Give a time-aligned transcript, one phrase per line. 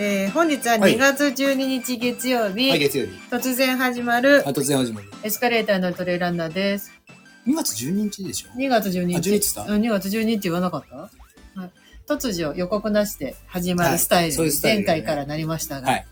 [0.00, 3.12] えー本日は2月12日月曜日、はい、月曜日。
[3.30, 5.08] 突然始まるあ、突然始まる。
[5.22, 6.90] エスカレーターのトレーランナーです。
[7.46, 9.16] 2月12日でしょ2月12日。
[9.16, 11.10] あ12日だうん、2月12日言わなかった、は
[11.66, 11.70] い、
[12.06, 16.06] 突如予告なしで始まるスタイルに、はいそういうスタイル前回からなりましたが、はい。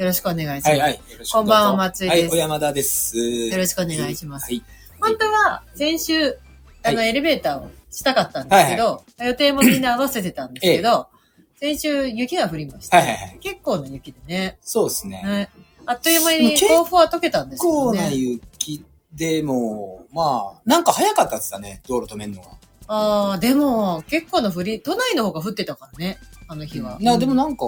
[0.00, 0.68] よろしくお願いします。
[0.70, 1.00] はい、はい。
[1.30, 3.18] こんばんは松井ですはい、小山田です。
[3.18, 4.64] よよろしくお願いしますはい。
[4.98, 6.38] 本当は先週、
[6.82, 11.08] あの、はエレベーターをしたかったんですけど、予定もみんな合わせてたんですけど、
[11.56, 12.96] 先週雪が降りました。
[12.96, 14.56] はいはいはい結構な雪でね。
[14.62, 15.22] そうですね。
[15.22, 15.50] ね
[15.84, 18.16] あっという間に甲府は溶けたんですけど結構なね。
[18.16, 22.48] 雪でも、まあ、なんか早かったっつったね、道路止めんのが。
[22.88, 26.96] ああ、でも、結構の降り、都内の方が降ってたからね、あの日は。
[27.00, 27.66] な、でもなんか、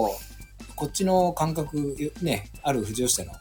[0.75, 3.37] こっちの感覚、ね、ある富士吉田の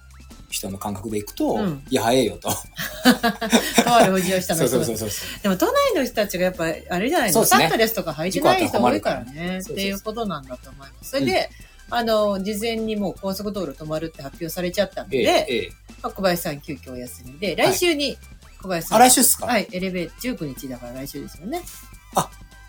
[0.50, 2.50] 人の感覚でいくと、うんいや、早いよと。
[3.82, 5.42] とある富士吉田の人そうそうそうそう。
[5.42, 11.10] でも都内の人たちがやっぱ、あれじゃないですねサットレスとか履いてない人多いからね、っていうことなんだと思います。
[11.10, 11.50] それで、
[11.90, 15.72] あの、事前にもう高速道路止まるって発表されちゃったので、ええ、ええ。
[16.02, 18.16] まあ小林さん急遽お休みで、来週に
[18.60, 19.46] 小林さん、あ、来週っすか？
[19.46, 21.62] はい、エレベーター19日だから来週ですよね。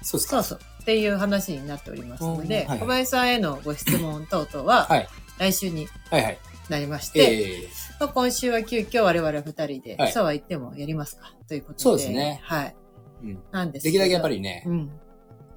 [0.05, 0.72] そうですかそうそう。
[0.83, 5.07] っていう話になっておりますので、うんはいはい小林さんへのご質問等々は、はい。
[5.39, 5.87] 来週に。
[6.69, 7.69] なりまして、ええ。
[7.99, 11.83] まあ、今週は急遽我々二人で、はいそうは言ってもやりますかということで。
[11.83, 12.75] そうですねはい。
[13.23, 13.39] うん。
[13.51, 14.91] なんですできるだけやっぱりね、うん。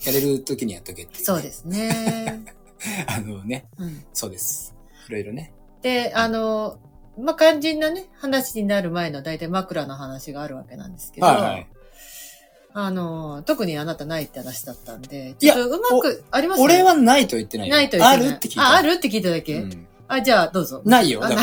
[0.04, 2.44] やれる時にやっとけっていそうですね。
[3.06, 4.04] あのね、うん。
[4.12, 4.74] そうです。
[5.08, 5.52] いろいろね。
[5.82, 6.80] で、あの、
[7.19, 11.69] まあ、肝心なね、話になる前の大体枕の話があるわけなんですけど、はいはい。
[12.78, 17.74] あの、特にあなたないって話だったんで、ちょっとうまく、あります俺はないと言ってないよ。
[17.74, 18.62] ないと言ってないあるって聞いた。
[18.69, 20.82] あ、あるって聞いただけ、うんあ、じゃあ、どうぞ。
[20.84, 21.36] ないよ、だあか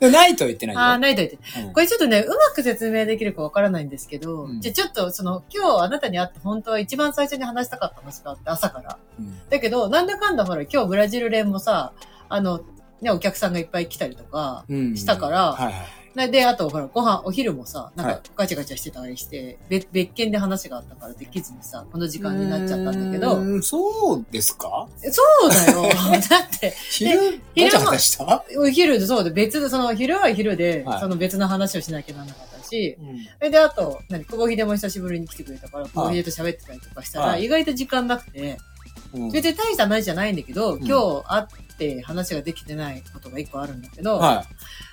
[0.00, 0.10] ら。
[0.10, 0.80] ないと言ってないよ。
[0.82, 1.38] あ、ないと言って。
[1.66, 8.98] うんこれちょっとね、うまく説明できるかわからないんですけど、うんじゃあちょっとその、今日あなたに会って本当は一番最初に話したかった話があって、朝から。
[9.18, 11.92] うんだけど、なんだかんだほら、今日ブラジル連もさ、
[12.28, 12.60] あの、
[13.00, 15.74] ね、お客さんがいっぱい来たりとか、うんしたからはいはい。
[16.26, 18.16] でで、あと、ほら、ご飯、お昼もさ、なんはい。
[18.16, 24.88] かガチャガチャしてたりして、別別件で話があったからできずにさ、この時間になっちゃったんだけど、うそうですか？
[25.10, 25.82] そうだよ。
[26.28, 28.44] だって、昼、ガチャガチャした？
[28.58, 31.00] お昼で、そうで、別で、その、昼は昼で、はい。
[31.00, 32.96] その別の話をしなきゃならなかったし、
[33.42, 33.50] うん。
[33.50, 37.44] で、あと、何、久保秀も久しぶりに来てくれたから、久保秀と喋ってたりとかしたら、はい。
[37.44, 38.58] 意外と時間なくて、
[39.14, 39.30] うん。
[39.30, 40.84] 別に大した話じゃないんだけど、ん。
[40.84, 44.44] 今日会って話ができてないことが一個あるんだけど、は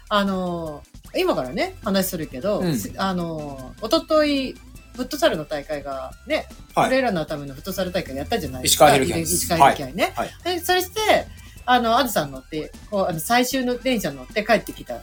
[0.10, 4.56] あのー今からね、話するけど、うんあのー、おととい、
[4.96, 8.86] フットサルの大会がね、はいトレーラーのためのフットサル大会やったじゃないです石か。
[8.86, 10.14] 川ヘルキャンです石川ヘルキャンね。
[10.16, 11.28] はいで、それして、
[11.66, 15.02] あの、あずさん乗って、こう、あの、最終の電車乗って帰ってきた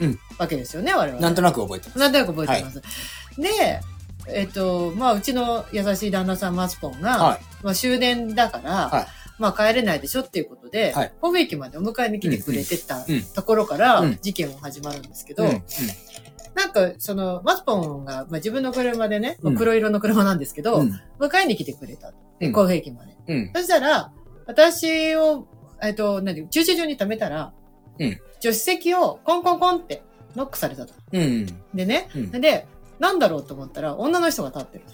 [0.00, 1.18] うんわけですよね、我々。
[1.18, 1.22] い。
[1.22, 1.98] なんとなく覚えてます。
[1.98, 2.82] なんとなく覚えてます。
[3.38, 3.80] で、
[4.28, 22.12] えっ、と、まあ、うちの優しい旦那さん、マスポンが、はいまあ、終電だから、はいまあ、帰れないでしょっていうことで、はい神戸駅までお迎えに来てくれてたところからうん、事件は始まるんですけど、なんか、その、マスポンが、まあ、自分の車でね、うん黒色の車なんですけど、うん迎えに来てくれた。
[22.40, 23.16] うん神戸駅まで。
[23.28, 23.52] うん。
[23.54, 24.12] そしたら、
[24.46, 25.46] 私を、
[25.82, 27.52] えっと、何、駐車場に止めたら、
[27.98, 30.02] うん助手席をコンコンコンって
[30.34, 30.94] ノックされたと。
[31.12, 31.46] うん。
[31.74, 32.66] でね、うんで、
[33.00, 34.84] なんだろうと思ったら、女の人が立ってる。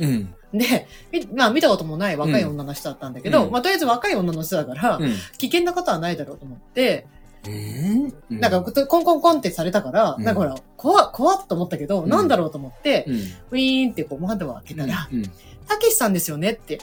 [0.52, 0.58] うん。
[0.58, 5.12] で、みまあ見たこともない若い女の人だったんだけど、うんまあとりあえず若い女の人だから、うん。
[5.36, 7.06] 危険なことはないだろうと思って、
[7.46, 8.40] うん。
[8.40, 15.22] なんかコンコンコンってされたから、うんなんかほら、怖っ、怖っと思ったけど、うんなんだろうと思って、うん、ウィーンってこう窓を開けたら、うん。
[15.66, 16.78] たけしさんですよねって、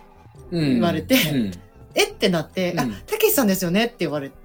[0.51, 0.73] うん。
[0.73, 1.51] 言われてうん。
[1.95, 2.05] え？
[2.05, 4.35] ってなって、うんあ、たけしさんですよねって言われた。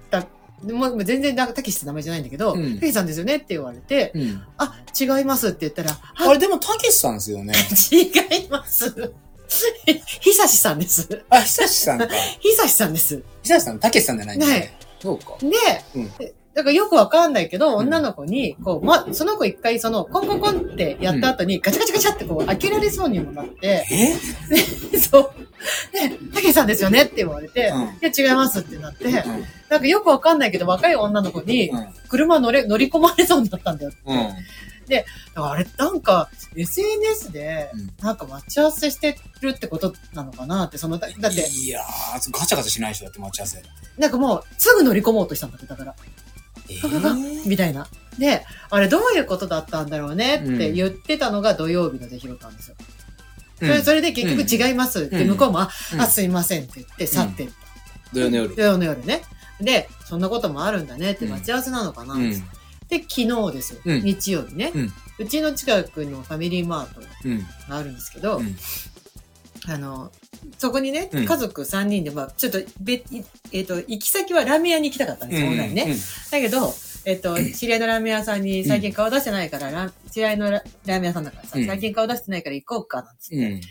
[0.63, 4.43] でもう全然だたけしって名前じゃないんだけど、たうんけしさんですよねって言われて、うん。
[4.57, 7.53] あ、違いますって言ったら、あれ、でも、たけしさんですよね。
[7.91, 9.13] 違います。
[10.21, 11.23] ひさしさんです。
[11.29, 12.07] あ、久しさんか。
[12.39, 13.23] ひさしさんです。
[13.43, 14.77] 久しさん、たけしさんじゃないんだないね。
[15.01, 15.37] そうか。
[15.41, 15.47] で、
[15.95, 16.11] うん
[16.53, 24.97] だからよくわかんないけど、うん女の子に、こう、ま、その子一回その、コンコンコンってやった後に、ガチャガチャガチャってこう、開けられそうにもなって、え？
[24.97, 25.31] そう。
[25.93, 29.11] で、たけしさんですよねって言われて、うんいや違いますってなって、
[29.69, 31.71] なんかよくわかんないけど、若い女の子に、
[32.09, 33.99] 車乗れ、乗り込まれそうになったんだよって。
[34.05, 34.17] うん。
[34.17, 34.27] うん。
[34.89, 43.61] だからあれ、なんか、SNS でうん、なんか待ち合わせしてるってことなのかなって、その、だだって、いやー、ガチャガチャしない人だって待ち合わせ。
[43.97, 45.95] なんかもう、すぐ乗り込もうとしたんだって、だから。
[47.45, 47.87] みたいな。
[48.17, 52.75] で、あれどういうことだったんだろうねって言ってたのが土曜日の出来事なんですよ。
[53.59, 55.69] それそれで結局違いますって、うん向こうも、あ、
[56.07, 57.53] すいませんって言って去ってった。
[58.13, 58.55] 土曜の夜。
[58.55, 59.21] 土曜の夜ね。
[59.59, 62.31] で、そんなこともあるんだねってうん待ち合わせなのかな、うん。
[62.31, 63.81] で、昨日ですよ。
[63.85, 64.71] うん日曜日ね、
[65.17, 67.39] うちの近くのファミリーマートうん。
[67.67, 68.57] があるんですけど、うん
[69.67, 70.11] あの、
[70.57, 75.95] そこにね、うん家族3人で、まあちょっと別、いえっ、と、行き先はラーメン屋に行きたかったんですよ、本来ね。
[76.31, 76.73] だけど、
[77.05, 83.35] えっ、と、 知り合いのラーメン屋さんに最近顔出してないから、ラ知り合いのララーメン屋さんだからさ、うん最近顔出してないから行こうか、なんつって。
[83.35, 83.61] うん。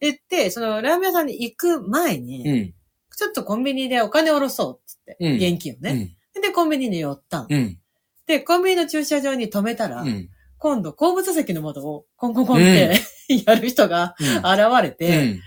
[0.00, 2.74] 言って、そのラーメン屋さんに行く前に、うん。
[3.16, 7.46] ちょっとコンビニでお金下ろそうっつって、うん現金をね、で、コンビニに寄ったの。
[7.50, 7.78] うん。
[8.26, 10.28] で、で、コンビニの駐車場に止めたら、うん。
[10.58, 13.00] 今度後部座席の窓をコンコンコンって、
[13.46, 15.38] やる人が現れて、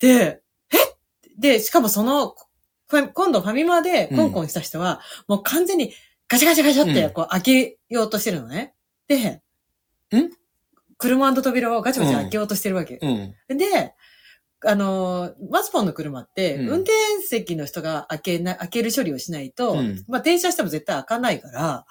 [0.00, 0.76] で、え？
[1.38, 2.34] で、しかもその、
[2.88, 5.92] 今度ファミマでコンコンした人は、もう完全に
[6.28, 8.74] ガチャガチャガチャってこう開けようとしてるのね。
[9.08, 9.42] で、
[10.16, 10.30] ん？
[10.98, 12.98] 車の扉をガチャガチャ開けようとしてるわけ。
[13.02, 13.58] うん。
[13.58, 13.94] で、
[14.64, 21.82] あのー、マスポンの車って、うん運転席の人が開けな、開ける処理をしないと、うんまあ、停車しても絶対開かないから、うん。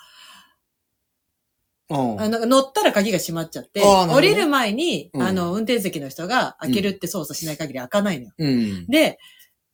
[1.87, 5.21] あの、乗ったら鍵が閉まっちゃって、降りる前に、うん。
[5.21, 8.31] あの、運転席の人が開けるって操作しない限り開かないのよ。
[8.37, 8.87] うん。
[8.87, 9.19] で、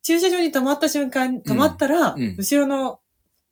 [0.02, 2.36] 駐車場に止まった瞬間、止まったら、うん。
[2.36, 2.98] 後ろの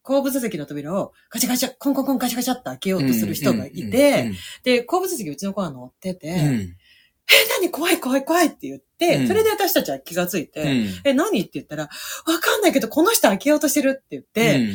[0.03, 4.33] 後部座席の扉をガチャガチャ、コンコンコンガチャガチャって開けようとする人がいて、
[4.63, 6.77] で、後部座席うちの子が乗ってて、うん、え、
[7.61, 7.71] 何？
[7.71, 9.29] 怖い怖い怖いって言って、うん。
[9.29, 10.89] それで私たちは気がついて、うん。
[11.05, 11.41] え、何？
[11.41, 11.89] って言ったら、わ
[12.41, 14.67] かんないけど、この人開けようとしてるって言って、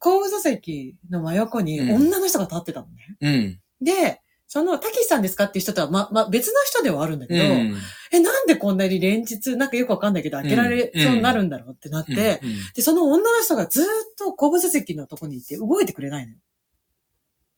[0.00, 3.16] 後部座席の真横にうん女の人が立ってたのね。
[3.20, 3.60] うん。
[3.84, 7.76] で、その、たけしさんですかっていう人とは、ま、ま、別の人ではあるんだけど、うん。
[8.10, 13.86] え、なんでこんなに連日、なんかよくわかんないけど、開けられそうになるんだろうってなって、うん、で、その女の人がずーっ
[14.18, 16.38] と後部座席のとこにいて動いてくれないのよ。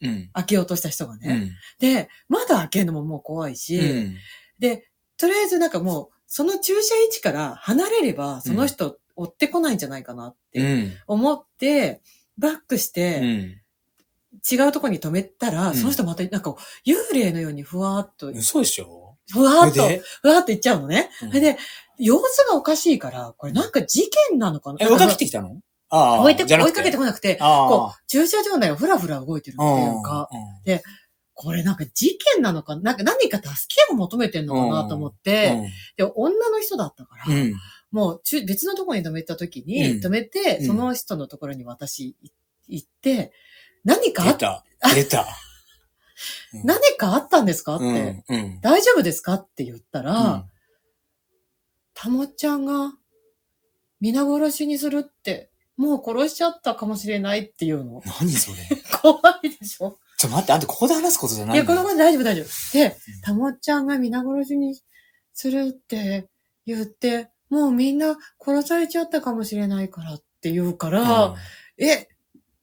[0.02, 0.30] うん。
[0.34, 1.28] 開けようとした人がね。
[1.28, 1.50] うん。
[1.78, 4.16] で、まだ開けるのももう怖いし、うん。
[4.58, 10.92] で、とりあえずなんかもう、その駐車位置から離れれば、その人追ってこないんじゃないかなってうん。
[11.06, 12.02] 思って、
[12.38, 13.58] バックしうて、ん。
[14.50, 16.54] 違うとこに止めたら、うんその人またなんか
[16.86, 19.16] 幽霊のようにふわーっと、嘘でしょ？
[19.30, 19.82] ふわーっと、
[20.22, 21.10] ふわーっと行っちゃうのね。
[21.22, 21.58] うんそれで、
[21.98, 24.78] 様子がおかしいから、これなんか事件なのかな？
[24.80, 25.60] え、追いかけてきたの？
[25.90, 26.22] ああ。
[26.22, 27.36] 追い追いかけてこなくて。
[27.36, 29.66] こう、駐車場内をふらふら動いてるってい
[30.00, 30.28] うか、
[30.66, 30.80] うん、
[31.34, 37.34] これなんか事件なのかなんか何か助けを求めてんのかなと思って、で、女の人だったから、うん。
[37.34, 37.54] うん。
[37.92, 42.32] もう別のところに止めた時に、うん止めて、うんその人のところに私い
[42.68, 43.32] 行って、
[43.84, 44.94] 何かあ出った、た。
[44.94, 45.26] 出た。
[46.64, 48.24] 何かあったんですかって、うん。
[48.28, 48.60] うん。
[48.60, 50.44] 大丈夫ですかって言ったら、うん
[51.94, 52.94] たもっちゃんが
[54.00, 58.02] 皆殺しにするって、もう殺しちゃったかもしれないっていうの。
[58.20, 58.56] 何それ
[59.00, 62.46] 怖いでしょちょ、待って、あんたここで話すことじゃないいや、このここと大丈夫大丈夫。
[62.72, 64.80] で、たもっちゃんが皆殺しに
[65.34, 66.28] するって
[66.66, 71.34] 言って、もうみんな殺されちゃったかもしれないからって言うから、
[71.76, 72.08] え、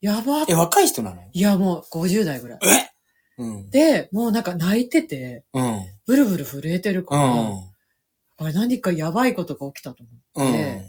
[0.01, 1.21] やばっえ、若い人なの？
[1.31, 2.59] いや、もう50代ぐらい。
[2.63, 2.89] え？
[3.37, 3.69] うん。
[3.69, 5.81] で、もうなんか泣いてて、うん。
[6.07, 7.69] ブルブル震えてるから、うん。
[8.35, 10.79] これ何かやばいことが起きたと思うん。
[10.79, 10.81] っ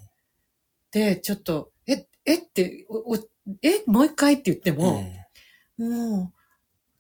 [0.90, 2.36] て、で、ちょっと、え、え？
[2.36, 3.16] って、おお
[3.60, 5.02] え、もう一回って言ってうも、
[5.78, 5.84] ん。
[5.84, 6.32] も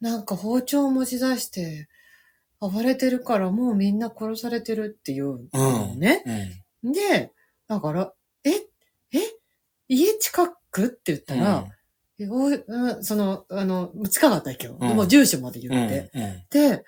[0.02, 1.88] う、なんか包丁を持ち出して、
[2.60, 6.22] 暴れてるからもうみんな殺されてるっていうのね。
[6.26, 6.50] うん。
[6.84, 7.32] で、
[7.68, 8.12] だから、
[8.44, 9.18] え、え、
[9.88, 11.62] 家近くって言ったら、う
[12.98, 15.86] んその、あの、近かったっけど、うんもう住所まで言うん。
[15.86, 16.10] って。
[16.14, 16.20] うん。
[16.50, 16.84] で、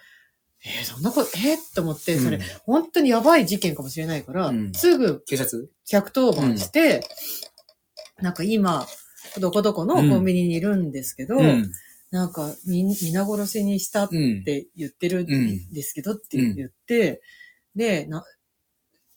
[0.65, 7.03] えーそんなこと、えー、と思って、それ、うん本当にやばい事件かもしれないから、うんすぐ警察？110番して、
[8.21, 8.87] なんか今、
[9.41, 11.73] どこどこのコンビニにいるんですけど、うん。
[12.11, 14.45] なんかみ、皆殺しにしたっうん。
[14.45, 17.23] て言ってるうんんですけどって言って、
[17.75, 18.23] で、な、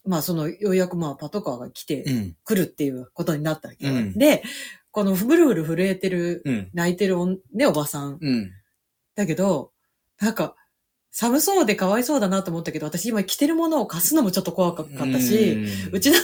[0.06, 2.36] まあその、ようやくまあパトカーが来てうん。
[2.44, 4.44] くるっていうことになったわけよ、うんで、
[4.92, 6.70] このブルブル震えてる、うん。
[6.74, 8.20] 泣いてるおんね、おばさん。
[9.16, 9.72] だけど、
[10.20, 10.56] なんか、
[11.18, 16.18] 寒そうでかわいそうだなと思ったけど、私今着てるものを貸すのもちょっと怖かったし、うちの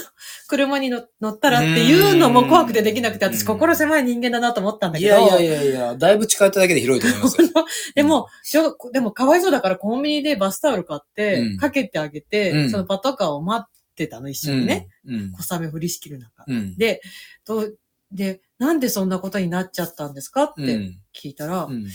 [0.50, 5.15] 車に乗乗ったらっていうのも怖くてできなくて、私心狭い人間だなと思ったんだけど。
[5.17, 7.48] いやいやいやいや、だいぶ近寄っただけで広いと思います よ。
[7.95, 14.89] でも、しょうでもかわいそうだからコンビニでバスタオル買って、うんかけてあげて、うんそのパトカーを待ってたの、一緒にね。
[15.07, 15.31] うん。
[15.31, 16.43] 小雨降りしきる中。
[16.45, 16.75] うん。
[16.75, 17.01] で、
[17.45, 17.71] と、
[18.12, 21.00] で、なんでそんなことになっちゃったんですかってうん。
[21.15, 21.88] 聞いたら、うん。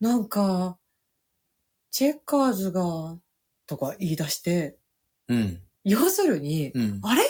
[0.00, 0.77] なんか、
[1.90, 3.16] チェッカーズが、
[3.66, 4.76] とか言い出して、
[5.28, 5.60] うん。
[5.84, 7.00] 要するに、うん。
[7.02, 7.22] あれ？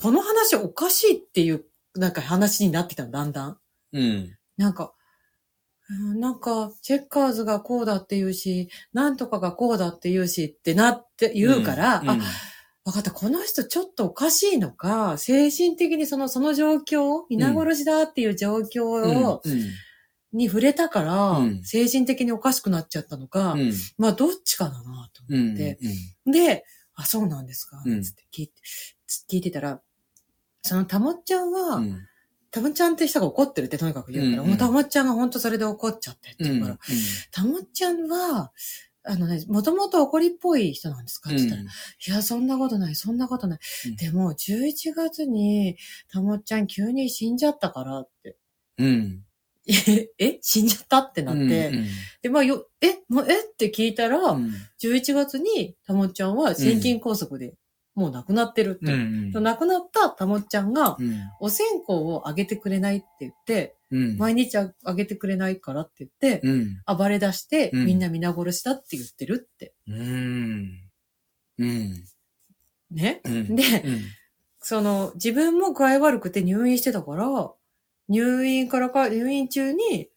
[0.00, 3.58] この話おかしいっていう、なんか話になってきたの、だんだん。
[3.92, 4.36] うん。
[4.56, 4.92] なんか、
[5.90, 12.18] うんなんか、チェッカーズがこうだって言うし、なんとかがこうだって言うしってなって言うから、うんあ、
[12.84, 13.10] わかった。
[13.10, 19.70] この人ちょっとおかしいのか、精神的にその、その状況、皆殺しだっていう状況を、うんうん
[20.32, 21.62] に触れたから、うん。
[21.64, 23.72] 精神的におかしくなっちゃったのか、うん。
[23.98, 25.78] まあどっちかだなとうん思って、
[26.26, 28.02] で、あ、そうなんですか、うん。
[28.02, 28.54] つって聞いて、
[29.06, 29.80] つ聞いてたら、
[30.62, 32.06] そのたもっちゃんは、うん。
[32.50, 36.78] たもっちゃんって人が怒ってるってとにかく言うから、うんたもっちゃんが本当それで怒っちゃってってうん言うから、
[37.30, 38.52] たもっちゃんは、
[39.04, 41.30] あのね、もともと怒りっぽい人なんですか？
[41.30, 41.66] って言ったら、い
[42.06, 43.58] や、そんなことない、そんなことない。
[43.86, 43.96] うん。
[43.96, 45.76] でも、11月に、
[46.08, 48.36] たもっちゃん急に死んじゃったからって。
[48.78, 49.24] うん。
[49.68, 50.98] え、え死んじゃった？
[50.98, 51.86] ってなって、うん
[52.22, 53.40] で、まあよ、え、もうえ？
[53.40, 54.52] って聞いたら、うん。
[54.82, 57.54] 11月にたもっちゃんは心筋梗塞で、
[57.94, 58.92] もう亡くなってるって。
[58.92, 61.16] うん亡くなったたもっちゃんが、うん。
[61.40, 64.16] お線香をあげてくれないって言って、うん。
[64.18, 66.82] 毎日ああげてくれないからって言って、うん。
[66.96, 67.86] 暴れ出して、うん。
[67.86, 69.74] みんな皆殺しだって言ってるって。
[69.88, 70.80] うん。
[71.58, 72.04] うん。
[72.90, 73.20] ね？
[73.24, 73.54] うん。
[73.56, 74.00] で、うん。
[74.60, 77.52] その、自分も具合悪くて入院してたから、
[78.12, 80.10] 入院からか、入院中に、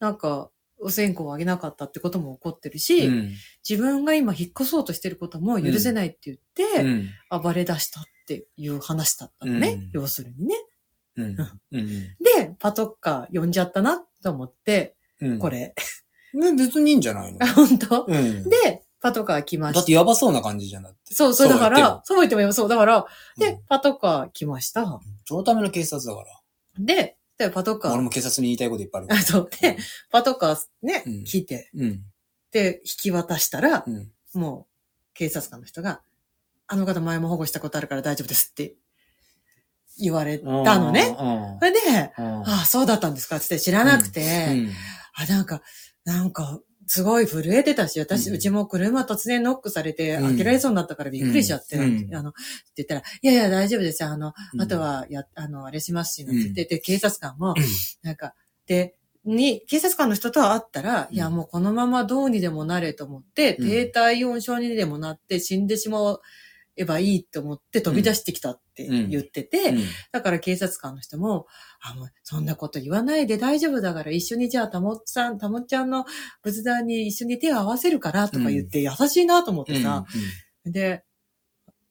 [0.00, 3.32] なんか、お線香をあげなかったってことも起こってるし、うん。
[3.68, 7.10] 自分が今引っ越そうとしてることも許せないって言って、うん。
[7.42, 9.70] 暴れ出したっていう話だったのね。
[9.70, 9.90] うん。
[9.92, 10.54] 要するにね。
[11.16, 15.38] で、パトカー呼んじゃったなと思って、うん。
[15.38, 15.74] これ。
[16.34, 17.38] ね別にいいんじゃないの？
[17.42, 18.48] あ 本当、うん。
[18.48, 19.74] で、パトカー来まし。
[19.74, 21.14] だったてやばそうな感じじゃなくて。
[21.14, 22.42] そう、そう、だから、そう言っても。
[22.42, 23.06] よ、そう、だから、
[23.36, 25.00] でうん、パトカー来ました。
[25.26, 26.40] そのための警察だから。
[26.78, 29.50] で、で、パトカー、俺も警察に言いたいこといっぱいある そう。
[29.60, 29.78] で、
[30.10, 31.24] パトカーね、うん。
[31.24, 32.04] 来て、うん。
[32.50, 34.12] で、引き渡したら、うん。
[34.34, 36.02] もう、警察官の人が、
[36.66, 38.74] あの方前も保護したことあるから大丈夫ですって
[39.98, 41.02] 言われたのね。
[41.58, 44.72] それで、ああ、そうだったんですかつって知らなくて、うん。
[45.14, 45.62] あ、なんか、
[46.04, 48.38] なんか、すごい震えてたし、私、ううん。
[48.40, 50.28] ちも車突然ノックされて、うん。
[50.28, 52.14] 開けられそうになったからびっくりしちゃって、うん。
[52.14, 54.08] あの、って言ったら、いやいや、大丈夫ですよ。
[54.08, 54.60] あの、うん。
[54.62, 57.64] あとは、や、あの、あれしますし、んなんて言って、で、警察官もうん、
[58.02, 58.34] なんか、
[58.66, 61.14] で、に、警察官の人と会ったら、うん。
[61.14, 63.68] いや、もうこのままどうにでもなれと思って、うん。
[63.68, 66.18] 低体温症にでもなって死んでしま
[66.76, 69.82] えばいいと思って飛び出してきたって言ってて、うん。
[70.12, 71.46] だから警察官の人も、
[71.80, 76.04] あ、もうそんなこと言わないで大丈夫だから一緒にじゃあたもっさん、たもっちゃんの
[76.42, 80.04] 仏壇に一緒に手を合わせるからとか言って優しいなと思ってさ、
[80.64, 81.04] で、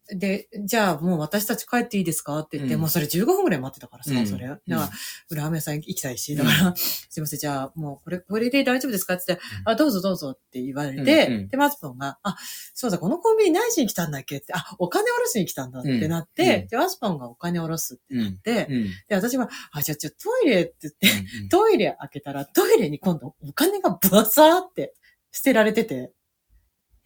[0.09, 2.39] で、じゃあもう私たち帰っていいですか？
[2.39, 2.81] って言って、うん。
[2.81, 4.25] もうそれ15分くらい待ってたからさ、うん。
[4.27, 4.47] それ。
[4.47, 9.15] だから、ラーメン屋さん行きたいし、だから、すいません、じゃあもうこれ、これで大丈夫ですか？
[9.15, 9.69] って言って、うん。
[9.69, 11.47] あ、どうぞどうぞって言われて、うんうん。
[11.49, 12.37] で、マツポンが、あ、
[12.73, 14.37] そうだ、このコンビニ何しに来たんだっけ？
[14.37, 18.19] って、あ、お金下ろしに来たんだってなって、で、マツポンがお金下ろすってうん。
[18.19, 18.83] 言って、うん。
[19.09, 21.07] で、私は、あ、じゃあ、ちょ、トイレって言って、
[21.41, 24.93] うん トイレ開けたら、トイレに今度お金がブワサーって
[25.33, 26.13] 捨てられてて、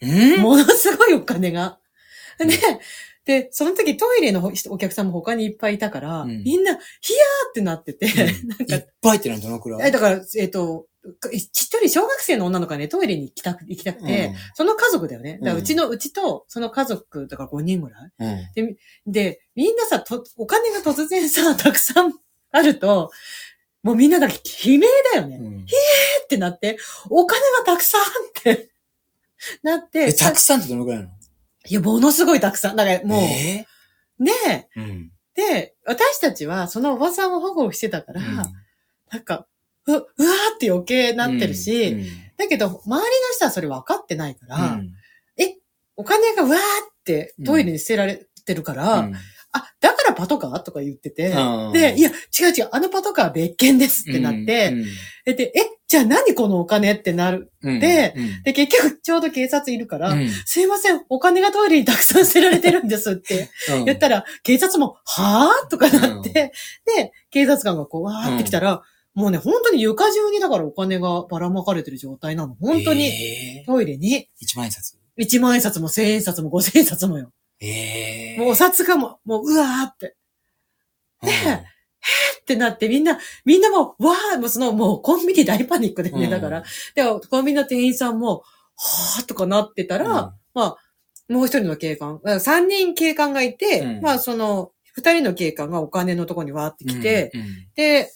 [0.01, 1.79] うんものすごいお金が。
[2.39, 2.47] で、
[3.25, 6.43] で、その時トイレのお客さんも他にいっぱいいたから、うん。
[6.43, 8.07] みんな、ヒヤーってなってて、
[8.45, 10.88] なんかいっ、ぱいってのはどのくらいえ、だから、えっ、と、
[11.31, 15.33] ちっちゃい小学生の女の子がね、トイレに行きたく、行きたくて、その家族だよね。
[15.33, 15.59] だからうん。
[15.59, 18.11] うちの、うちと、その家族、だから5人ぐらい。
[18.19, 18.27] うん。
[18.65, 22.13] うんで、みんなさ、と、お金が突然さ、 たくさん
[22.51, 23.11] あると、
[23.83, 24.81] もうみんなだけ悲鳴
[25.13, 25.38] だよね。
[25.38, 25.61] うん。
[25.63, 26.77] ってなって、
[27.09, 28.05] お金がたくさんっ
[28.43, 28.69] て、
[29.63, 31.20] なって、え、たくさんってどのくらいなの？
[31.70, 32.75] いや、ものすごいたくさん。
[32.75, 33.65] だからもう、え
[34.20, 35.12] ねーうん。
[35.36, 38.22] で、私たちはそのおばさんを保護してたから、
[39.12, 39.48] なんか、
[39.88, 42.06] う、うわーって余計なってるし、うん
[42.41, 43.01] だけど、周りの
[43.36, 44.96] 人はそれ分かってないから、うん。
[46.01, 46.62] お金がうわーっ
[47.03, 49.15] てトイレに捨てられてるから、うん。
[49.51, 51.74] あ、だからパトカーとか言ってて、うん。
[51.74, 54.74] で、いや、違う違う、あのパトカーは別件ですってなって、
[55.25, 57.51] で、でえ、じゃあ何このお金ってなる。
[57.63, 58.43] うんでうん。
[58.43, 60.29] で、結局ちょうど警察いるから、うん。
[60.45, 63.83] すいません、お金がトイレにたくさん捨てられてるんですってうん。
[63.83, 65.69] 言ったら、警察も、はぁ？
[65.69, 66.31] とかなって、
[66.86, 68.83] で、警察官がこう、わーって来たら、
[69.13, 72.55] もうね、本当に床中にだからお金がばらまかれてる状態なの。
[72.55, 73.65] 本当に、えー。
[73.65, 74.95] トイレに、一万円札。
[75.19, 77.33] 1万円札も1000円札も5000円札もよ。
[77.60, 80.15] ええもうお札がもう、もう、うわーって、
[81.21, 81.29] うん
[82.41, 86.63] ってなって、みんな、みんなもう、わー、もうその、もうコンビニ大パニックでね、うんだから。
[86.96, 88.43] で、コンビニの店員さんも、
[88.75, 90.10] はーとかなってたら、うん。
[90.10, 90.77] まあ、
[91.29, 94.01] もう一人の警官、三人警官がいて、うん。
[94.01, 97.31] まあ、その、二人の警官がお金のところにわーって来て、
[97.75, 98.12] で、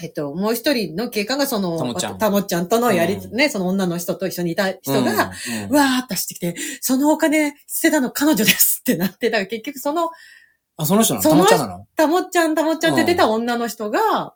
[0.00, 2.46] えっと、もう一人の警官がその、たもちゃん。
[2.46, 3.36] ちゃんとのやり、うん。
[3.36, 5.64] ね、その女の人と一緒にいた人が、うん。
[5.64, 5.70] うん。
[5.70, 10.10] うわーって走ってきて、そのお金捨てたの彼女ですってなって、だから結局その、
[10.82, 11.86] あ、その人なのたもちゃんなの？
[11.96, 14.34] たもっちゃんたもっちゃんって出た女の人が、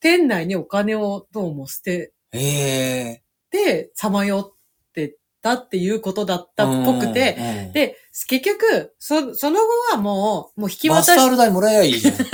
[0.00, 3.22] 店内にお金をどうも捨てええ。
[3.50, 7.36] て、さまよってたっていうことだったっぽくて、
[7.66, 7.96] うん、で、
[8.28, 12.14] 結局、そ、その後はもう、もう引き渡しバスタオル代もらえばいいじゃん。
[12.20, 12.26] そう。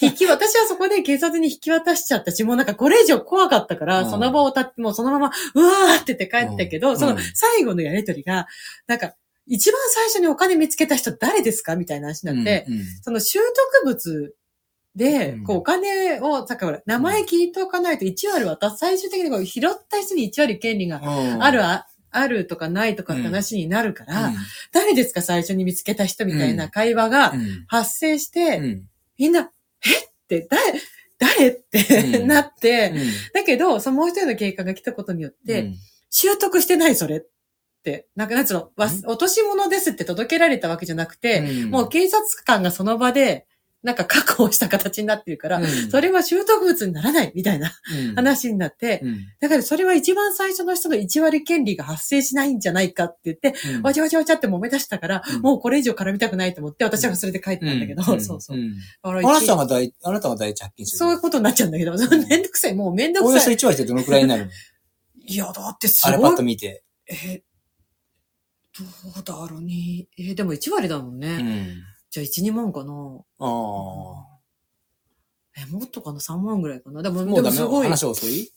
[0.00, 4.10] 引き、私はそこで警察に引き渡しちゃったし、もうなんかこれ以上怖かったから、うん。
[4.10, 6.98] その場を立って、もうそのまま、うわーって言って帰ったけど、うん。
[6.98, 8.46] その最後のやりとりが、
[8.86, 9.14] なんか、
[9.46, 12.84] 一番最初にお金見つけた人誰ですかみたいな話になって、うんうん。
[13.02, 13.40] その習
[13.82, 14.34] 得物
[14.96, 21.42] でうん、こうお金を、さっきほら、名前聞いておかないと1割渡す、最終的にこう拾った人に1割権利がうん。
[21.42, 24.32] ある、ああるとかないとかって話になるから、
[24.72, 27.64] 誰ですか最初に見つけた人みたいな会話がうん。
[27.66, 28.88] 発生して、うん。
[29.18, 29.50] みんな、
[29.84, 30.80] えって、誰、
[31.18, 32.28] 誰って、うん。
[32.28, 33.02] なって、うん。
[33.34, 35.76] だけど、そのもう一人の警官が来たことによって、うん。
[36.08, 37.26] 習得してないそれって、
[38.16, 41.70] なんかなんつうの、落とし物ですって届けられたわけじゃなくて、うん。
[41.70, 43.46] もう警察官がその場で、
[43.82, 45.66] なんか確保した形になってるから、うん。
[45.90, 47.70] それは習得物にならないみたいな
[48.08, 48.14] うん。
[48.14, 49.18] 話になって、うん。
[49.40, 53.82] だからそれは一番最初の人の1割権利が発生しないんじゃないかって言って、うん。
[53.82, 55.42] わちゃわちゃわちゃって揉め出したから、うん。
[55.42, 58.20] もうこれ以上絡みたくないと思って、私はそれで帰ったんだけど、うん。
[58.22, 58.58] そうそう。
[59.02, 60.98] あなたが第、あなたが第一発見する。
[60.98, 61.98] そういうことになっちゃうんだけど、ん。
[61.98, 63.56] めんどくさい、もうめんどおよそくさい。
[63.56, 64.50] 1割ってどのくらいになるの？
[65.26, 66.36] いや、だってすあれパッごい。
[66.36, 66.84] と見て。
[67.06, 67.42] え、
[68.76, 68.84] ど
[69.20, 70.08] うだろうに。
[70.18, 71.28] え、でも1割だもんね。
[71.28, 71.82] うん。
[72.10, 72.92] じゃあ1、2万かな。
[73.38, 74.26] あ
[75.56, 77.02] え、もっとかな ?3 万ぐらいかな。
[77.02, 77.24] でも、あ。
[77.24, 77.56] もうダメ？
[77.56, 77.84] でもすごい。
[77.84, 78.50] 話遅い？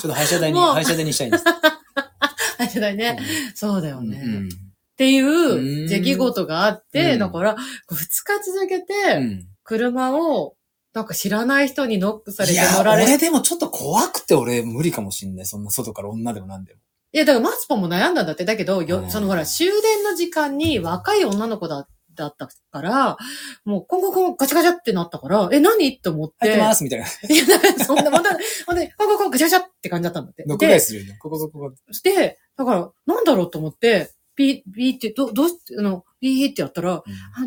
[0.00, 1.44] ちょっと廃車代に、もう廃車代にしたいんです。
[1.46, 3.18] あれだね。
[3.54, 4.20] そうだよね。
[4.24, 4.50] うんっ
[4.98, 9.46] ていううん出来事があって、うんだから、2日続けうて、ん。
[9.62, 10.56] 車を、
[10.92, 15.46] なんか知らない人にノックされていや、乗られ俺でもちょっと怖くて俺無理かもしんない。
[15.46, 16.80] そんな外から女でもなんでも。
[17.12, 18.44] いや、だからマツポも悩んだんだって。
[18.44, 21.88] だけど、よ、うんそのほら、終電の時間に若い女の子だ
[22.18, 23.16] だったから、
[23.64, 25.88] もう、コンコンコン、ガチャガチャってなったから、え、何？
[25.88, 26.36] って思って。
[26.40, 27.06] 入ってますみたいな。
[27.30, 30.44] いや、だからそんな、本当に、本当に、コンコンコン、ガチャガチャって感じだったんだって。
[30.46, 31.16] ノック返するよね。
[31.20, 31.72] こここここ。
[32.02, 37.02] で、だから、なんだろうと思って、ピー、ピーって、ど、どうして、あの、ピーってやったら、あ、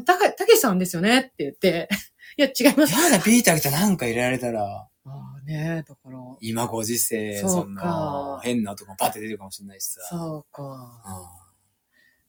[0.05, 1.89] たか、たけしさんですよねって言って、
[2.37, 2.93] いや、違います。
[2.93, 10.01] やだ、ビーター来てなんか入れられたら、ああね、だから、今ご時世、そんな、変な男がバッて出てるかもしれないしさ。
[10.09, 10.63] そうか。
[10.63, 11.51] うん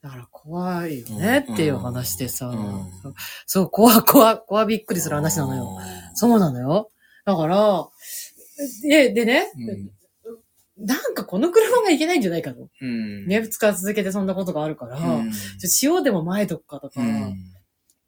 [0.02, 2.90] だから怖いよねっていう話でさ、うん
[3.46, 5.78] そう怖、怖、怖びっくりする話なのよ。。
[6.14, 6.90] そうなのよ。
[7.24, 7.88] だから、
[8.82, 9.90] で、でね、うん
[10.84, 12.66] なんかこの車がいけないんじゃないかと。
[12.80, 13.28] うん。
[13.28, 15.30] ね、二日続けてそんなことがあるから、うん
[15.80, 17.36] 塩でも前とかとか、うん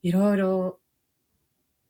[0.03, 0.79] いろいろ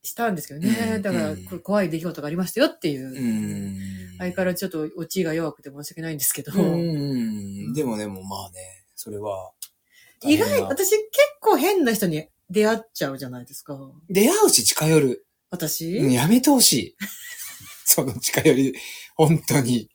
[0.04, 0.68] したんですけどね。
[0.96, 3.08] うんだから、うんこ怖い出来事がありましたよっていう。
[3.08, 4.18] うん。
[4.18, 6.52] 相変わらずちょっとオチが弱くて申し訳ないんですけど。
[6.52, 7.72] うん。
[7.72, 9.52] でもでもまあね、それは。
[10.22, 11.00] 意外、私結
[11.40, 13.78] 構変な人に出会っちゃうじゃないですか。
[14.08, 15.26] 出会うし近寄る。
[15.50, 16.96] 私、うんやめてほしい。
[17.84, 18.74] その近寄り、
[19.16, 19.90] 本当に。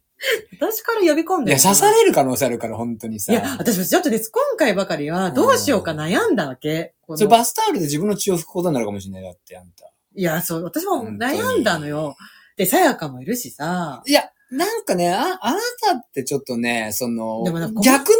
[0.60, 3.32] 私から呼び込んでいや、刺される可能性あるから、本当にさ。
[3.32, 4.30] いや、私ちょっとです。
[4.30, 6.94] 今回ばかりはどうしようか悩んだわけ。
[7.16, 9.24] それバスタオルで自分の血を拭くことになるかもしれない。
[9.24, 9.89] だって、あんた。
[10.16, 12.16] いや、そう、私も悩んだのよ。
[12.58, 14.04] で、さやかもいるしさ。
[14.06, 17.44] いや、なんかね、あ、あなたってちょっとね、その
[17.84, 18.16] 逆に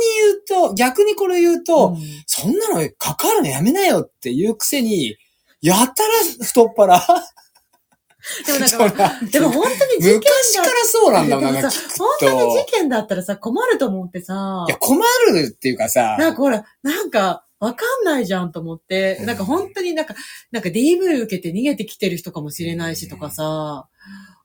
[0.48, 1.98] 言うと、逆にこれ言うと、うん
[2.28, 5.18] そんなの関わるのやめなよっていうくせに、
[5.62, 6.10] やたら
[6.42, 7.00] 太っ腹。
[8.46, 11.62] でもなんか、 でも本当に事件だ昔からそうなんだもん、本
[12.20, 12.66] 当にと事。
[12.72, 15.02] 件だったらさ、困ると思ってさいや、、困
[15.34, 19.26] るっていうかさ、なんかほら、なんか、わかんないじゃんと思って、うん。
[19.26, 20.16] なんか本当になんか、
[20.52, 23.88] なんか DV 受けて逃げてきてる人かもしれないしとかさ、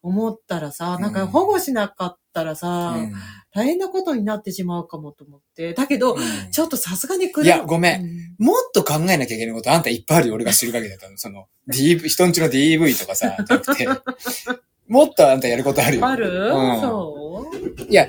[0.03, 3.13] 思ったらさ、なんか保護しなかったらさ、うん。
[3.55, 5.75] 大変なことになってしまうかもと思って。
[5.75, 6.51] だけど、うん。
[6.51, 7.47] ちょっとさすがに来る。
[7.47, 8.05] いやごめん。
[8.05, 8.35] ん。
[8.39, 11.17] もっと考えなきゃいけないことあんたいっぱいあるよ、俺が知る限りだったの。
[11.17, 13.89] その、DV、人んちの DV とかさ、じゃなくて、
[14.89, 16.07] もっとあんたやることあるよ。
[16.07, 16.81] ある、うん。
[16.81, 17.83] そう？
[17.89, 18.09] いや、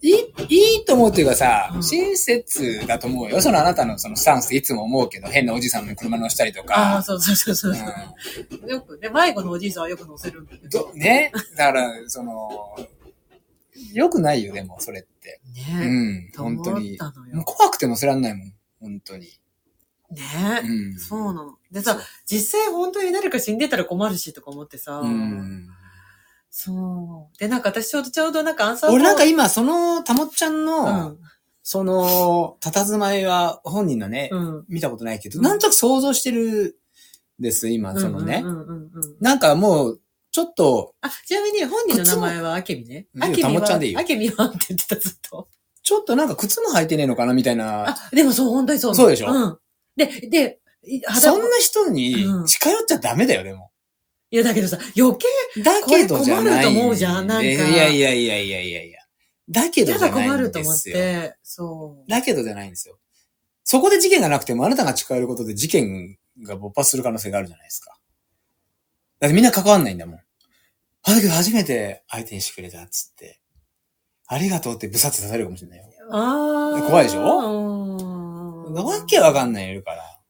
[0.00, 0.14] いい、
[0.48, 3.40] いいと思うっていうかさ、うん親切だと思うよ。
[3.40, 7.02] そのあなたのそのスタンスでいつも思うけど、変なおじさんの車乗したりとああ、か。
[7.02, 7.74] そうそうそうそう。
[8.66, 10.78] うよく、ね、迷子のおじいさんはよく乗せるんだけんど。
[10.84, 11.32] どね？
[11.56, 12.76] だから、その、
[13.92, 15.40] よくないよ、でも、それって。
[15.46, 16.98] うねん、本当に。
[17.44, 19.26] 怖くてもせらんないもん、本当に。
[20.10, 20.98] ねうん。
[20.98, 21.58] そうなの。
[21.70, 25.00] でさ、実際本当に誰か死んでたら困るしとか思ってさ。
[25.00, 25.68] うん。
[26.60, 27.38] そう。
[27.38, 31.18] で、なんか私ちょうど、ちょうどなんかアンサー俺なんかい今、その、たもっちゃんうの、ん。
[31.62, 34.64] その、佇まいは本人のね、うん。
[34.68, 36.80] 見たことないけど、うんなんとなく想像してる
[37.38, 38.44] です、今、そのね。
[39.20, 40.00] なんかもう、
[40.32, 43.06] ちょっと、あ、ちなみに本人の名前はあけみね。
[43.20, 43.64] あけみは、
[44.00, 45.48] あけみはって言ってたずっと。
[45.84, 47.90] ちょっとなんか靴も履いてねえのかなみたいな。
[47.90, 48.94] あ、でもそう、本当にそう。
[48.96, 49.30] そうでしょ？
[49.32, 49.58] うん。
[49.96, 53.70] で、で、いそんな人にうん近寄っちゃダメだよ、でも。
[54.30, 56.64] いや、だけどさ、余計、だけどじゃない。
[56.64, 58.98] これ困ると思うじゃんなんかいやいやいやいやいやいや。
[59.48, 60.96] だけどじゃない困ると思っんですよ。
[60.96, 62.10] て、そう。
[62.10, 62.98] だけどじゃないんですよ。
[63.64, 67.98] そこで事件がなくてもあなたが近寄ることで事件が勃発する可能性があるじゃないですか。
[69.20, 70.20] だってみんな関わんないんだもん。
[71.04, 73.40] あ、だけど初めて相手にしてくれたっつって。
[74.26, 75.84] ありがとうってブサッと刺されるかもしれないよ。
[76.10, 76.82] ああ。
[76.82, 77.20] 怖いでしょ？
[77.22, 80.20] ょわけわかんないいるから。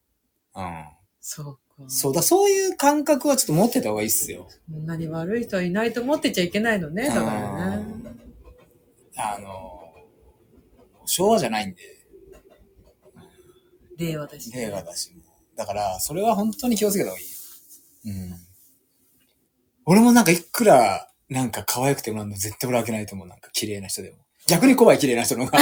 [0.54, 0.84] うん。
[1.20, 1.60] そうか。
[1.86, 4.48] そうだ、そういう感覚はちょっと持ってた方がいいっすよ。
[4.70, 7.76] そんなに悪い人はいないと思ってちゃいけないのね、だからね。
[7.76, 8.08] うん
[9.20, 9.92] あの、
[11.04, 11.82] 昭和じゃないんで、
[13.98, 14.52] 令和だし。
[14.52, 15.10] 令和だし。
[15.56, 17.26] だから、それは本当に気をつけた方がいい。
[18.06, 18.36] うん。
[19.86, 23.26] 俺もなんかいくら、なんか可愛くてもなんだ絶対俺開けないと思う。
[23.26, 24.18] なんか綺麗な人でも。
[24.46, 25.58] 逆に怖い綺麗な人の方が。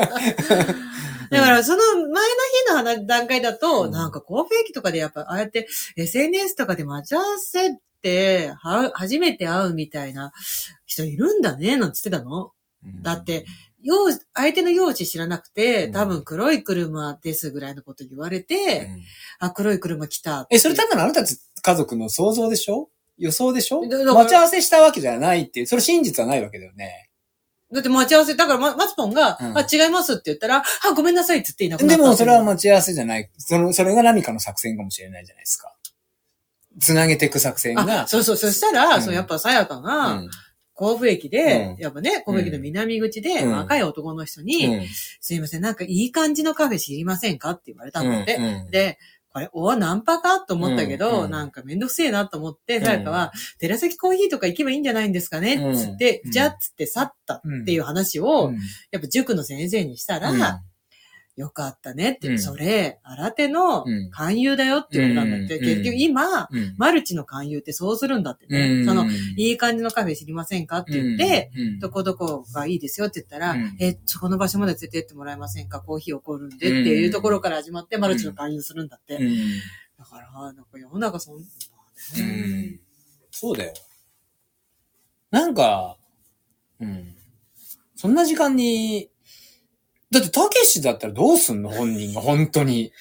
[1.30, 10.32] だから、その前の日の話段階だと、うんなんか神戸駅とかでやっぱ、ああやって SNS とかで待ち合わせて、は、初めて会うみたいな
[10.86, 12.52] 人いるんだね、なんつってたの？
[13.02, 13.44] だって、
[13.82, 13.96] 用、
[14.34, 19.02] 相手の用紙知らなくて、うん多分黒い車ですぐらいのこと言われうて、ん
[19.40, 20.46] あ、黒い車来た。
[20.50, 22.88] え、それ多分あなたたち家族の想像でしょ？
[23.18, 23.80] 予想でしょ？
[23.82, 27.05] 待ち合わせしたわけじゃないっていう、それ真実はないわけだよね。
[27.72, 31.96] だって待ち合わせ、だからま、マツポンが、うんあ、違いますって言ったら、あ、ごめんなさいって言っていなくなった。
[31.96, 33.30] でもそれは待ち合わせじゃない。
[33.38, 35.74] その、それが何かの作戦かもしれないじゃないですか。
[36.80, 38.06] つなげていく作戦あ、が。
[38.06, 40.30] そうそう、そしたら、うんそう、やっぱさやかが、うん
[40.78, 44.86] 甲府駅で、うんやっぱね、甲府駅の南口で、うん若い男の人に、うん
[45.22, 47.52] すいません、なんかいい感じのカフェ知りませんか？
[47.52, 48.36] って言われたんだって。
[48.36, 48.98] うんうんで、
[49.36, 51.30] これ、おナンパかと思ったけど、うんうん。
[51.30, 52.84] なんかめんどくせえなと思って、うん。
[52.86, 56.30] さやかは、寺崎コーヒーとか行けばいいんじゃないんですかねうんつって、うん。
[56.30, 58.56] じゃあつって去ったっていう話うを、ん。
[58.90, 60.40] やっぱ塾の先生にしたら、うん
[61.36, 62.38] よかったねって、うん。
[62.38, 64.10] それ、新手のうん。
[64.10, 65.58] 勧誘だよって言われたんだって。
[65.58, 66.74] うん結局今、うん。
[66.78, 68.82] マルチの勧誘ってそうするんだってうね。
[68.82, 68.84] ん。
[68.86, 71.78] その、いい感じのカフェ知りませんかって言って、、うん。
[71.78, 73.76] どこどこがいいですよって言ったら、うん。
[73.78, 75.80] え、そこの場所まで連れてってもらえませんか？
[75.80, 79.16] コーヒー起こるんでっていうところから始まって、マルチの勧誘するんだって。
[79.16, 79.36] うん。
[79.98, 81.44] だから、なんか世の中そん、まあ
[82.16, 82.80] うねん。
[83.30, 83.74] そうだよ。
[85.30, 85.98] なんか、
[86.80, 87.14] うん。
[87.94, 89.10] そんな時間に、
[90.20, 91.70] だって、たけしだったらどうすんの？
[91.70, 92.92] 本人が、本当に。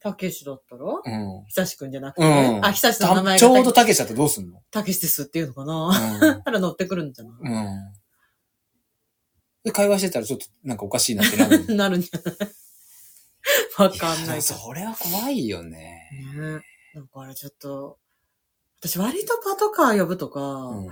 [0.00, 0.84] たけしだったら？
[0.84, 1.44] うん。
[1.46, 2.26] 久しくんじゃなくて、う
[2.60, 2.64] ん。
[2.64, 4.62] あ、久しの名前たちょうどがたけしだったらどうすんの？
[4.70, 6.42] たけしですっていうのかな？
[6.44, 7.34] たら乗ってくるんじゃない？
[7.42, 7.52] うん。
[7.52, 7.92] うん。
[9.64, 11.66] で、会話してたらちょっとなんかおかしいなってなる。
[11.74, 12.34] なるんじゃない？
[13.78, 14.40] わかんないけど。
[14.42, 16.10] それは怖いよね。
[16.36, 16.60] ね
[16.94, 17.98] だからちょっと、
[18.80, 20.88] 私割とパトカー呼ぶとか、うん。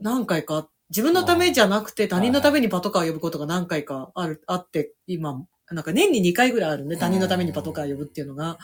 [0.00, 6.96] 何回か、自分のためじゃなくて他人のためにパトカー呼ぶことが何回かある、あって、今、なんか年に2回ぐらいあるね。
[6.96, 8.56] 他人のためにパトカー呼ぶっていうのが。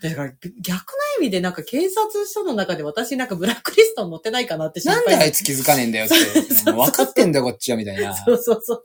[0.00, 6.14] だから逆の意味でなんか警察署の中で私なんかブラックリストに載ってないかなって心配なんであいつ気づかねえんだよって。
[6.70, 8.14] 分かってんだよ、こっちは、みたいな。
[8.14, 8.84] そうそうそう。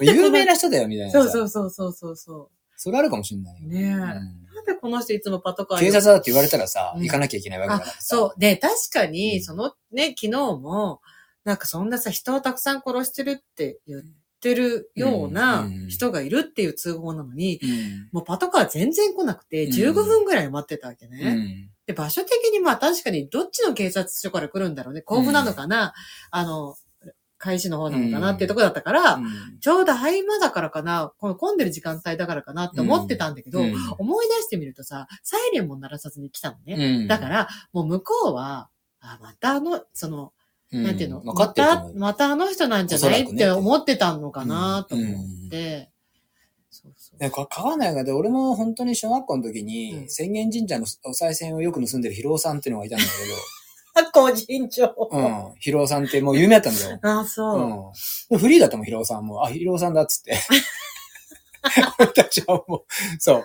[0.00, 1.22] うん有名な人だよ、みたいなさ。
[1.22, 3.66] そうそうそうそうそうそそれあるかもしんないよ。
[3.66, 3.72] う。
[3.72, 3.84] ねえ。
[3.92, 7.96] うんなんでこの人いつもパトカー警察だって言われたらさ、うん行かなきゃいけないわけだあからさ。
[8.00, 8.40] そう。
[8.40, 11.00] で、確かうに、んそのね、昨日も、
[11.46, 14.02] なんかそんなさ、人をたくさん殺してるって言っ
[14.40, 18.08] てるような人がいるっていう通報なのに、うん。
[18.10, 21.34] もうパトカー全然来なくて、うん15分ぐらい待ってたわけうね。
[21.34, 21.70] ん。
[21.86, 25.02] で、場所的にまあ確かにどっちの警察署から来るんだろうね。
[25.02, 25.94] 甲府なのかな、
[26.32, 26.74] あの、
[27.38, 29.26] 海市の方なのかなっていうとこだったから、うん
[29.60, 36.74] ちょうど合間だからかな、この混んでる時間帯だからかなって思ってたんだけど、うん思い出してみるとさ、サイレンも鳴らさずに来たのね。
[36.74, 38.68] うんだから、もう向こうは、
[39.00, 40.30] あ、またあの、その、うん
[40.72, 43.22] なんていうの、分かってると思うまた、またあの人なんじゃない？
[43.22, 45.90] おそらくねって思ってたのかなと思って、
[46.70, 47.22] そうそう。
[47.22, 53.04] ね、これ買わないがで、俺も本当に小学校の時に、うん浅間神社のお賽銭をよく盗んでる広尾さんっていうのがいたんだ
[54.12, 55.08] 個人情報。
[55.08, 55.54] けど、うん。
[55.58, 56.98] 広尾さんってもう有名だったんだよ。
[57.20, 57.62] あ、そう。
[57.62, 57.92] うん。
[58.30, 59.42] でフリーだったもん、広尾さんも。
[59.44, 60.36] あ、広尾さんだっつって。
[61.98, 62.84] 俺たちはもう、
[63.18, 63.44] そう。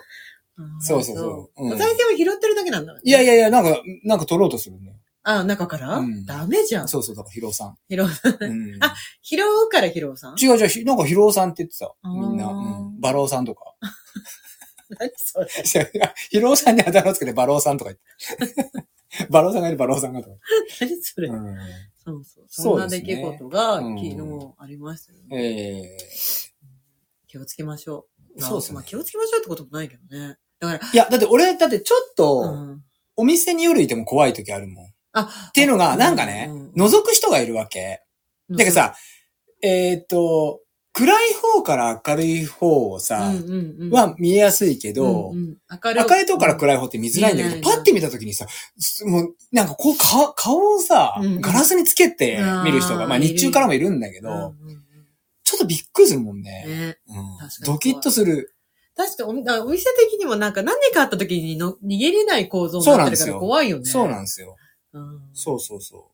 [0.58, 3.00] あそうそうそううんお賽銭を拾ってるだけなんだ、ね。
[3.02, 4.94] いやいやいや、なんか、なんか取ろうとするね。
[5.24, 6.88] あ、中から、うんダメじゃん。
[6.88, 7.76] そうそう、だから広尾さん。
[7.88, 8.06] 拾う、
[8.40, 8.82] うん。
[8.82, 10.36] あ拾うから拾うさん？
[10.40, 11.94] 違う違うひ、なんか広尾さんって言ってた。
[12.08, 12.46] みんな。
[12.48, 13.00] あーうん。
[13.00, 13.62] バローさんとか。
[14.98, 15.90] 何それ？
[15.94, 19.26] いや広尾さんにあだ名をつけてバローさんとか言って。
[19.30, 20.36] バローさんがいるバローさんがとか
[20.80, 21.28] 何それ？
[21.28, 21.56] うん。
[22.04, 22.44] そうそう。
[22.48, 25.26] そそんな出うですね来事がうん昨日ありましたよね。
[25.38, 25.96] ええ
[27.28, 28.06] 気をつけましょ
[28.36, 28.42] う。
[28.42, 30.36] そうですねまあ気をつけましょうってこともないけどね。
[30.58, 32.84] だから、いや、だって俺、だってちょっと、うん。
[33.16, 34.92] お店に夜いても怖い時あるもん。
[35.20, 36.86] っあ、ていうのが、なんかね、うん。
[36.86, 38.02] 覗く人がいるわけ。
[38.50, 38.94] だからさ、
[39.62, 40.60] えーっと、
[40.94, 45.56] 暗い方から明るい方をさ、うんうんうん、は見えやすいけど、うんうん。
[45.82, 46.04] 明るい。
[46.04, 48.46] 明るいとこから暗い方って見づらいんだけど、パッて見た時にさ、
[48.78, 54.42] すもう、なんかこう、か顔をさ、ガラスにつけて見る人が、まあ日中からもいるんだけど、うんうん。
[54.42, 54.82] うん
[55.52, 56.64] ちょっとびっくりするもんね。
[56.66, 56.96] ね
[57.66, 58.54] ドキッとする。
[58.96, 59.32] 確かお
[59.68, 63.84] 店的にもなんか何かあった時にの逃げれない構造になってるから怖いよね。
[63.84, 64.56] そうなんですよ。
[64.92, 66.10] うんそうそうそ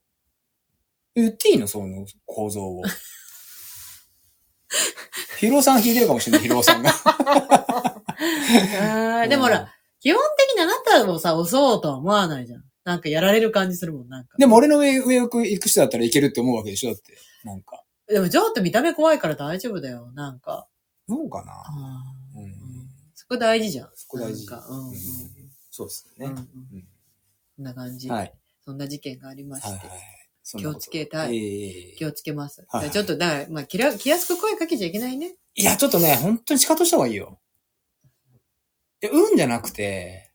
[1.17, 1.21] う。
[1.21, 1.67] 言っていいの？
[1.67, 2.83] その構造を。
[5.41, 6.91] ヒロさん弾いてるかもしれない、ヒロさんが。
[6.91, 12.65] あーでもほら、基本的にあなたをさ、押そうとは思わないじゃん。
[12.85, 14.37] なんかやられる感じするもん、なんか。
[14.39, 17.17] でも俺の上、上行く行く人だったらいけるって思うわけでしょだって。
[17.45, 17.85] なんか。
[18.07, 20.69] でも、ジョーって見た目怖いから大丈夫だよ、なんか。
[21.09, 21.53] どうかな？
[22.41, 22.59] うんうん
[23.15, 23.91] そこ大事じゃん。
[23.95, 24.95] そこ大事なんか、うん
[25.71, 26.35] そうですうん。
[26.35, 26.43] ね。
[26.73, 26.89] うん
[27.57, 28.09] こんな感じ。
[28.09, 28.33] はい。
[28.69, 29.69] そんな事件がありまして。
[29.69, 29.89] はいはい。
[30.45, 31.37] 気をつけたい。
[31.39, 32.67] ええ気をつけます。
[32.69, 35.37] はいはいちょっと、だから、まあ、気ら気安く声かけちゃいけないね。
[35.55, 37.39] いや、ちょっとね、本当に仕方した方がいいよ。
[39.03, 40.33] いや、うんじゃなくて、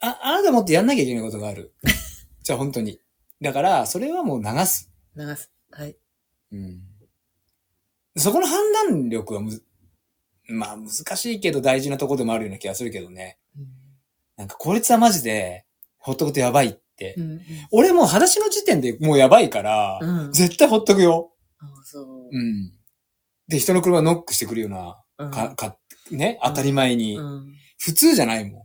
[0.00, 1.72] あ、あなたもっとやんなきゃいけないことがある。
[2.42, 3.00] じゃあ本当に。
[3.40, 4.90] だから、それはもう流す。
[5.16, 5.50] 流す。
[5.70, 5.96] はい。
[6.50, 6.82] うん。
[8.18, 9.64] そこの判断力はむず、
[10.48, 13.38] まあ難しいけど大事なとこでもあるような気がするけどね。
[14.36, 15.64] なんか、こいつはマジで、
[16.02, 17.14] ほっとくとやばいって。
[17.16, 17.30] うん。
[17.30, 17.40] うん。
[17.70, 20.32] 俺もう裸足の時点でもうやばいから、うん。
[20.32, 21.32] 絶対ほっとくよ。
[21.60, 22.28] あそう。
[22.30, 22.72] うん。
[23.48, 25.76] で、人の車ノックしてくるような、うんか、か、
[26.10, 27.16] ね、当たり前に。
[27.16, 27.54] うん。
[27.78, 28.62] 普通じゃないもん。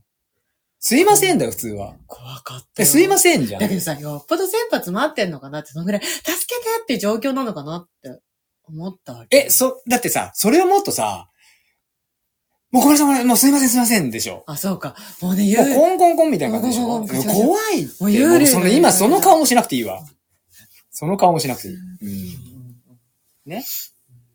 [0.79, 1.95] すいませんだよ、普通は。
[2.05, 2.85] 怖かった。
[2.85, 3.61] すいませんじゃん。
[3.61, 8.21] だけどさ、よっぽど切羽詰まってんのかなって、そのぐらい、助けてって状況なのかなって
[8.63, 9.45] 思ったわけ。
[9.47, 11.29] え、そ、だってさ、それをもっとさ、
[12.71, 14.43] もうごめんなさもうすいませんすいませんでしょ。
[14.45, 14.95] あ、そうか。
[15.21, 15.75] もうね、もう。
[15.75, 16.87] コンコンコンみたいな感じでしょ。
[16.87, 18.03] コンコンコンコン怖いって。
[18.03, 20.01] もう幽霊もうその今その顔もしなくていいわ。
[20.91, 21.75] その顔もしなくていい。
[21.75, 21.79] う
[23.47, 23.53] うん。
[23.53, 23.63] ん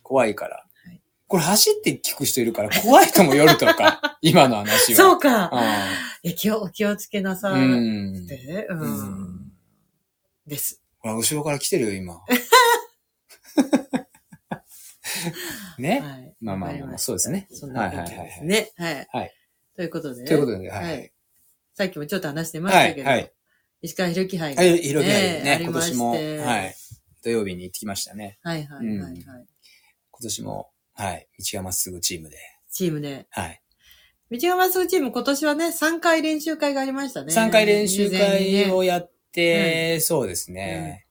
[0.02, 1.00] 怖いからはい。
[1.26, 4.96] これ走って聞く人いるから怖いともよるとか、 今の話は。
[4.96, 5.50] そうか。
[5.52, 5.88] あ
[6.22, 7.58] いや、気を、気をつけなさあ。
[7.58, 7.62] い。
[7.62, 8.24] うん。
[8.24, 8.74] って、う。
[8.74, 8.90] うん
[9.24, 9.52] ん。
[10.46, 10.80] です。
[11.00, 12.20] ほら、後ろから来てるよ、今。
[15.78, 16.00] ね。
[16.00, 16.34] はい。
[16.40, 18.72] まあまあまあそうですねそんなことですね。
[18.76, 19.08] はい。
[19.12, 19.34] はい。
[19.76, 20.28] ということでね。
[20.28, 21.10] ということで、ははいい。
[21.74, 23.32] さっきもちょっと話してましはい、たけど、はい。
[23.82, 26.16] 石川博樹杯がはい、ひろきはね、今年も、は
[26.66, 26.74] い。
[27.22, 28.38] 土曜日に行ってきましたね。
[28.42, 29.14] はいはいはいはい。
[29.22, 29.44] 今
[30.20, 31.28] 年も、はい。
[31.38, 32.36] 道がまっすぐチームで。
[32.70, 33.26] チームで。
[33.30, 33.62] はい。
[34.30, 37.34] 道がまっすぐチーム今年はね、3回練習会がありましたね。
[37.34, 41.06] 3回練習会をやって、そうですね。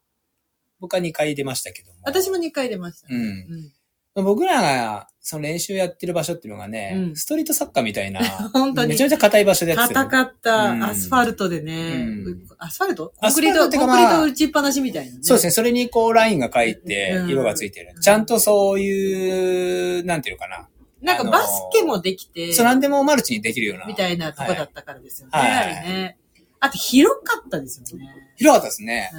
[0.80, 2.00] 僕は2回出ましたけども。
[2.04, 3.08] 私も2回出ました。
[3.10, 3.22] うん。
[3.22, 3.74] うん。
[4.16, 8.22] 僕らが、その練習やってる場所っていうのがね、うんストリートサッカーみたいな、
[8.52, 10.06] 本当にめちゃめちゃ硬い場所でやってたよ。
[10.08, 13.14] 硬かったうんアスファルトでね、うんアスファルト？
[13.16, 15.20] コアスファルトンクリート、ってかまあコンクリート打ちっぱなしみたいなね。
[15.22, 15.52] そうですね。
[15.52, 17.94] それにこうラインが書いてう、ん色がついてる。
[17.96, 20.68] うんちゃんとそういう、なんていうのかな。
[21.02, 23.86] なんかバスケもできて、そう、なんでもマルチにできるような。
[23.86, 25.32] みたいなとこだったからですよね。
[25.40, 26.18] はいあれね。
[26.60, 28.08] あと広かったですよね。
[28.36, 29.10] 広かったですね。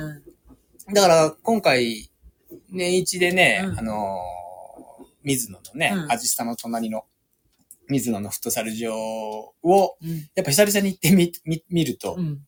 [0.88, 0.94] うん。
[0.94, 2.10] だから、今回、
[2.70, 4.41] 年一でね、うんあのー
[5.24, 7.04] 水野のね、うんアジスタの隣の、
[7.88, 10.10] 水野のフットサル場を、うん。
[10.34, 12.40] やっぱ久々に行ってみ、み、見ると、うん。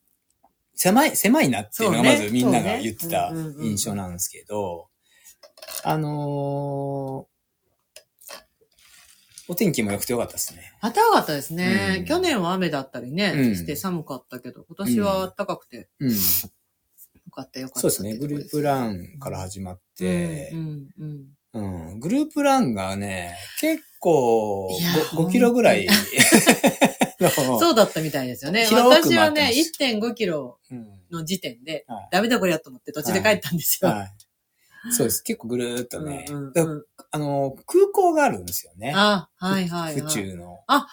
[0.75, 4.89] 狭い、狭いなっていうのがまずみんなが言ってた印象なんですけど、
[5.83, 7.35] あのー
[9.47, 10.73] お天気も良くて良かったですね。
[10.81, 11.97] 暖かかったですね。
[11.99, 16.09] うん去年は雨だったりね、うんして寒かったけど、今年は暖かくてうん。
[16.09, 16.15] よ
[17.31, 17.79] かったよかった。
[17.81, 18.17] そうですね。
[18.17, 21.25] グループランから始まってう、ん、うん、うん、
[21.99, 25.85] グループランがね、結構いや 5, キロぐらい
[27.19, 28.67] の そうだったみたいですよね。
[28.71, 33.89] 私はね、回ってます1.5キロうんの時点で、はいダメだこれやと思って途中で帰ったんですよ。
[33.89, 34.91] はい。
[34.91, 35.21] そうです。
[35.23, 38.93] 結構ぐるーっとね、うんうんだうんあの、空港があるんですよね。
[38.95, 40.01] あ、はいはい、はい。
[40.01, 40.59] 府中の。
[40.67, 40.87] は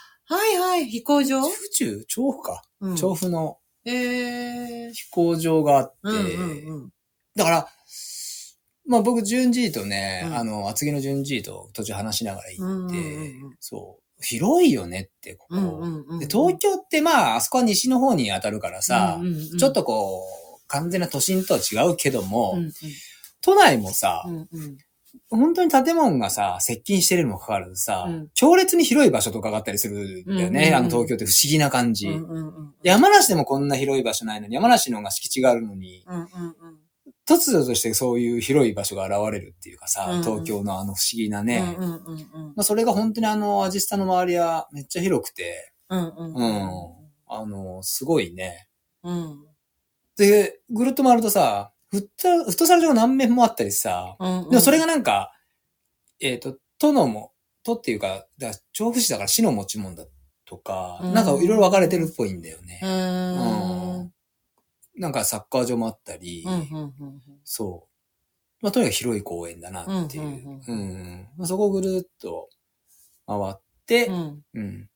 [0.55, 1.43] いはい、飛行場？
[1.43, 2.05] 府中？
[2.07, 2.63] 調布か。
[2.81, 4.93] うん調布のえー。
[4.93, 6.91] 飛行場があって、うんうんうん。
[7.35, 7.69] だから、
[8.87, 10.37] まあ僕、順次とね、うん。
[10.37, 13.57] あの、厚木の順次と途中話しながら行って、うんうんうんうん。
[13.61, 15.57] そう、広いよねって、ここ。
[15.57, 16.19] うんうんうん。
[16.19, 20.23] で東京ってまあ、あそこは西の方に当たるからさ、うんうんうんちょっとこ
[20.59, 22.73] う、完全な都心とは違うけども、うん
[23.45, 24.79] 都内もさ、うんうん。
[25.29, 28.29] 本当に建物がさ、接近してるにもかかわらずさ、うん。
[28.35, 30.61] 強烈に広い場所とかがあったりするんだよね。
[30.61, 30.75] うんうんうん。
[30.75, 32.07] あの東京って不思議な感じ。
[32.09, 32.75] うんうんうん。
[32.83, 36.82] 山梨でもこんな広い場所ないのに、山梨の方が敷地があるのに、うんうんうん
[37.29, 40.17] 突如としてそういう広い場所が現れるっていうかさ、うん。
[40.17, 41.77] うん東京のあの不思議なね。
[41.79, 46.71] うんうんうんうんまあ、それが本当にあの、アジスタの周りはめっちゃ広くて、うんうんうん。
[47.27, 48.69] あの、すごいね。
[49.03, 49.47] うん。
[50.17, 55.33] で、ぐるっと回るとさ、フット、フットサル場が何面もあったりさ、うんでもそれがなんか、
[56.21, 57.33] えっ、と、都のも、
[57.65, 60.05] 都っていうか、だ調布市だから市の持ち物だ
[60.45, 61.15] とか、うん。
[61.15, 62.81] なんかいろいろ分かれてるっぽいんだよね。
[62.83, 62.87] う。
[62.87, 64.13] ーん。
[64.97, 67.23] うんなんかサッカー場もあったり、うん、うん、うん。
[67.45, 67.89] そう。
[68.61, 70.25] まあ、とにかく広い公園だなっていう。
[70.25, 72.51] ううんんうんまあ、そこをぐるっと
[73.27, 73.55] 回っ
[73.87, 74.63] て、ううん。
[74.63, 74.89] ん。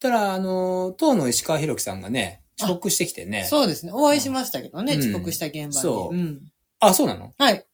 [0.00, 3.44] たら、あの、当の石川博樹さんがね、遅刻してきてね。
[3.44, 3.92] そうですね。
[3.92, 5.72] お会いしましたけどね、うん遅刻した現場に。
[5.74, 6.40] そううん。
[6.80, 7.34] あ、そうなの？
[7.38, 7.66] はい。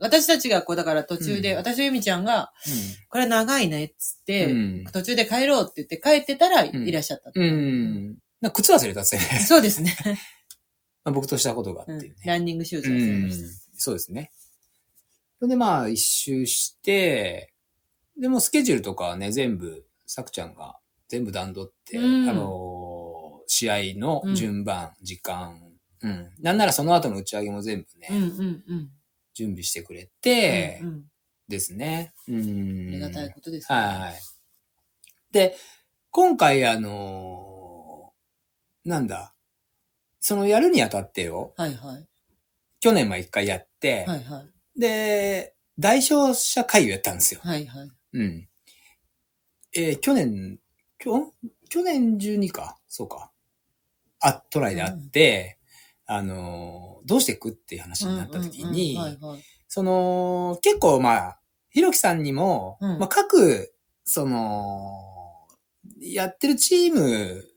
[0.00, 2.50] 私たちがこう、だから途中で、うん私とゆみちゃんが、
[3.10, 4.84] これ長いね、っつって、うん。
[4.90, 7.30] 途中で帰ろうって言って帰ってたらんいらっしゃった。
[7.34, 7.42] うん。
[7.42, 8.18] うん。
[8.40, 9.26] なんか靴忘れたっすよね。
[9.40, 9.94] そうですね。
[11.04, 12.20] まあ僕としたことがあうんっていうね。
[12.24, 13.42] ランニングシューズうをまんし。
[13.76, 14.30] そうですね。
[15.38, 17.52] それでまあ一周して、
[18.20, 22.78] でもスケジュールとかはね、全部、さくちゃんが全部段取って、うんあのー
[23.50, 25.58] 試合の順番、時間、
[26.02, 26.30] うん。
[26.38, 28.14] なんならその後の打ち上げも全部ね、た。
[28.14, 28.90] うんうんうん。
[29.32, 31.04] 準備してくれて、うんうん
[31.48, 32.12] ですね。
[32.28, 32.36] うん。
[32.36, 33.78] ありがたいことですね。
[33.78, 34.20] はい。
[35.32, 35.56] で、
[36.10, 39.34] 今回あのーなんだ、
[40.28, 42.06] そのやるにあたってよ、はいはい。
[42.80, 44.78] 去年も一回やって、はいはい。
[44.78, 47.40] で、代表者会をやったんですよ。
[47.42, 47.90] はいはい。
[48.12, 48.48] うん。
[49.74, 50.58] えー去年、
[50.98, 51.32] きょ
[51.70, 53.32] 去年12か、そうか。
[54.20, 55.58] あ、トライであって、
[56.04, 59.44] あのーどうしていくっていう話になった時に、うんうんうんはいはい。
[59.66, 63.72] その、結構まあ、ひろきさんにも、うんまあ各、
[64.04, 65.48] その、
[66.02, 67.48] やってるチーム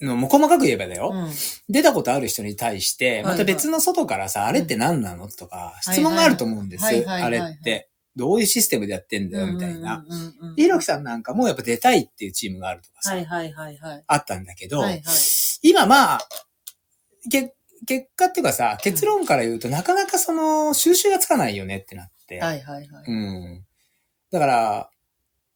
[0.00, 1.30] の、もう細かく言えばだよ、うん
[1.68, 5.28] 出たことある人に対して、はいまた別の外からさ、あれって何なの？
[5.28, 6.84] とか、い質問があると思うんです。
[6.84, 7.90] はいはいあれはいはいって。
[8.18, 10.02] どういうシステムでやってんだよ、みたいな。。
[10.56, 14.04] ひろきさんなんかもやっぱ出たいっていうチームがあるとかさ、はいはいはいはい。
[14.06, 15.02] あったんだけど、はいはい。
[15.60, 16.28] 今まあ、
[17.30, 17.54] け、
[17.86, 22.40] 結果っていうかさ、結論から言うとなかなかその収集がつかないよねってなって。
[22.40, 23.04] はいはいはい。
[23.06, 23.66] うん。
[24.30, 24.90] だから、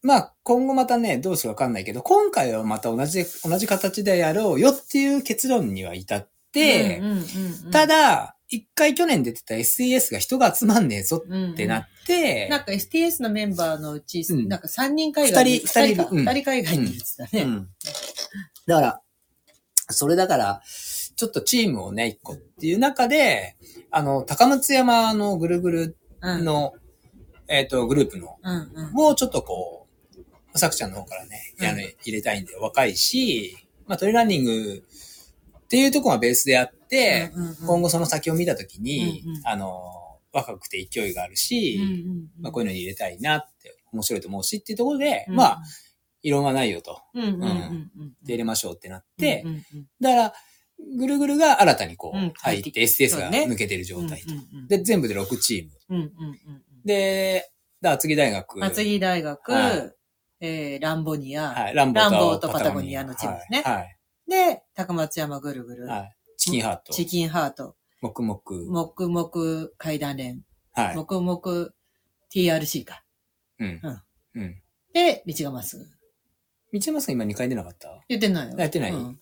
[0.02, 7.18] まあ、今後またね、どうするかわかんないけど、今回はまた同じ、同じ形でやろうよっていう結論には至って、うんうんうん
[7.66, 17.42] うんた、だ、一回去年出てた SES が人が集まんねえぞっってなって、なんか STS のメンバーのうち、うんなんか3人海外に、二人二人かうん二人海外に言ってたね。
[17.42, 17.68] うん。
[18.66, 19.00] だから、
[19.90, 20.62] それだから、
[21.16, 23.56] ちょっとチームをね、一個っていう中で、
[23.92, 26.44] あの、高松山のぐるぐるうん。
[26.44, 26.72] の、
[27.46, 28.92] えっ、と、グループの、うんうん。
[28.92, 29.79] もうちょっとこう、
[30.58, 31.66] さくちゃんの方からね、うん。
[31.66, 34.84] あの、入れたいんで、若いし、まあトレーランニング
[35.58, 37.32] っていうところがベースであって、
[37.66, 39.46] 今後その先を見たときに、うんうん。
[39.46, 39.82] あの、
[40.32, 41.80] 若くて勢いがあるし、
[42.40, 45.62] まあこういうのに入れたいなって、面白いと思うしっていうところで、うんまあ、
[46.22, 47.00] 異論はないよと。
[47.14, 47.40] うん。
[48.22, 49.44] で入れましょうってなって、
[50.00, 50.32] だから、
[50.96, 54.34] ぐるぐるが新たにこう、うん入って、STS が抜けてる状態と。
[54.68, 56.12] で、全部で6チーム。
[56.84, 58.64] で、だ厚木大学。
[58.64, 59.99] 厚木大学、はい
[60.40, 63.96] えー、ランボニア、はい、ランボーとパタゴニアのチームですねはい。
[64.29, 65.98] で、高松山ぐるぐる、はい。
[66.00, 66.92] はいチキンハート。
[66.94, 68.40] チキンハート、黙々。
[68.72, 70.40] 黙々階段連、
[70.72, 70.96] はい。
[70.96, 71.68] 黙々
[72.35, 73.05] TRC か。
[73.59, 74.40] うんうん。
[74.40, 74.62] うん。
[74.94, 75.85] で、道がまっすぐ。
[76.72, 78.03] 道山さん今2回出なかった？
[78.09, 78.57] 言ってないよ。
[78.57, 79.20] やってないうん。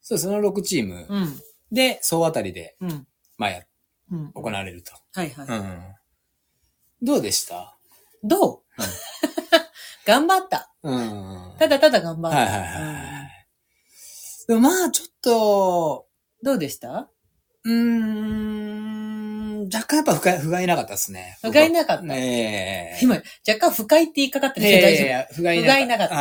[0.00, 1.40] そう、その6チームうん。
[1.70, 3.06] で、総当たりで、うん。
[3.38, 3.62] まあや、
[4.10, 4.32] うん。
[4.32, 4.90] 行われると。
[5.12, 5.46] はいはい。
[5.46, 5.84] うん。
[7.00, 7.78] どうでした？
[8.24, 8.84] どう、うん
[10.06, 10.72] 頑張った。
[10.82, 11.52] うん。
[11.58, 12.38] ただただ頑張った。
[12.38, 13.46] はいはいはいはい。
[14.48, 16.10] でもまあ、ちょっと、うん
[16.42, 17.10] どうでした？
[17.64, 21.36] うーん、若干やっぱ不甲斐不甲斐なかったですね。
[21.42, 23.04] 不甲斐なかったねえ。
[23.04, 26.14] 今、若干不快って言いかかってるいけど大丈やいやいや、不甲斐なかった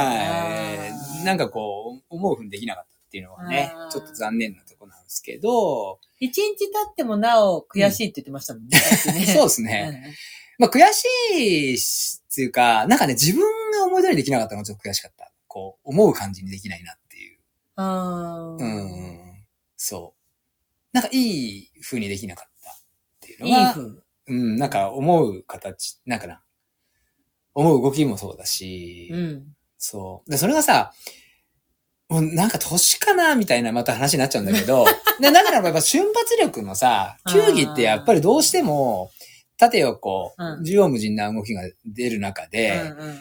[1.24, 8.78] なんかこう、思うふうにできなかったっていうのはねちょっと残念なとこなんですけど、夫一日経ってもなお悔しいって言ってましたもんね。
[8.78, 10.14] さっきねそうですね。
[10.60, 13.42] まあ悔しいしっていうか、なんかね、自分
[13.72, 15.32] が思い通りにできなかったのがちょっと悔しかった。
[15.48, 17.40] こう、思う感じにできないなっていう。
[17.78, 17.86] うん。
[17.86, 19.46] あーうん。
[19.78, 20.20] そう。
[20.92, 22.74] なんかいい風にできなかったっ
[23.22, 23.90] ていうのいいが、風。
[24.28, 26.44] うん、なんか思う形、なんかな。
[27.54, 29.56] 思う動きもそうだし、うん。
[29.78, 30.30] そう。
[30.30, 30.94] で、それがさ、
[32.10, 34.86] もうなんか年かなみたいなまた話になっちゃうんだけど、
[35.22, 39.12] でだからやっぱ瞬発力のさ、球技ってやっぱりどうしても、
[39.60, 40.64] 縦横、うん。
[40.64, 43.18] 縦横無尽な動きが出る中で、うんうんうん。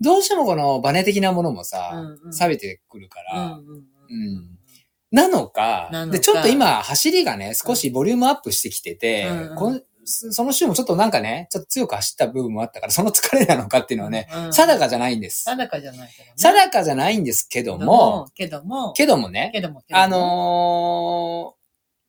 [0.00, 2.32] どうしてもこのバネ的なものもさ、うんうん。
[2.32, 3.76] 錆びてくるから、うんうんうん。
[3.76, 4.50] うん。
[5.10, 6.18] なのかなのか。
[6.18, 9.28] で、ちょっと今、走りがね、少しボリュームアップしてきてて、
[10.04, 15.44] そその週もちょっとなんかね、ちょっと強く走った部分もあったから、その疲れなのかっていうのはね、うん定かじゃないんです。
[15.44, 16.08] 定かじゃないね。
[16.36, 20.04] 定かじゃないんですけども、けども、けどもね、けども、けども。
[20.04, 21.54] あ、の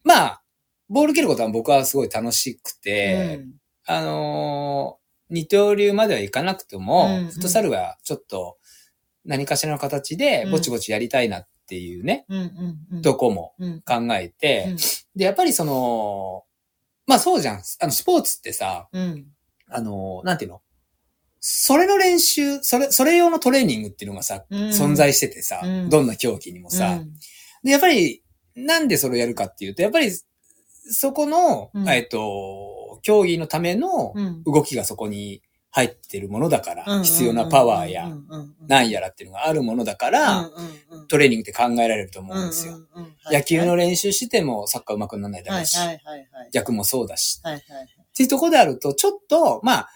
[0.06, 0.44] ーまあ、
[0.90, 5.02] ボール蹴ることは僕はすごい楽しくて、うんあのー
[5.34, 7.32] 二刀流まではいかなくても、うんうん。
[7.32, 8.58] フットサルはちょっと
[9.24, 13.02] 何かしらの形でぼちぼちやりたいなっていうね、うんうんうん。
[13.02, 13.82] とこもうん。
[13.82, 14.78] 考えて、うん。
[15.16, 16.44] で、やっぱりその、
[17.08, 17.62] まあそうじゃん。
[17.80, 19.28] あの、スポーツってさ、うん。
[19.70, 20.62] あの、なんていうの？
[21.40, 24.60] それの練習、それ、それ用のトレーニングっていうのがさ、うん。
[24.68, 25.90] 存在しててさ、うん。
[25.90, 27.14] どんな競技にもさ、うん。
[27.64, 28.22] で、やっぱり、
[28.54, 30.12] なんでそれをやるかっていうと、やっぱり、
[30.92, 31.90] そこの、うん。
[31.90, 32.20] えっと、
[33.02, 35.42] 競技のためのうん動きがそこに
[35.74, 38.10] 入ってるものだから、うん必要なパワーや、
[38.68, 40.50] なんやらっていうのがあるものだから、
[41.08, 42.78] トレーニングって考えられると思うんですよ。
[43.32, 45.78] 野球の練習してもサッカー上手くならないだろうし。
[46.52, 47.42] 逆もそうだし。
[47.42, 49.90] っていうところであると、ちょっと、まあ、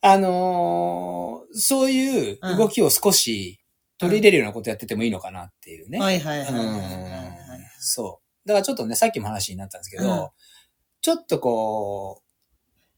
[0.00, 3.60] あのーそういう動きを少し
[3.98, 5.98] 取り入れるようなことやっててもいいのかなっていうね。
[6.00, 6.48] はいはいはい。
[7.78, 8.48] そう。
[8.48, 10.28] だからちょっとね、さっきも話になったんですけど、うん
[11.02, 12.25] ちょっとこう、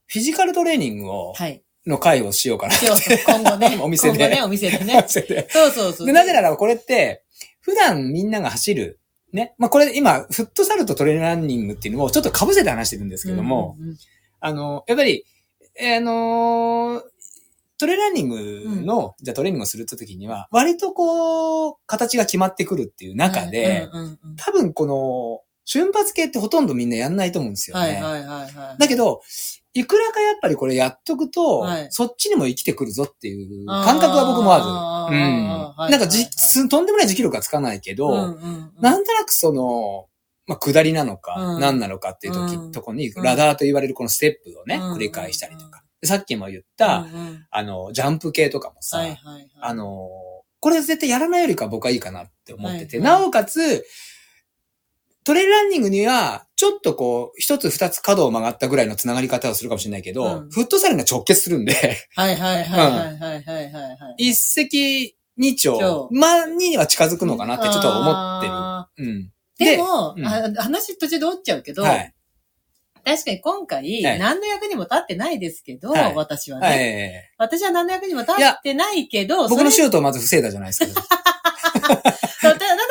[0.09, 1.63] フィジカルトレーニングを、はい。
[1.85, 2.73] の会をしようかな。
[2.73, 3.77] そうそう今後ね。
[3.81, 5.01] お店で今後ね、お店でね。
[5.07, 6.07] でそうそうそう。
[6.07, 7.23] で、なぜならこれって、
[7.61, 8.99] 普段みんなが走る、
[9.31, 9.53] ね。
[9.57, 13.97] まあ、これ今、フットサルとトレーランニングっていうのをちょっと被せて話してるんですけども、うんうんうん、
[14.39, 15.25] あの、やっぱり、
[15.75, 17.03] えーあのー
[17.77, 27.83] トレーランニングの、じゃあトレーニングをするって時には、割とこう、形が決まってくるっていう中で、うんうんうんうん多分この、瞬発系ってほとんどみんなやんないと思うんですよね。
[27.83, 28.77] はいはいはいはい。
[28.79, 29.21] だけど、
[29.73, 31.87] いくらかやっぱりこれやっとくと、はい。
[31.91, 35.15] そっちにも生きてくるぞっていう感覚は僕もある。
[35.15, 35.49] うん。
[35.77, 36.27] はいなんかじ、
[36.67, 38.71] とんでもない持久力はつかないけど、うんうんうん。
[38.81, 40.07] なんとなくその、
[40.47, 41.61] まあ、下りなのか、うん。
[41.61, 43.23] 何なのかっていう時、うんとこに、うん。
[43.23, 44.93] ラダーと言われるこのステップをね、うん。
[44.95, 45.83] 繰り返したりとか。
[46.01, 47.05] でさっきも言った、
[47.51, 49.01] あの、ジャンプ系とかもさ。
[49.61, 50.09] あの、
[50.61, 53.21] これ絶対やらないよりかは僕はいいかなって思ってて、はいはい。
[53.21, 53.85] なおかつ、
[55.29, 61.73] トレイルランニングには、ちょっとこう、一つ二つ角を曲がったぐらいの繋がり方をするかもしれないけど、うん、フットサルが直結するんで
[62.15, 68.41] はいはいはいはいはい、一石二鳥、まあ、には近づくのかなってちょっと思っ
[68.97, 69.07] てる。
[69.07, 69.31] うん。
[69.59, 72.15] でも、うん、話途中で折っちゃうけど、はい、
[73.05, 76.65] 確かに今回、何の役にも立ってないですけど、はい、私はね、
[77.37, 81.03] はい、私は何の役にも立ってないけど、僕のシュートをまず防いだじゃないですか。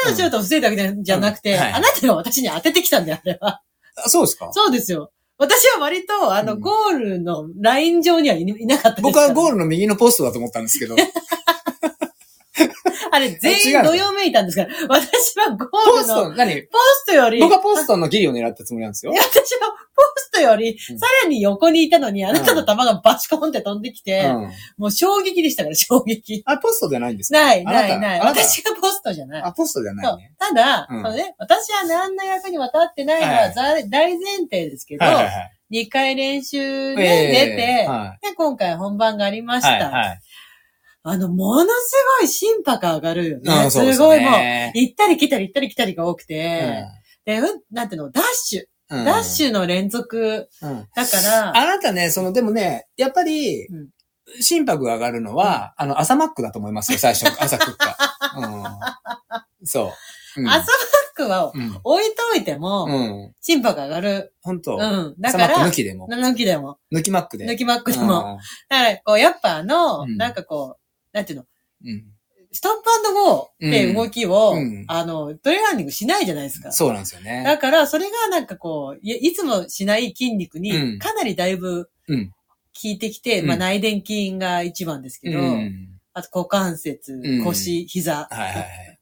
[0.08, 3.60] たのシュートを防いだわけじゃなくて、うんはいあなたが私に当ててきたんだよ、あれは。
[3.96, 4.50] あそうですか？
[4.52, 5.10] そうですよ。
[5.38, 9.58] 私は割と、あの、うんゴールのライン上にはいいなかったです僕はゴール。
[9.58, 10.96] ルの右のポストだと思ったんですけど、
[13.12, 14.68] あれ、全員どよめいたんですから。
[14.88, 16.62] 私はゴポールの、スト、何？
[16.62, 19.16] ポストより、僕はポストのギリを狙ったつもりなんですよい。
[19.16, 24.50] や私はポストより、うんさらに横にいたのに、あなたの球がバチコンって飛んできて、うん。
[24.78, 26.42] もう衝撃でしたから、衝撃。
[26.46, 27.40] あ、ポストじゃないんですか？
[27.40, 28.20] ない、あない、ない。
[28.20, 29.42] 私がポストじゃない。
[29.42, 30.32] あ、ポストじゃないね。
[30.38, 35.52] ただ、うんそのね、私は何の役にも立ってないのははいざ大前提ですけど、はいはいはい。
[35.70, 39.60] 2回練習でええ出て、はで、今回本番がありまい。
[39.60, 39.70] した。
[39.72, 40.20] はいはい。
[41.08, 43.64] あの、ものすごい心拍上がるよね。
[43.64, 46.84] うんそうですごいもう、ね行ったり来たり行ったり来たりが多くて、
[47.24, 53.88] うで、うんなんていうの、ダッシュ、んダッシュの連続うんだから、あなたね、その、でもね、やっぱりうん、
[54.40, 57.96] 心拍が上がるのは、あの、朝マックだと思いますよ、最初、 朝食った。
[58.36, 59.66] うん。
[59.66, 59.92] そ
[60.36, 60.40] う。
[60.40, 60.66] うん朝マッ
[61.14, 61.80] クはうん。
[61.82, 63.34] 置いといても、うん。
[63.40, 64.34] 心拍上がる。
[64.40, 65.14] 本当うん。
[65.18, 66.06] だから、ク抜きでも。
[66.08, 67.46] 抜きでも、抜きマックで。
[67.46, 68.38] 抜きマックでうんも。
[68.68, 70.87] だから、こう、やっぱあの、うんなんかこう、
[71.18, 71.44] なんていうの、
[71.84, 72.04] うん。
[72.50, 76.72] ストップゴーって動きを、うんあの、トレーランニングしないじゃないですか。
[76.72, 77.42] そうなんですよね。
[77.44, 82.30] だから、それがなんかこう、いいつもしない筋肉うんに、かなりだいぶうん。
[82.30, 82.34] 効
[82.84, 86.00] いてきて、うんまあ内転筋が一番ですけど、うん。
[86.14, 88.98] あと股関節、うん腰、膝、はいはいはい。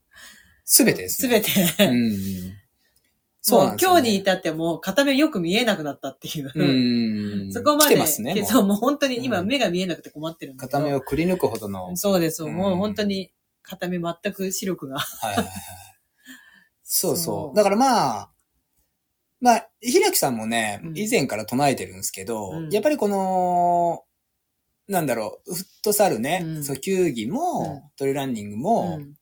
[0.64, 1.40] すべてですね。
[1.44, 2.52] すべて、うん。
[3.48, 6.50] そうね今日に至ってもう片目よく見えなくなったっていう。
[6.52, 7.50] うん。
[7.54, 7.90] そこまで。
[7.90, 8.44] 来てますね。
[8.44, 11.96] そう、もう本当に今うん目が見えなくて困ってるんだ片目をくり抜くほどの。
[11.96, 12.42] そうです。
[12.42, 13.30] うんもう本当に
[13.62, 14.98] 片目全く視力が。
[14.98, 15.54] はいはいはい。
[16.82, 17.54] そうそそうう。
[17.54, 18.30] だからまあ、
[19.40, 24.02] まあ、ひらきさんもねう、ん以前から唱えてるんですけど、うんやっぱりこの、
[24.88, 29.14] なんだろう、フットサルね、うんそう、球技も、うんトレランニングも、うん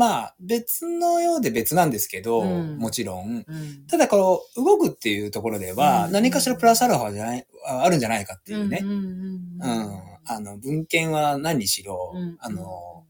[0.00, 3.44] まあ、別のようで別なんですけど、うんもちろん。
[3.46, 8.80] うんただ、この、動くっていうところでは、うん何かしらプラスアルファじゃない、ああるんじゃないかっていうね。
[8.82, 9.60] うん
[10.24, 13.04] あの、文献は何にしろ、うんあの、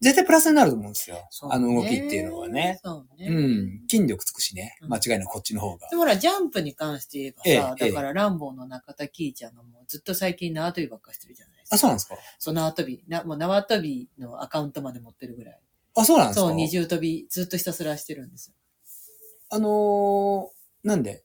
[0.00, 1.28] 絶対プラスになると思うんですよ。
[1.48, 2.80] あの動きっていうのはね。
[2.82, 3.28] そうね。
[3.28, 3.80] うん。
[3.88, 4.76] 筋力つくしね。
[4.82, 5.88] うん間違いなくこっちの方が。
[5.90, 11.74] でもほら、ジャンプに関して言えばさ、ええだから、ランボーの中田キーちゃんがもうずっと最近縄跳びばっかしてるじゃないですか。
[11.76, 13.04] あ、そうなんですかそう、縄跳び。
[13.08, 15.60] なもう縄跳びのアカウントまで持ってるぐらい。
[15.96, 16.46] あ、そうなんですか？
[16.46, 18.54] そう、二重跳び、ずっとひたすらしてるんですよ。
[19.50, 21.24] あのー、なんで？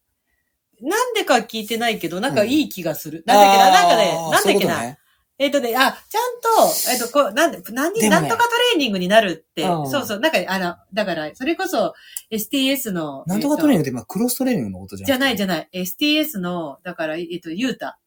[0.81, 3.23] なんでか聞いてないけど、なんかいい気がする。
[3.25, 4.51] なんだっけな、なんかね、あーなんだっけな？
[4.51, 4.99] そういうね
[5.37, 11.93] えっ、とね、あ、ちゃんと、えっ、と、こう、なんで、なんねなんとかトレーニングになるって、うんそうそう、なんか、あの、だから、それこそ、
[12.31, 15.69] STS の、なんとかトレーニンググって今クロストレーニングのことじゃじゃないじゃゃない。
[15.73, 17.99] STS の、だから、えっ、と、ゆうた、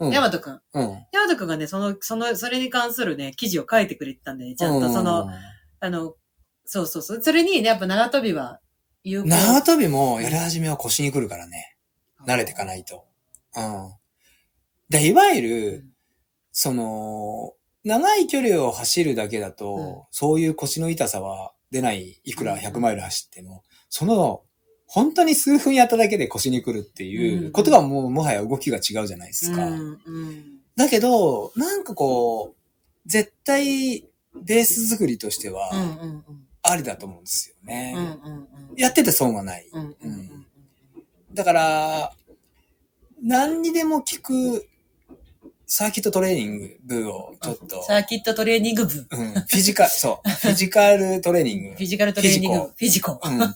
[0.00, 0.10] うん。
[0.10, 0.60] ヤマトくん。
[0.72, 0.82] うん。
[1.12, 5.28] ヤマトくんがね、その、その、それに関するね、記事を書いてくれてたんでね、ちゃんとその、
[5.84, 6.14] あの、
[6.64, 7.22] そうそうそう。
[7.22, 8.60] それにね、やっぱ長飛びは、
[9.02, 9.28] 有効。
[9.28, 11.76] 縄跳びもやり始めは腰に来るからね。
[12.26, 13.04] 慣れていかないと。
[13.54, 13.92] うん。
[14.88, 15.86] で、いわゆる、
[16.52, 17.52] その、
[17.84, 24.42] 長い距離を走るだけだと、うんそういう腰の痛さは出ない、いくら100マイル走っても、その、
[24.86, 29.66] 本当に数分やっただけで腰に来るっていうことがもうもはや動きが違うじゃないですか。
[29.66, 30.44] うん、うん。
[30.76, 34.08] だけど、なんかこう、絶対、
[34.42, 35.70] ベース作りとしては。
[36.62, 37.94] ありだと思うんですよね。
[38.76, 39.66] やってて損はない。
[41.32, 42.12] だから、
[43.22, 44.66] 何にでも効く
[45.66, 48.92] サーキットトレーニングをちょっと、サーキットトレーニング部。
[48.92, 51.76] フうん、フィジカル、 そう、フィジカルトレーニング。
[51.76, 52.64] ィジカルトレーニング部。
[52.66, 53.20] フィジコ。
[53.22, 53.38] うん。
[53.38, 53.54] フ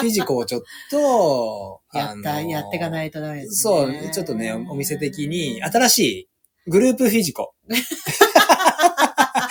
[0.00, 3.54] ィジコをちょっと、 やった、やっていかないとダメですね。
[3.56, 6.28] そう、ちょっとね、お店的に、新しい
[6.66, 7.54] グループフィジコ。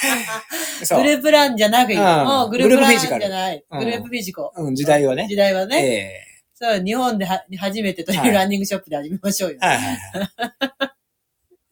[0.95, 3.66] グループランじゃなく、うグループランじゃない。
[3.70, 4.53] うんグループフィジコ。
[4.56, 5.28] うん、時代はね。
[5.28, 5.86] 時代はね。
[5.86, 9.58] えそう、日本では初めてといはいうランニングショップで始めましょうよ。
[9.62, 10.91] えはいはいはい。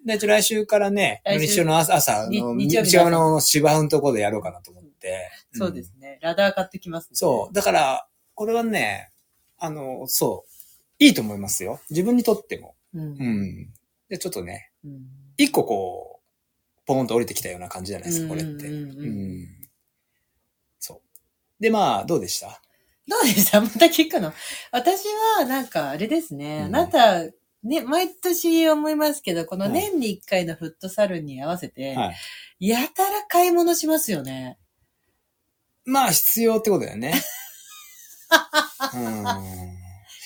[0.06, 5.30] で、ちょ来週からね、日曜の朝、朝にの、日曜日の芝生のところでやろうかなと思って。
[5.54, 6.20] そうですね。
[6.22, 7.10] ラダー買ってきますね。
[7.14, 7.54] そう。
[7.54, 9.10] だから、これはね、
[9.58, 10.54] あの、そう。
[11.00, 11.80] いいと思いますよ。
[11.90, 12.76] 自分にとっても。
[12.94, 13.02] う。
[13.02, 13.74] うんん。
[14.10, 15.06] で、ちょっとね、うん。
[15.38, 16.13] 一個こう、
[16.86, 18.70] ポーンと降りてきたような感じじゃないですか、これって。
[20.80, 21.02] そう。
[21.62, 22.62] で、まあ、どうでした？
[23.08, 23.62] どうでした？
[23.62, 24.34] また聞くの？
[24.72, 25.06] 私
[25.38, 26.58] は、なんか、あれですね。
[26.58, 27.24] うんあなた、
[27.64, 32.12] ね、毎年思いますけど、このはい年に一回のフットサルに合わせて、は
[32.60, 32.68] い。
[32.68, 34.58] やたら買い物しますよね。
[35.86, 37.14] まあ、必要ってことだよね。
[38.94, 39.26] うん。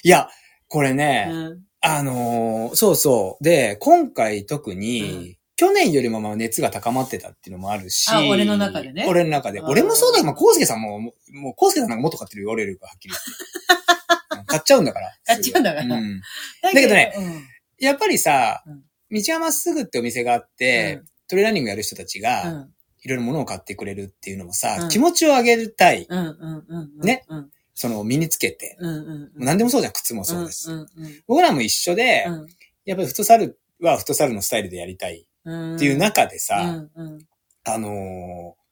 [0.03, 0.30] いや、
[0.68, 1.64] これうね、ん。
[1.82, 3.43] あのーそうそう。
[3.43, 8.10] で、今回特に、うん去年よりもまあ熱が高まってたっていうのもあるし。
[8.12, 9.60] あ俺の中でね俺の中で。
[9.60, 11.12] 俺もそうだけど、まあ、コウスケさんも、も
[11.51, 14.45] う、コウスケさんなんかもっと買ってるよ、俺よりかはっきり言って。
[14.45, 15.12] 買っちゃうんだから。
[15.26, 16.22] 買っちゃうんだからうん
[16.62, 17.43] だけどねうん
[17.80, 18.84] やっぱりさうん、
[19.24, 22.74] 道はまっすぐってお店があって、トレーランニングやる人たちうが、ん。
[23.03, 26.05] いろいろ物を買ってくれるっていうのもさ、うん気持ちを上げたい。
[26.08, 26.20] うん。
[26.20, 26.28] うん。
[26.28, 26.91] うん。
[26.99, 27.05] うん。
[27.05, 27.49] ねうん。
[27.74, 28.76] その、身につけて。
[28.80, 28.89] うん。
[28.89, 29.32] うん。
[29.36, 30.68] 何でもそうじゃん、靴もそうだし。
[30.68, 30.80] うん。
[30.80, 30.88] うん。
[31.28, 32.47] 僕らも一緒で、うん。
[32.86, 35.28] やっぱりフットサルはフットサルのスタイルでやりたいうん。
[35.76, 36.89] っていう中でうさ、ん。
[36.95, 37.20] うん。
[37.66, 38.68] あのー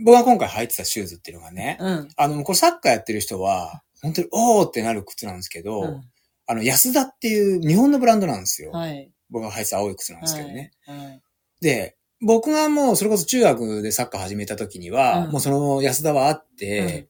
[0.00, 2.08] 僕が今回履いてたシューズっていうのがね、うん。
[2.16, 6.00] あの、これサッカーやってる人は、本当におーってなる靴なんですけど、うん。
[6.46, 8.70] あの、安田っていう日本のブランドなんですよ。
[8.70, 9.10] はい。
[9.28, 10.70] 僕が履いてた青い靴なんですけどね。
[10.86, 11.22] はい。
[11.60, 17.08] で、僕がもうそれこそ中学でサッカー始めた時には、うんもうその安田はあって、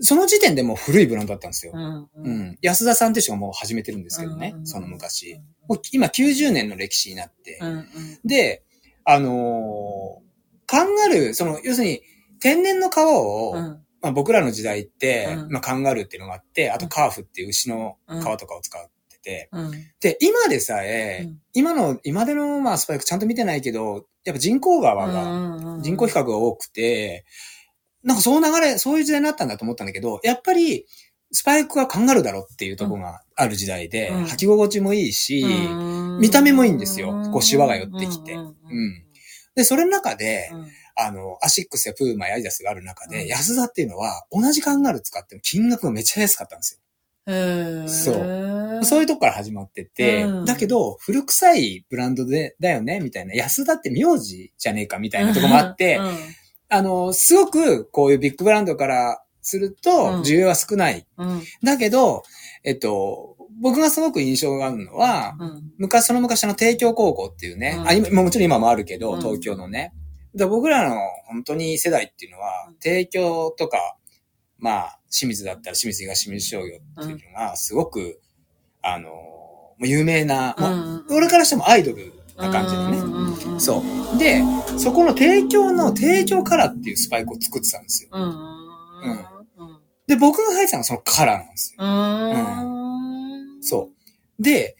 [0.00, 1.72] その時点でもう古いブランドだったんですよ。
[1.74, 2.08] うん。
[2.16, 2.58] うん。
[2.60, 5.40] 安田さんって人がもう始めてるんですけどね、うんその昔。
[5.68, 7.58] もう今90年の歴史になって。
[7.62, 7.68] うん。
[7.70, 7.86] うん。
[8.24, 8.62] で、
[9.04, 10.26] あのー
[10.66, 12.02] カンガルー、その、要するに、
[12.40, 13.62] 天然の皮を、うん。
[14.02, 19.70] まあ、僕らの時代って、うんまあ、カンガルーっていうのがあって、あとカーフっていう牛の皮とかを使ってて、うん。
[20.00, 27.24] で、今でさえ、うん今の、今での、まあ、スパイクちゃんと見てないけど、やっぱ人口側が、うん人口比較が多くて、
[28.06, 30.86] なんかそう流れ、そういう時代になったんだと思ったんだけど、やっぱり、
[31.32, 34.24] スパイクはカンガルーだろっていうところがある時代で、うん。
[34.26, 36.20] 履き心地もいいし、うん。
[36.20, 37.28] 見た目もいいんですよ。
[37.32, 38.34] こうシワが寄ってきて。
[38.34, 38.40] うん。
[38.40, 38.54] うん。
[39.56, 40.66] で、それの中で、うん。
[40.94, 43.26] あの、アシックスやプーマやアディダスがある中で、うん。
[43.26, 46.80] 安田っていうのは、同じカンガルー使っても金額がめっちゃ安かったんです
[47.26, 47.88] へー。
[47.88, 48.76] そう。
[48.76, 48.84] よ。
[48.84, 50.44] そういうとこから始まってて、うん。
[50.44, 53.34] だけど、古臭いブランドで、だよね、みたいな。
[53.34, 56.16] 安田って名字じゃねえか、みたいなとこもあって、うん
[56.68, 61.06] あの、すごく、こういうビッグブランドからすると、うん需要は少ない。
[61.16, 61.42] うん。
[61.62, 62.24] だけど、
[62.64, 65.72] えっと、僕がすごく印象があるのは、うん。
[65.78, 69.92] 昔、その昔の帝京高校っていうね、うんあ今もちろん今もあるけど、うん東京のね。
[70.34, 70.96] だから僕らの
[71.28, 73.96] 本当に世代っていうのはうん、帝京とか、
[74.58, 78.20] まあ、清水だったら清水東清水商業っていうのが、すごく、
[78.82, 79.10] あの、
[79.80, 83.54] 有名な、まあうん俺からしてもアイドルな感じでね。
[83.54, 83.82] ねそ
[84.14, 84.18] う。
[84.18, 84.42] で、
[84.78, 88.10] そこの帝京の帝京カラーっていうスパイクを作ってたんですよ。
[88.12, 88.56] うん。
[90.06, 91.84] で、僕が履いてたのはそのカラーなんですよ。
[91.84, 93.62] うん。
[93.62, 93.90] そ
[94.38, 94.42] う。
[94.42, 94.76] で、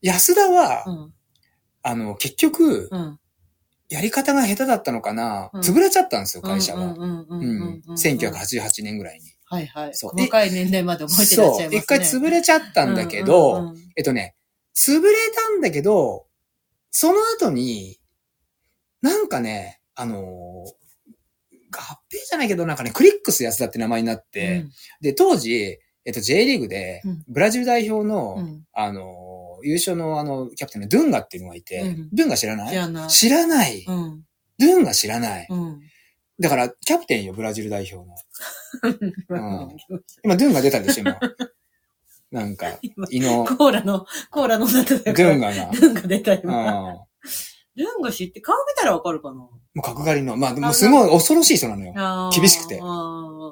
[0.00, 1.12] 安田は、うん。
[1.82, 3.18] あの、結局、うん。
[3.88, 6.84] やり方が下手だったのかな、うん潰れちゃったんですよ、会社が。
[6.84, 6.92] うん。
[6.92, 7.82] うん。
[7.86, 7.96] うん。
[7.96, 9.32] 1988年ぐらいに。
[9.44, 9.94] はいはい。
[9.94, 11.70] そう細かい年齢まで覚えてらっしゃいますね。
[11.70, 11.78] そう。
[11.80, 14.36] 一回潰れちゃったんだけど、えっとね、
[14.76, 16.26] 潰れたんだけど、
[16.90, 17.98] その後に、
[19.02, 20.80] なんかね、あのー
[21.72, 21.78] 合
[22.12, 24.64] 併じゃないけど、なんかね、クリックス安田って名前になって、
[25.00, 33.08] で、当時、えっと、J リーグでうん、ブラジル代表の、うんうんあのー優勝のあの、キャプテンのドゥンガっていうのがいて、うんドゥンガ知らない？
[33.10, 34.24] 知らない、うん。
[34.58, 35.46] ドゥンガ知らない。
[35.50, 35.80] うん。
[36.40, 38.16] だから、キャプテンよ、ブラジル代表の。
[39.28, 39.36] う
[39.74, 39.76] ん
[40.24, 41.20] 今、ドゥンガ出たんでしょ、今。
[42.30, 44.96] なんか、 今胃の、コーラの、コーラ飲んだド。
[44.96, 45.70] ゥンガが。
[45.72, 46.40] ルンが出たうん。
[46.42, 46.80] 今。
[46.80, 47.08] も
[47.76, 49.40] ルンが知って、顔見たらわかるかな？
[49.76, 50.36] う角刈りの。
[50.36, 52.30] まあ、でもすごい恐ろしい人なのよ。
[52.34, 52.80] 厳しくて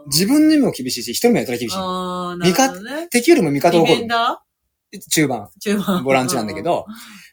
[0.07, 1.77] 自分にも厳しいし、人にもやったら厳しい。
[1.77, 3.09] あー、なるほどね。
[3.09, 4.07] 敵よりも味方を怒る。
[5.11, 5.41] 中盤。
[5.43, 5.49] ー？
[5.61, 6.05] 中盤。
[6.05, 6.87] ボランチなんだけど。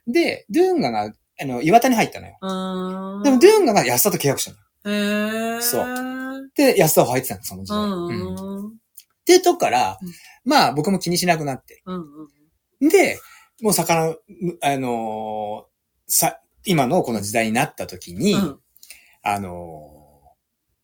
[0.07, 2.37] で、ドゥンガが、あの、岩田に入ったのよ。
[2.41, 3.23] うん。
[3.23, 4.63] でも、ドゥンガが安田と契約したのよ。
[4.85, 5.61] へー。
[5.61, 7.81] そうで、安田を入ってたの、その時う代。
[7.81, 8.67] んうんうん。
[8.67, 8.71] っ
[9.25, 10.09] てとこからうん、
[10.45, 11.81] まあ、僕も気にしなくなって。
[11.85, 12.05] うん
[12.81, 12.89] うん。
[12.89, 13.19] で、
[13.61, 14.15] もう魚、
[14.61, 18.59] あのーさ、今のこの時代になった時に、うん
[19.23, 20.05] あのー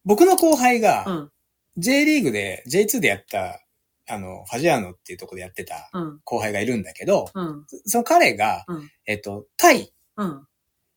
[0.03, 1.31] 僕の後輩が、うん。
[1.77, 3.63] J リーグで、J2 でやった、
[4.09, 6.19] あの、ファジアーノっていうところでやってたうん。
[6.23, 7.65] 後輩がいるんだけど、うん。
[7.85, 10.47] その彼が、うんえっと、タイ、うん。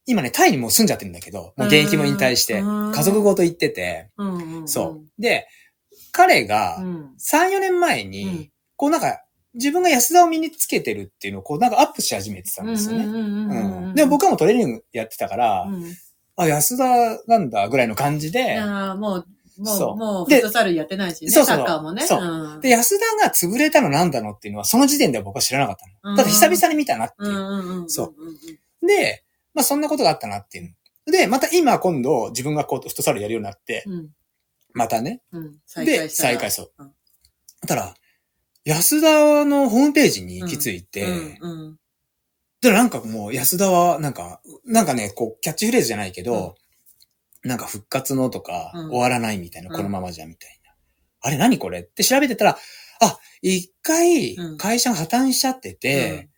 [0.06, 4.08] 今ね、タイにもう住んじゃってるんだけど、もう現役も引退して、うん家族ごと行ってて。
[4.64, 5.20] そう。
[5.20, 5.46] で、
[6.10, 7.14] 彼がう、ん。
[7.20, 8.50] 3、4年前うにん、
[8.84, 9.24] こうなんか、
[9.54, 13.06] 自分が安田を身につけてるっていうのを、こうなんかアップし始めてたんですよね。
[13.06, 15.84] うんでも僕はもうトレーニングやってたから、うん。
[16.36, 19.26] あ、安田なんだぐらいの感じで、ああ、もう、
[19.56, 22.02] も、うもう、フットサルやってないしね、そうそうサッカーもね。
[22.02, 26.16] そうで、安田が潰れたのなんだのっていうのは、その時点では僕は知らなかったうん。
[26.16, 27.88] ただ久々に見たなっていう。
[27.88, 28.12] そ
[28.82, 28.86] う。
[28.86, 29.24] で、
[29.54, 30.74] まあそんなことがあったなっていう。
[31.10, 34.10] で、また今今度自分がこうフットサルやるようになって、うん。
[34.74, 35.22] またね。
[35.32, 35.54] うん。
[35.64, 36.10] 再、開。
[36.10, 36.92] 再開そううん。
[37.66, 37.94] たら、
[38.64, 41.04] 安田のホームページに行き着いて、
[41.40, 41.76] うんうん。
[42.60, 46.54] で、なんかもう安田はなんか、なんかね、こう、キャッチフレーズじゃないけど、
[47.42, 50.72] なんか復活のとか、うん終わらないみたいな、うんこのままじゃみたいな。
[51.20, 52.58] あれ何これって調べてたら、
[53.00, 56.30] あ、一回うん会社が破綻しちゃってて、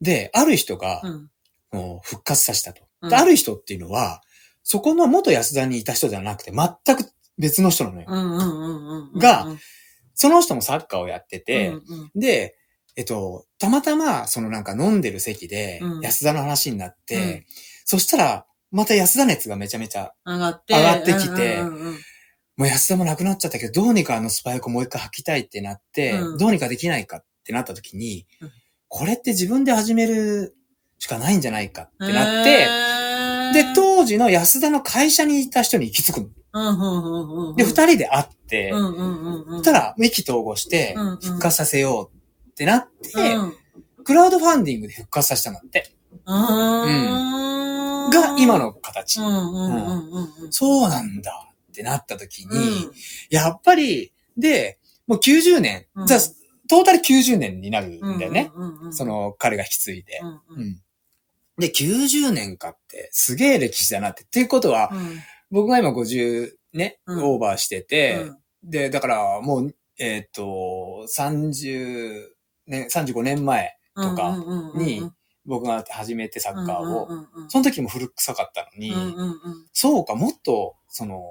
[0.00, 1.30] で、ある人がう、ん。
[1.72, 2.84] もう復活させたと。
[3.00, 4.22] ある人っていうのは、
[4.62, 8.06] そこの元安田にいた人じゃなくて、全く別の人なのよ。
[8.08, 9.18] うんうんうんうん。
[9.18, 9.58] がうん、
[10.14, 12.20] その人もサッカーをやってて、うんうん。
[12.20, 12.56] で、
[12.96, 17.44] えっと、たまたま、そのなんか飲んでる席でうん、安田の話になって、うん。
[17.84, 20.74] そしたら、また安田熱がめちゃめちゃ、上がって。
[20.74, 21.92] 上がってきてうんうんうん。
[22.56, 26.38] もう安田もなくなっちゃったけど、どうにかあのスパイクをもう一回履きたいってなって、うん。
[26.38, 28.52] どうにかできないかってなった時に、うん。
[28.88, 30.54] これって自分で始める
[30.98, 32.66] しかないんじゃないかってなって、
[33.52, 36.30] で、当時の安田の会社にいた人に行き着く
[37.56, 38.70] で、二人で会って。
[38.72, 43.42] そしたら、意気投合して、復活させようってなって、う
[44.02, 45.90] ん、クラウドファンディングで復活させたんだって。
[46.24, 48.10] うん。
[48.10, 48.58] が、今。
[48.58, 49.18] の形。
[50.50, 52.92] そうなんだってなった時に、うん
[53.30, 54.78] やっぱり、で、
[55.08, 56.20] もう90年、うんじゃあ、
[56.68, 58.50] トータル90年になるんだよね。
[58.92, 60.20] その、彼が引き継いで。
[61.58, 64.22] で、90年かって、すげえ歴史だなって。
[64.22, 65.20] っていうことは、うん
[65.54, 67.24] 僕が今50ね、うん。
[67.24, 68.24] オーバーしてて、
[68.62, 68.70] うん。
[68.70, 72.26] で、だからもう、えっ、と、30
[72.66, 74.36] 年、35年前とか
[74.74, 75.08] に
[75.46, 77.08] 僕が始めてサッカーを、
[77.48, 78.92] その時も古臭かったのに、
[79.72, 81.22] そうか、もっと、その、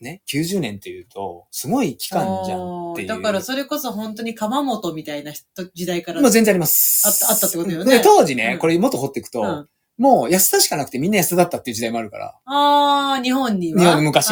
[0.00, 3.06] ね、90年っていうと、すごい期間じゃんっていう。
[3.06, 6.22] だからそれこそ本当に鎌本みたいな人時代から。
[6.22, 7.06] まあ全然あります。
[7.06, 7.98] あったあったってことよね。
[7.98, 8.58] で、当時ね、うん。
[8.58, 9.68] これもっと掘っていくと、うん
[10.00, 12.34] もう安田しかなくてみんな安田だったっていう時代もあるから。
[12.46, 13.80] ああ、日本には？
[13.80, 14.30] 日本の昔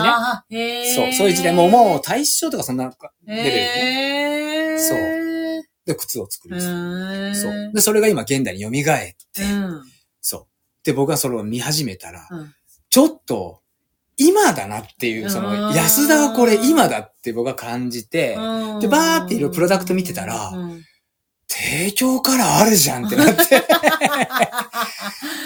[0.51, 2.91] ねそう、そういう時代ももう大正とかそんなレ
[3.27, 4.79] ベルでね。
[4.79, 4.99] そう
[5.85, 6.69] で、靴を作るそ
[7.49, 7.73] う。
[7.75, 8.83] で、それが今現代に蘇って、
[9.43, 9.83] うん。
[10.21, 10.47] そう。
[10.85, 12.53] で、僕がそれを見始めたら、うん
[12.91, 13.61] ちょっと、
[14.17, 20.83] 今だなっていう、そうんの、安田はこれ今だって僕は感じて、うんでバーっていろいろプロダクト見てたらうん
[21.51, 23.43] 提供からあるじゃんってなって。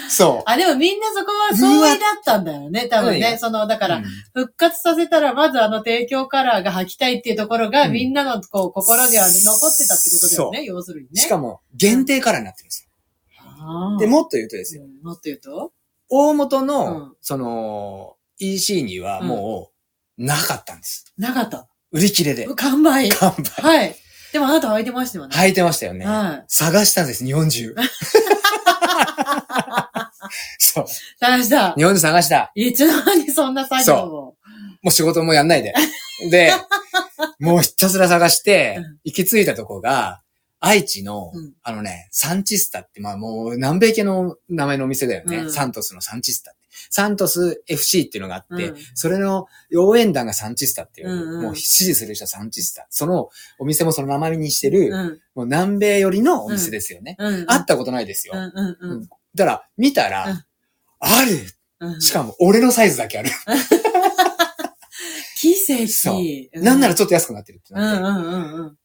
[0.09, 0.43] そう。
[0.45, 3.37] あ、でもみんなそこは相違だったんだよね、多分うんね。
[3.39, 11.21] その、だから、うん復活させたら、まずあの提供カラーが履きたいっていうところが、うんみんなのこう心には残ってたってことだよね、要するにね。
[11.21, 13.97] しかも、限定カラーになってるんですよ。
[13.99, 14.83] で、もっと言うとですよ。
[14.83, 15.71] うんもっと言うと？
[16.09, 19.71] 大元の、うんその、EC にはも
[20.17, 21.05] う、なかったんです。
[21.17, 21.67] なかった？
[21.91, 22.45] 売り切れで。
[22.55, 23.09] 完売。
[23.09, 23.61] 完売。
[23.63, 23.95] はい。
[24.33, 25.35] でもあなた履いてましたよね。
[25.35, 26.05] 履いてましたよね。
[26.05, 26.43] はい。
[26.47, 27.75] 探したんです、日本中。
[30.57, 30.85] そう。
[31.19, 31.73] 探した。
[31.75, 32.51] 日本中探した。
[32.55, 34.35] いつの間にそんな作業を。
[34.81, 35.75] もう仕事もやんないで。
[36.31, 36.51] で、
[37.39, 40.21] もうひたすら探してうん、行き着いたとこが、
[40.59, 45.37] 愛知の、うんあのね、サンチスタって、まあもう南米系の名前のお店だよね。
[45.37, 46.59] うんサントスのサンチスタって。
[46.93, 52.85] サントス FC っていうのがあって、うんそれの応援団がサンチスタっていう、うんうんもう支持する人はサンチスタ。
[52.91, 55.19] そのお店もその名前にしてる、うん。
[55.33, 57.15] もう南米寄りのお店ですよね。
[57.17, 57.45] うん。
[57.47, 58.35] 会ったことないですよ。
[58.35, 59.09] うんうんうん。
[59.33, 60.43] だから、見たら、うん
[60.99, 61.31] ある
[61.79, 62.01] うん。
[62.01, 63.29] しかも、俺のサイズだけある。
[65.35, 65.87] 奇跡。
[65.87, 68.01] そうなんならちょっと安くなってるってうんなって。
[68.01, 68.77] うんうんうん。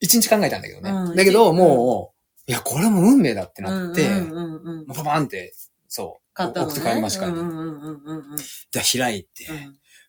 [0.00, 0.90] 一日考えたんだけどね。
[0.90, 2.14] うんだけど、一も
[2.46, 4.86] う、いや、これも運命だってなって、うんうんうんうん。
[4.86, 5.54] パパンって、
[5.94, 6.72] そう、買ったのね。
[6.72, 8.36] 送って帰りましたから、うんうんうんうんうん。
[8.36, 9.46] じゃあ開いて、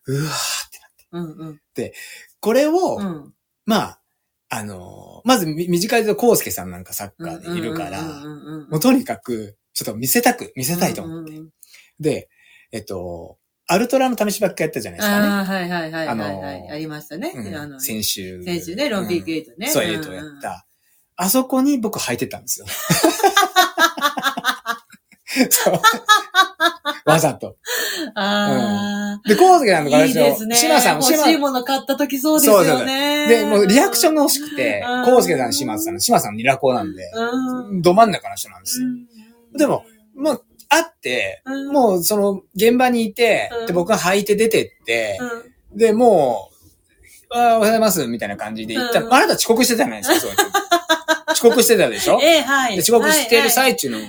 [0.06, 1.06] うわーってなって。
[1.12, 1.60] うんうん
[2.40, 3.34] これを、うん。
[3.64, 4.00] まあ、
[4.48, 8.02] あのーまずみ短いと、コウスケさんなんかサッカーでいるから、
[8.68, 11.32] もうとにかく、ちょっと見せたく、見せたいと思って。
[11.98, 12.28] で、
[12.72, 15.26] えっと、アルトラの試しばっかやったじゃないですかね。
[15.26, 16.68] ああ、はいはいはいはいあのはい。
[16.70, 17.32] ありましたね。
[17.34, 18.42] うん先週。
[18.44, 19.68] 先週ね、ロンピークうんエイトね。
[19.68, 20.66] そう、エイトをやった。
[21.16, 22.66] あそこに僕履いてたんですよ。
[25.50, 25.80] そう。
[27.04, 27.56] わざと。
[28.14, 30.56] あで、コウスケさんとかあ、いいですね。
[30.56, 33.28] 島さん、欲しいもの買った時そうですよね。
[33.28, 38.86] で、もうリアクションが欲しくてうん、コウスケさん、島さん、島さんニラコなんで、うん、ど真ん中の人なんですよ。
[38.86, 39.06] うん。
[39.56, 39.84] でも、
[40.16, 41.72] もう、会って、うん。
[41.72, 45.18] もう、その、現場にいてうん、で、僕が履いて出てって、
[45.72, 45.78] うん。
[45.78, 49.14] で、もう、ああ、おはようございます、みたいな感じで言ったうん。
[49.14, 50.42] あなた遅刻してたじゃないですか、そうやって
[51.36, 52.18] 遅刻してたでしょ？
[52.24, 52.76] ええ、はい。
[52.76, 54.04] で遅刻してるはい最中のそ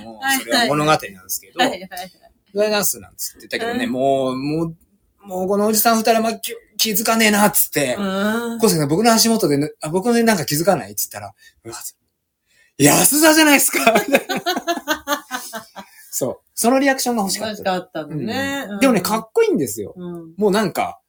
[0.46, 2.06] れは物語なんですけど、はいおはいはい。
[2.06, 2.10] う
[2.54, 4.76] ございます、なんつって言ったけどね、うんもう、もう、
[5.26, 11.76] もうこのおじさん二人はま気気づかねえな、つって、うんコウスケさん僕の足元でね、あ、僕のなんか気づかないっつったら、うわ
[12.78, 13.80] 安田じゃないですか
[16.10, 16.38] そう。
[16.54, 17.50] そのリアクションが欲しかった。
[17.50, 18.66] 欲しかったのね。
[18.70, 19.94] うんでもね、かっこいいんですよ。
[19.96, 21.00] うんもうなんか、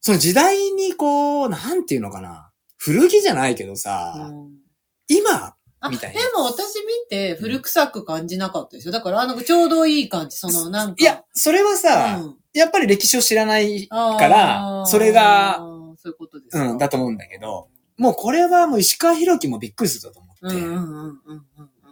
[0.00, 2.50] その時代にこう、なんていうのかな。
[2.76, 4.63] 古着じゃないけどさ、うん
[5.08, 5.54] 今、
[5.90, 6.38] みたいな。
[6.38, 8.92] も私見て古臭く感じなかったですよ。
[8.92, 10.36] だから、あの、ちょうどいい感じ。
[10.36, 10.96] その、なんか。
[10.98, 12.36] いや、それはさ、うん。
[12.52, 15.58] やっぱり歴史を知らないから、それが、
[15.96, 20.56] そういうことですうん、だと思うんだけど、もうこれはもう石川博樹もびっくりすると思って。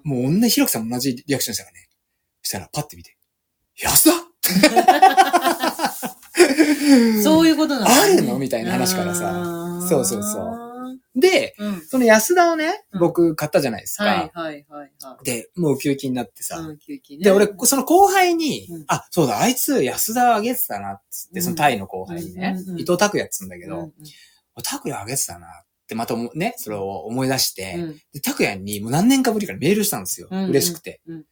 [0.04, 1.88] もう女博樹さんも同じリアクションしたからね。
[2.42, 3.16] そしたらパッて見て、
[3.76, 4.12] 安田
[7.22, 9.86] そういうことなの あるのみたいな話からささ。
[9.88, 10.71] そうそうそう
[11.14, 11.64] で、う。
[11.64, 11.80] うん。
[11.86, 14.04] その安田をね、うん僕買ったじゃないですか。
[14.04, 15.24] はいはいはいはい。
[15.24, 16.58] で、もうウキウキになってさ。
[16.58, 17.24] うん、休憩ね。
[17.24, 23.92] で、俺、その後輩に、うんあ、そうだ、あいつ安田あげてたな、っつって、うんそのタイの後輩にね、伊藤拓也っつうんだけど、うんうん
[24.62, 25.50] 拓也あげてたなっ
[25.88, 30.28] て、またもね、それを思い出して、うんで、拓也にもう何年かぶりからメールしたんですよ。
[30.30, 31.00] うんうん嬉しくて。
[31.06, 31.24] うん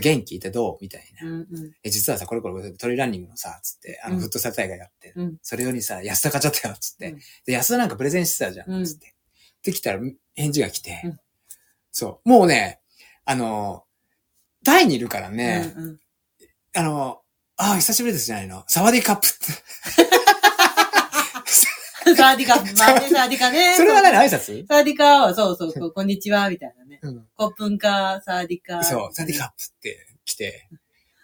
[0.00, 0.78] 元気ってどう？
[0.80, 1.28] みたいな。
[1.28, 7.12] うんうんえ、実はさ、これこれトレーランニングのさ、つって、あの、うんフットサル大会やって、うんそれ用にさ、安田買っちゃったよ、つって。
[7.12, 8.94] うんで、安田なんかプレゼンしてたじゃん、うんつ
[9.64, 9.70] って。
[9.70, 10.00] できたら、
[10.34, 11.18] 返事が来て、うん
[11.96, 12.28] そう。
[12.28, 12.80] もうね、
[13.24, 13.84] あの、
[14.64, 16.00] タイにいるからね、うんうん
[16.76, 17.20] あの、
[17.56, 18.64] ああ、久しぶりですじゃないの。
[18.66, 19.36] サワディーカップって。
[22.16, 22.74] サワディカ、まあね、
[23.08, 23.76] サワディカね。
[23.76, 24.12] それは何？
[24.16, 24.66] 挨拶？
[24.66, 26.98] サワディカは、そうそうそう、こんにちは、みたいなね。
[27.00, 27.28] うん。
[27.36, 28.82] コップンカ、サワディカ。
[28.82, 30.68] そう、サワディーカップって来て、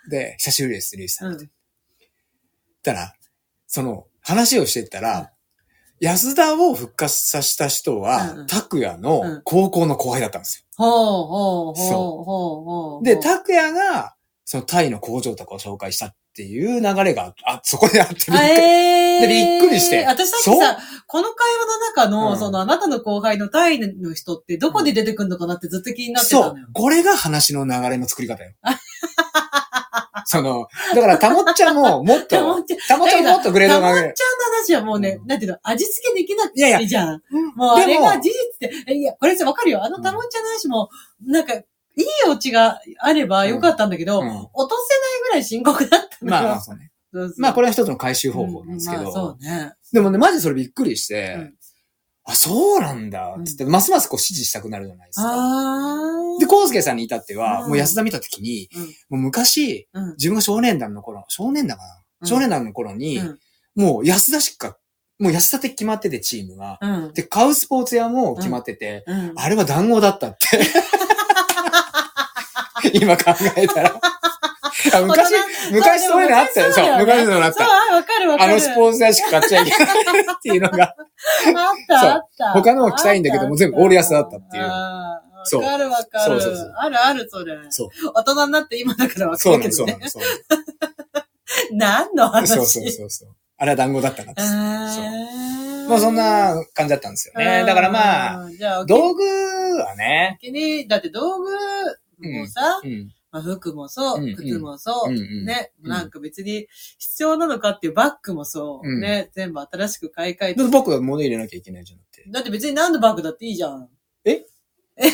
[0.08, 1.32] で、久しぶりです、リュウジさん。
[1.32, 1.50] うん
[2.82, 3.14] たら、
[3.66, 5.34] その、話をしてったら、
[6.00, 12.24] 安田を復活させた人うんはうん、拓也うんの高校の後輩だったんですほうほうほうそうほう
[12.64, 13.00] ほよ。
[13.02, 13.04] う。
[13.04, 14.14] で、拓也が、
[14.46, 18.38] そのタイの工場とかを紹介したっていう流れが、あ、そこであってびっくり。
[18.38, 26.68] えーでびっくりして私さっきそうさ、この会話の中の、うんそのあなたの後輩のタイの人ってどこで出てくるのかなってずっと気になってそうたのよ。。
[26.72, 28.52] これが話の流れの作り方よ。
[30.30, 34.14] その、だから、たもっちゃんも、もっと、たもっちゃんたもっとグレードたまっちゃんのが上げる。
[34.60, 37.22] 話はもうね、うんなんていうの、味付けできなくいやいやてじゃん。
[37.56, 39.82] もうあれが事実で、えいや、これさ、わかるよ。
[39.82, 40.88] あのたもっちゃんの話も、
[41.26, 41.64] なんか、い
[42.02, 46.30] いオチがあればよかったんだけど、うん落とせないぐらい深刻だったのよ。
[46.30, 46.92] まあまあ、そうね。
[47.12, 49.02] そうそうまあ、これは一つの回収方法なんですけど。
[49.02, 49.72] うまあそうね。
[49.92, 51.54] でもね、マジそれびっくりして、うん
[52.30, 55.34] あ、そうなんだ、つって、ますますこう支持したくなるじゃないですか。
[56.38, 61.90] で、コウスケさんに至っては、うんもう安田見たときに、うんもう昔、うん自分が少年団の頃、少年団かな、
[62.22, 63.38] うん少年団の頃に、うん
[63.76, 64.76] もう安田しか、
[65.18, 66.78] もう安田って決まってて、チームが。
[66.80, 67.12] うん。
[67.14, 69.32] で、買うスポーツ屋も決まってて、うん。
[69.36, 70.46] あれは談合だったって。
[72.98, 74.00] 今考えたら。
[74.94, 75.34] あ昔、
[75.72, 76.72] 昔そういうのあったよ。
[76.72, 77.94] そう、昔そういうのあっそう、た。
[77.94, 78.52] わかるわかる。
[78.52, 80.94] あのスポーツ屋しか買っちゃいけないっていうのが、 あっ
[81.88, 82.52] たあった。
[82.52, 86.24] 他のも着たいんだけども全部オール安だったっていうわかるわかる。
[86.24, 87.56] そうそうそうあるある、それ。
[87.70, 90.08] そう大人になって今だからわかるけどねそうなの、。
[90.08, 90.22] そう
[91.72, 92.64] 何の話なの。
[92.64, 93.28] そうそうそうそう。
[93.56, 94.42] あれは団子だったなって。
[94.42, 95.40] そうあ
[95.88, 97.64] まあそんな感じだったんですよね。
[97.66, 101.50] だからまあ、道具はね、気に、だって道具
[102.20, 103.10] もさ、うん。
[103.32, 106.66] まあ、服もそうう、ん靴もそう、うんうんね、うんなんか別に
[106.98, 109.00] 必要なのかっていうバッグもそう、うん。
[109.00, 110.60] ね、全部新しく買い替えて。
[110.60, 112.24] だって僕は物入れなきゃいけないじゃなくて。
[112.28, 113.88] だって別に何のバッグだっていいじゃん。
[114.24, 114.44] え？
[114.96, 115.06] え？
[115.06, 115.08] え？
[115.08, 115.12] っ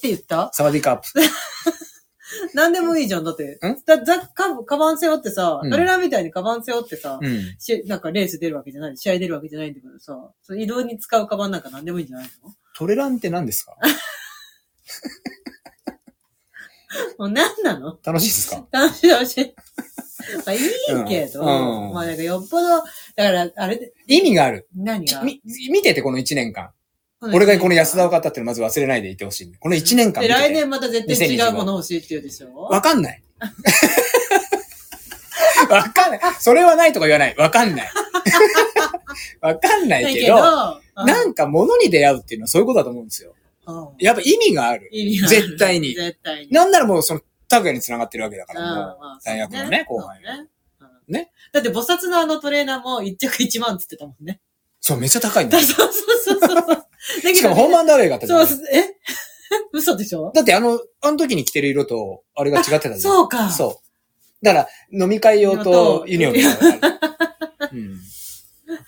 [0.00, 0.50] て言った？
[0.52, 1.06] サワディーカップ。
[2.54, 3.24] 何でもいいじゃん。
[3.24, 3.54] だって。
[3.54, 3.58] ん？
[3.86, 5.70] だ、ざ、か、カバン背負ってさ、うん。
[5.70, 7.56] 彼らみたいにカバン背負ってさ、うん。
[7.58, 12.52] しなんかレース出るわけじゃない、試合出るわけじゃないんだからさ、その移動に使うカバンなんか何でもいいんじゃないの？
[12.74, 13.76] トレランって何ですか？
[17.18, 17.98] もう何なの？
[18.04, 18.66] 楽しいですか？
[18.72, 19.54] 楽しい楽しい。
[20.46, 20.60] まあいい
[21.08, 24.68] けど、うんうんまあなんかよっぽど、だから、あれで、意味がある。
[24.76, 25.22] 何が？
[25.22, 25.40] み、
[25.70, 26.70] 見てて、この1年間。
[27.32, 29.52] 俺がこの安田を買ったっていうのまず忘れないでいてほしい。
[29.58, 30.48] この1年間で、見てて。
[30.48, 32.52] 来年また絶対違うもの欲しいって言うでしょ？
[32.54, 33.22] わかんない。
[35.68, 36.20] わかんない。
[36.40, 37.36] それはないとか言わない。
[37.36, 37.90] わかんない。
[39.40, 40.38] わかんないけど、う
[40.78, 43.34] んなんか物に出会うっていうのはそういうことだと思うんですよ。
[43.66, 44.88] うんやっぱ意味がある。
[44.92, 46.52] 意味がある絶対に絶対に。
[46.52, 50.48] なんならもうその、拓也に繋がってるわけだかうんら、もう、まあ大学のね、後輩ね
[50.80, 54.40] うんねだって、菩薩のあのトレーナーも一着1万って言ってたもんね。
[54.80, 55.58] そう、めっちゃ高いんだ。
[55.62, 56.64] そうそうそう
[57.20, 57.34] そう。
[57.34, 58.26] しかもホームアンダーウェイがあった。
[58.26, 58.96] そうんえ？
[59.72, 60.32] 嘘でしょ？
[60.34, 63.00] だってあの、あの時に着てる色と、あれが違ってたじゃん。
[63.00, 63.50] そうか。
[63.50, 63.80] そ
[64.42, 64.44] う。
[64.44, 66.42] だから、飲み会用とユニオンがあ
[66.72, 66.80] る。
[67.06, 67.11] うん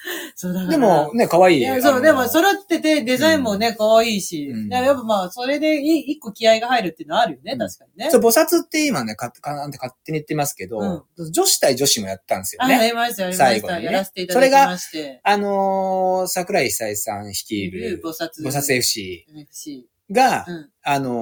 [0.36, 0.66] そうだ。
[0.66, 1.58] でも、ね、可愛い。
[1.58, 4.48] いや、そう、でも、揃ってて、デザインもね、可愛いし。
[4.48, 8.10] うんやっぱまあ、それでい一個気合が入るっていうのはあるよね、うん確かにね。
[8.10, 12.88] そう、菩薩って今ね、か、かなんて勝手に言ってますけど、女子対女子もやったんですよあ、やね。
[12.88, 13.44] りました、やりました。
[13.46, 15.20] 最後にねやらせていただきまして。
[15.22, 18.30] あのー、桜井久恵さん率いる、菩薩。
[18.42, 19.88] 菩薩 FC FC。
[20.10, 20.70] が、うん。
[20.82, 21.14] あのー、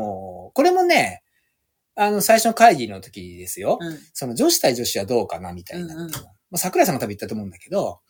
[0.54, 1.22] これもね、
[1.94, 3.78] あの、最初の会議の時ですよ。
[3.80, 3.98] うん。
[4.14, 6.08] その女子対女子はどうかなみたいな
[6.56, 8.00] 桜井さんが多分言ったと思うんだけど、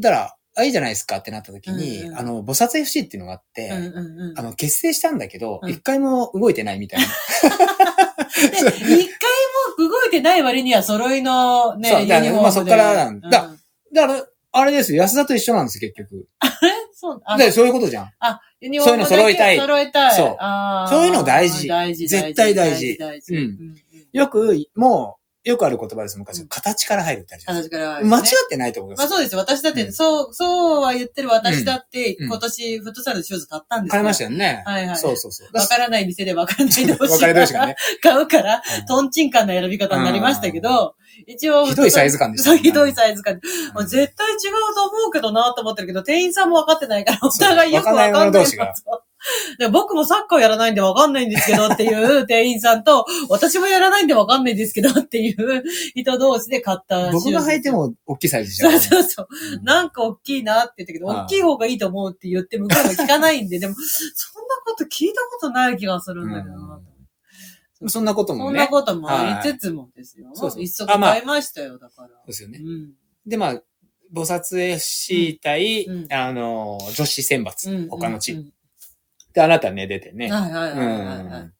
[0.00, 4.38] だから、あ、いいじゃないですかってなった時に、うんうんあの、菩薩 FC っていうのがあって、うんうんうん。
[4.38, 7.06] あの、結成したんだけど、うん一、回も動いてないみたいな。
[8.50, 8.94] で、一回
[9.78, 13.58] も動いてない割には揃いのね、そうだかまあそっからなんだうん
[13.92, 16.26] だから、あれですよ、安田と一緒なんですよ、結局。
[16.44, 16.48] え
[16.92, 18.10] そう、あ、で、そういうことじゃん。
[18.20, 20.16] あ、ユニフォームだけそういうの揃いたい揃えたい。
[20.16, 20.36] そう
[20.88, 22.06] そういうの大事大事。
[22.06, 23.34] 絶対大事大事。
[23.34, 23.76] うんうん。
[24.12, 26.40] よく、もう、よくある言葉です、昔。
[26.40, 28.16] うん形から入るってあるじゃない形からはねですか。
[28.16, 28.98] 間違ってないと思います。
[28.98, 29.38] まあそうですよ。
[29.40, 34.30] 私だって、うんそう、そうは言ってる私だって、うん今年フットサルのシューズ買ったんです買いましたよ。
[34.30, 34.62] よね。
[34.66, 35.48] はいはいそうそうそう。
[35.56, 37.76] わからない店でわからない同士分かれ同士がね。
[38.02, 40.94] 買うから、うんトンチンカンな選び方になりましたけど、
[41.26, 41.66] 一応。
[41.66, 43.34] ひどいサイズ感でしたねひどいサイズ感。
[43.34, 43.40] うん
[43.74, 48.72] もう絶対違うと思うけどなと思ってるけど、店員さんも分かってないから、お互いよくわかんない者同士が
[49.72, 55.62] 僕もサッカーやらないんで分かんないんですけどっていう店員さんと、私もやらないんで分かんないんですけどっていう
[55.94, 57.74] 人同士で買った僕が履いても。
[57.74, 58.80] も大きいサイズじゃん。
[58.80, 59.28] そうそうそう。
[59.54, 66.80] うんなんか大きいなって言ったけど、大きい方がいいと思うって言って向こうが聞かないんで、でも、そんなこと聞いたことない気がするんだけどな。
[67.88, 68.46] そんなこともね。
[68.46, 70.30] そんなこともありつつもですよ。
[70.34, 72.08] そうそう一足買いましたよ、だから。
[72.08, 72.60] そうですよね。
[72.62, 72.92] うん。
[73.26, 73.62] で、まあ、
[74.14, 78.52] 菩薩 FC 対、うんあの、女子選抜、うん他のチーム。
[79.34, 80.30] うんで、あなたね、出てね。
[80.30, 81.16] はいはいはいはいはい。
[81.16, 81.52] うん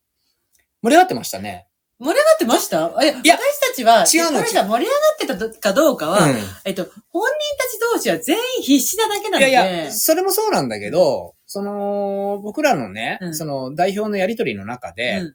[0.82, 1.66] 盛り上がってましたね。
[1.98, 2.78] 盛り上がってました？
[3.02, 9.52] いや、私たちは、違うの盛り上がってたかどうかは、うんえっと、本人たち同士は全員必死なだけないので。
[9.52, 15.34] やいや、それもそうなんだけど、その、僕らのね、うんその代表のやりとりの中で、うん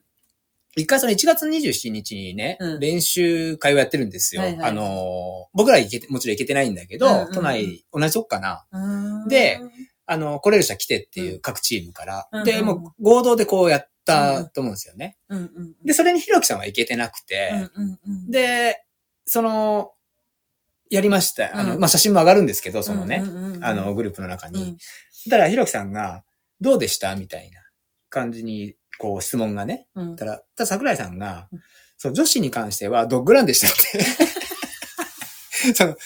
[0.76, 4.42] 一回その1月27日にね、うん練習会をやってるんですよ。
[4.42, 8.64] はいはいあの、僕ら行けて、もちろん行けてないんだけど、うんうんうん都内、同じとこかな。
[9.28, 9.58] で、
[10.10, 12.28] あの、来れる人は来てっていう各チームから。
[12.44, 15.16] で、うんうんもう合同でこうやったと思うんですよね。
[15.28, 15.74] うんうん。
[15.84, 18.84] で、それにひろきさんは行けてなくて、うんうんうん、で、
[19.24, 19.92] その、
[20.90, 21.56] やりました。
[21.56, 24.62] あの、うんまあ、写真も上がるんですけど、そのね、うんうんうんあの、、グループの中に。
[24.62, 24.78] うん
[25.28, 26.24] だから、ひろきさんが、
[26.62, 27.60] どうでしたみたいな
[28.08, 29.86] 感じに、こう、質問がね。
[29.94, 31.60] うんたら、ただ桜井さんがうん、
[31.98, 34.02] そう、女子に関しては、ドッグランでしたって。
[35.76, 35.96] その、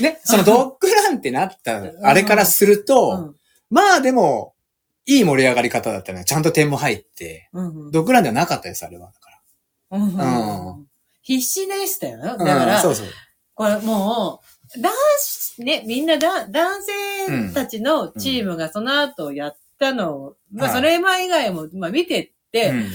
[0.00, 3.34] ね、そのドッグランってなった、あれからすると、
[3.70, 4.54] まあでも、
[5.06, 6.24] いい盛り上がり方だったね。
[6.24, 9.10] ちゃんと点も入って、うんうんドッグランではなかったです、あれは。
[9.12, 9.28] だか
[9.90, 10.86] うんうんうん
[11.22, 12.18] 必死でしたよ。
[12.18, 12.36] だら。
[12.36, 13.06] から、うんそうそう。
[13.54, 14.40] これも
[14.76, 22.90] う、男子、ね、みんなだ、男性たちのチームがその後やったのを、まあはいそれ前以外も、まあ見てって、うん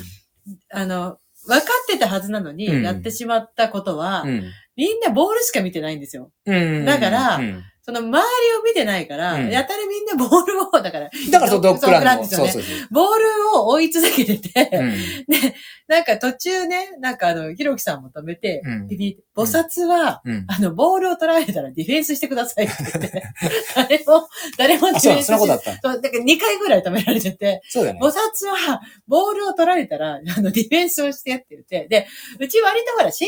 [0.72, 1.18] あの、
[1.48, 4.44] 分かってたはずなのに、うんやってしまったことは、うん
[4.76, 6.32] みんなボールしか見てないんですよ。
[6.48, 12.26] うんだからうんその周りを見てないから、うんやたらみんなボールを、だから、だからそう、ドッグランの。
[12.26, 12.88] そうそうそう。
[12.92, 14.92] ボールを追い続けてて、うん
[15.28, 15.56] で、
[15.94, 20.46] なんか途中ね、なんかあの、ひろきさんも止めて、うん菩薩は、うん。
[20.48, 23.24] あの、ボールを取られたらディフェンスしてくださいって言って、
[23.76, 25.72] 誰も、誰もデあ、そそんなことあしった。
[25.82, 28.10] そう、だから2回ぐらい止められてて、そうだよね菩。
[28.10, 32.08] 薩は、ボールを取られたら、あの、ディフェンスをしてって言って、で、
[32.40, 33.28] うち割とほら、身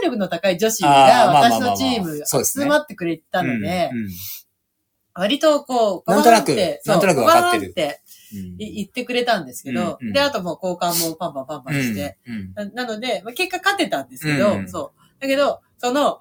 [0.00, 3.90] 能力の高い女子あが私のチーム集まってくれたので、
[5.14, 6.56] 割とこう、なんとなく
[6.86, 8.00] なんとなく分かってるって
[8.58, 12.52] 言ってくれたんですけど、で、あともう交換もパンパンパンパンして、うん。
[12.54, 14.68] ななので、まあ、結果勝てたんですけど、うん。
[14.68, 15.20] そう。
[15.20, 16.20] だけど、その、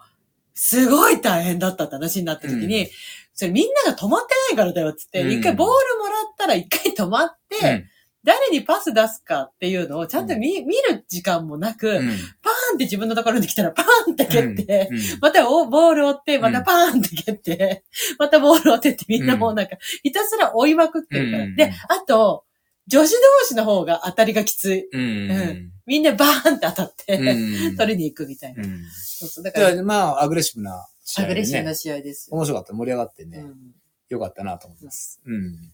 [0.53, 2.89] すごい大変だったって話になった時に、うん。
[3.33, 5.31] それみんなが止まってないからだよっつって、うん。
[5.31, 7.85] 一、回ボールもらったら一回止まって、うん
[8.23, 12.07] 誰にパス出すかっていうのをちゃんと見,、見る時間もなく、うん
[12.41, 17.83] パーンって自分のところに来たらパーンって蹴って、うんまたおボールを追って、またパーンって蹴って、
[18.19, 21.43] またボールを追ってってみんなもうなんか、ひたすら追いまくってるから。
[21.45, 22.45] うんで、あと、
[22.87, 24.87] 女子同士の方が当たりがきつい。
[24.91, 28.63] うんうんみんなバーンって当たって、うん 取りに行くみたいな。
[28.63, 29.43] うんそうそう。
[29.43, 31.75] だから、まあ、アグレッシブな試合でねアグレッシブな。
[31.75, 32.37] 試合ですよ。
[32.37, 32.73] 面白かった。
[32.73, 33.39] 盛り上がってね。
[33.39, 35.21] うんよかったなと思います。
[35.25, 35.71] うん。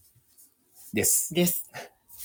[0.94, 1.34] です。
[1.34, 1.68] です。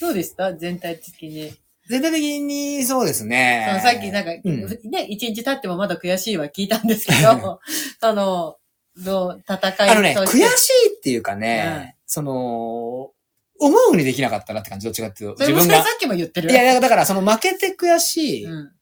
[0.01, 1.53] どうでした全体的に。
[1.89, 3.67] 全体的にそうですね。
[3.69, 7.61] そのさっきなんか、うんね、一日経ってもまだ悔しいは聞いたんですけど、
[8.01, 8.57] その、
[8.97, 13.11] どう、戦いあのね、と悔しいっていうかね、その、
[13.59, 15.41] 思うにできなかったなって感じ、どっちかっていうと。
[15.41, 15.83] 自分が。
[15.83, 16.51] さっきも言ってる。
[16.51, 18.45] いや、だからその負けて悔しい。
[18.45, 18.73] うん、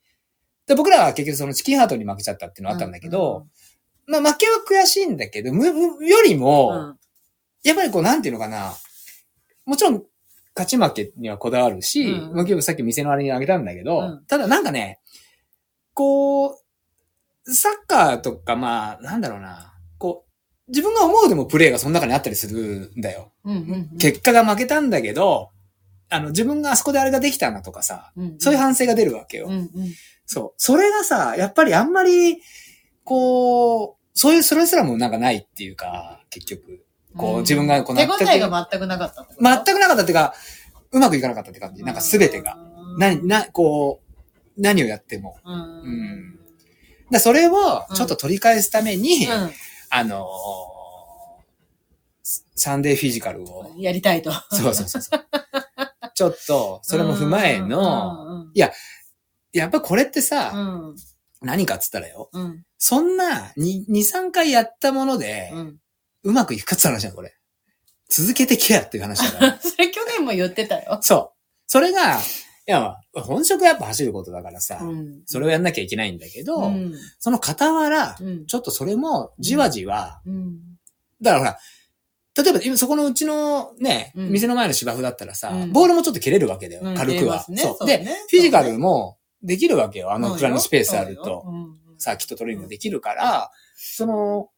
[0.66, 3.46] で僕らは結局そのチキンハートに負けちゃったっていうのはあったんだけど、
[4.06, 7.00] まあ負けは悔しいんだけど、むむよりうん、も、うん
[7.62, 8.72] やっぱりこう、なんていうのかな。
[9.66, 10.02] もちろん、
[10.60, 15.00] 勝ち負けにはこだわるし、うんもう今日さっき店のあれにあげたんだけど、うんただなんかね、
[15.94, 16.56] こう、
[17.46, 23.32] サッカーとか、まあ、なんだろうな、こう、自分が思うでもプレーがその中にあったりするんだよ。
[23.44, 25.50] うんうんうん結果が負けたんだけど、
[26.10, 29.46] あの、自分があそこであれができたなとかさ、うんそういう反省が出るわけよ。
[29.48, 29.70] うんうん
[30.26, 30.54] そう。
[30.58, 32.40] それがさ、やっぱりあんまり、
[33.02, 36.84] こう、そういう、それすらもなんかないっていうか、結局。
[37.16, 39.64] こう自分がこう手応えが全くなかったってこと？
[39.64, 40.34] 全くなかったっていうか、
[40.92, 41.82] うまくいかなかったって感じ。
[41.82, 42.56] なんかすべてが。。
[42.98, 44.00] 何、な、こ
[44.56, 45.36] う、何をやっても。
[45.44, 45.54] うん。
[45.54, 46.40] うん
[47.10, 49.28] だそれをちょっと取り返すために、う
[49.90, 50.30] あのー
[52.54, 53.80] サンデーフィジカルを、ん。
[53.80, 54.30] やりたいと。
[54.52, 55.20] そうそうそうそう。
[56.14, 58.52] ちょっと、それも踏まえの、うんうん
[59.52, 60.58] やっぱこれってさ、う
[60.92, 60.96] ん
[61.42, 65.50] 何かっつったらよ、うんそんな2、2 3回やったもので
[66.22, 67.34] う、まくいくかって話じゃん、これ。
[68.08, 69.58] 続けてけやっていう話だから。
[69.62, 70.98] それ去年も言ってたよ。
[71.02, 71.38] そう。
[71.66, 72.22] それが、い
[72.66, 75.22] や、まあ本職やっぱ走ることだからさ、うん。
[75.26, 76.94] それをやんなきゃいけないんだけど、うん。
[77.18, 78.46] その傍ら、うん。
[78.46, 80.60] ちょっとそれもじわじわ、うん。
[81.22, 81.58] だからほら、
[82.36, 84.30] 例えば今そこのうちのね、うん。
[84.30, 85.72] 店の前の芝生だったらさ、うん。
[85.72, 87.44] ボールもちょっと蹴れるわけだよ、うん軽くは。
[87.48, 87.62] ね。
[87.62, 87.76] そう。
[87.78, 87.98] そうね。
[87.98, 90.12] で、フィジカルもできるわけよ。
[90.12, 91.76] あのくらいのスペースあると、うん。
[91.98, 94.48] サーキットトレーニングできるから、その、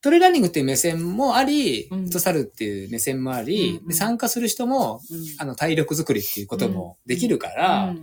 [0.00, 7.94] トレーランニングっていう目線もあり、うんフットサルっていう目線もあり、うん参加する人も、うんあの、体力作りっていうこともできるから、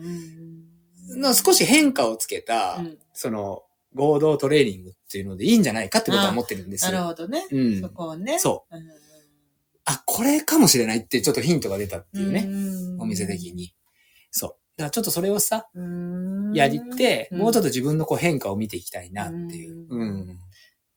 [1.09, 7.03] の少し変化をつけた、うんその、合同トレーニングっていうのでいいんじゃないかってことは思ってるんですなるよ。
[7.05, 7.45] ほどね。
[7.49, 7.89] うんそ。
[7.89, 8.39] こをね。
[8.39, 8.75] そう。
[8.75, 8.83] うん
[9.87, 12.41] あ、これかもしれないってちょっとヒントが出たっていうね。
[12.41, 13.75] んお店的に。
[14.31, 14.49] そう。
[14.77, 17.61] だからちょっとそれをさ、うんやりって、もうちょっと。
[17.61, 19.85] と自分のこう変化を見ていきたいなっていう。
[19.87, 20.39] ううんん。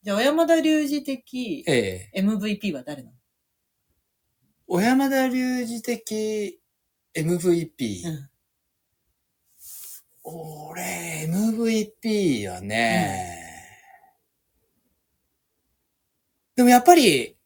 [0.09, 2.23] じゃあ、小山田隆二的ええ。
[2.23, 3.15] MVP は誰なの？
[4.67, 6.59] 小山田隆二的
[7.15, 8.07] MVP。
[8.07, 8.31] うん。
[10.25, 13.37] 俺、MVP はね、
[16.57, 17.37] でもやっぱり、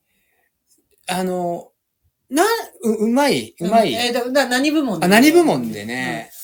[1.09, 1.73] あの、
[2.31, 2.45] な、
[2.85, 3.93] う、うまい、うまい。
[3.93, 6.42] えーだだ何部門あ、何部門でね、うん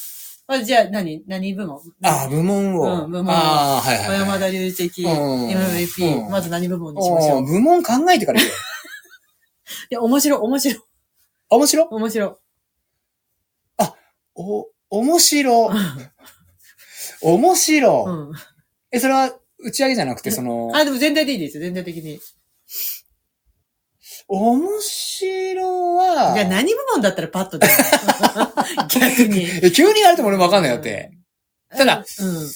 [0.51, 1.79] あじゃあ、何何部門？
[2.03, 3.05] あ、部門を。
[3.05, 4.19] うん部門ああ、はいはい、はい。
[4.19, 6.25] 小山田隆二的うん MVP。
[6.25, 7.45] うんまず何部門にしましょう？
[7.45, 8.57] 部門考えてから言うよ。
[9.91, 10.81] いや、面白い、面白い、
[11.51, 12.31] 面白面白い。
[14.35, 15.71] お、面白。
[17.21, 18.05] 面白。
[18.07, 18.33] うん。
[18.91, 22.21] え、それは打ち上げじゃなくて、その、あ、でも全体でいいですよ、全体的に。
[24.29, 27.73] 面白は、じゃあ何部門だったらパッと出る
[28.89, 29.45] 逆に。
[29.63, 31.13] え急に言われても俺もわかんないよって。
[31.71, 32.51] ただ、うん。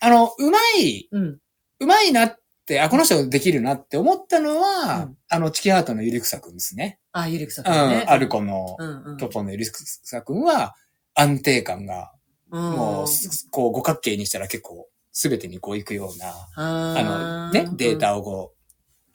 [0.00, 1.38] あの、うまい、うん。
[1.80, 6.98] うまいなって、あ、この人できるなって思ったのは、うんあの、チキハートのゆりくさくんですね。
[7.12, 8.04] あ、ゆりくさんうん、ね。
[8.06, 9.16] アルコのうんうん。
[9.16, 10.74] トッポのゆりくさくんは、
[11.14, 12.12] 安定感が、
[12.50, 17.98] うんもう、すこう、五角形にしたら結構、すべてにこう行くような、ああの、ね、デー。
[17.98, 18.55] タをこう、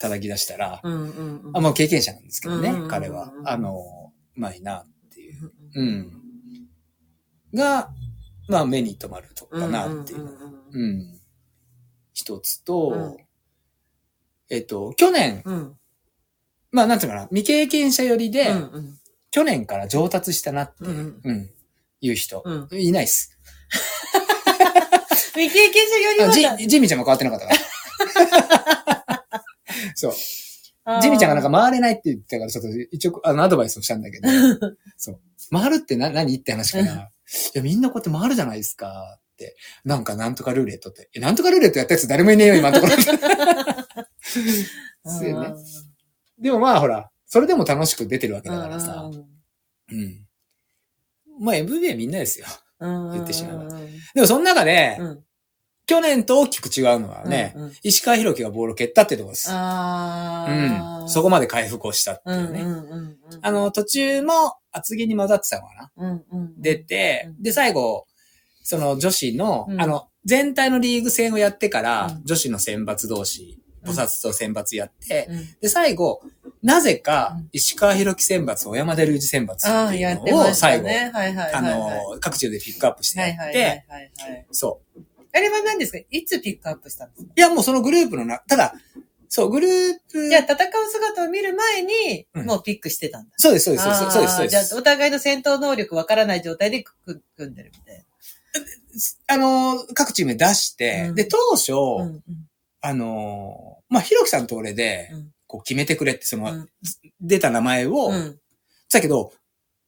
[0.02, 1.56] 叩き出したら、うんうんうん。
[1.56, 3.32] あ、もう経験者なんですけどねうんうんうんう、ん彼は。
[3.44, 5.44] あの、うまいなっていう。
[5.46, 6.12] ううんん。
[7.54, 7.90] が、
[8.48, 10.18] まあ目に留まるとこかなっていう。
[10.18, 10.34] んんうん
[10.72, 11.20] うん。
[12.12, 13.24] 一つと、うん
[14.50, 15.76] えっと、去年、うん。
[16.72, 18.98] まあなんていうかな、未経験者よりで、うんうん
[19.34, 21.50] 去年から上達したなって、ううんん、
[22.02, 23.38] いう人、うんいないっす。
[25.32, 27.60] 未経験者よりあはジミちゃんも変わってなかったから。
[29.96, 30.12] そう。
[31.00, 34.28] ジミちゃんがなんか回れないって言ってたから、ちょっと一応、あの、アドバイスをしたんだけど、
[34.98, 35.20] そう。
[35.52, 37.08] 回るってな、何って話から、 い
[37.54, 39.56] や、みんなこうやって回るじゃないですか、って。
[39.84, 41.08] なんか、なんとかルーレットって。
[41.14, 43.02] え、なんとかルーレットやったやつ誰もいねえよ、今のところ。
[45.04, 45.54] そうよね。
[46.38, 49.08] でもまあ、ほら、それでも楽しく出てるわけだからさ。
[49.90, 50.26] うん。
[51.40, 52.46] まあ、MVA みんなですよ。
[52.80, 53.78] 言ってしまえば
[54.14, 55.24] でも、その中で、うん。
[55.92, 59.48] 去年と大きく違うのはね、うんうん石川博樹がボールを蹴ったってところです。
[59.50, 61.04] あうん。
[61.04, 61.08] あ。
[61.08, 62.60] そこまで回復をしたってうんいうね。
[62.62, 63.16] うんうんうん。
[63.42, 64.32] あの、途中も
[64.70, 66.60] 厚木に混ざってたのかなうんうん。
[66.62, 68.06] 出て、うんで、最後、
[68.62, 76.22] その女子の、うんあの、全体のリーグ戦をやってから、うん女子の選抜同士、菩薩と選抜やって、うんで、最後、
[76.62, 81.10] なぜかうん、石川博樹選抜、小山田隆二選抜っていやうのを最後、ね。
[81.12, 81.52] はいはいはい。
[81.54, 84.46] あはいの、各地でピックアップしてやって、はいはいはい。
[84.52, 85.00] そう。
[85.34, 85.98] あれは何ですか？
[86.10, 87.32] いつピックアップしたんですか？
[87.36, 88.74] いや、もうそのグループのな、ただ、
[89.28, 93.30] そう、グループ、じゃあ戦う姿を見る前に、うんもうピックしてたんだ。
[93.38, 94.76] そうです、そうです、そうです、そうですそうあーじゃあです。
[94.76, 98.04] お互いの戦闘能力わからない状態で組組んでるみたい
[99.28, 101.76] あの、各チームで出して、うんで、当初、な。
[102.04, 102.22] うん
[102.84, 106.68] あの、まあ、ひろきさんと俺で、うんこう決めてくれって、その、うん
[107.20, 108.38] 出た名前を、うん。
[108.92, 109.32] だけど、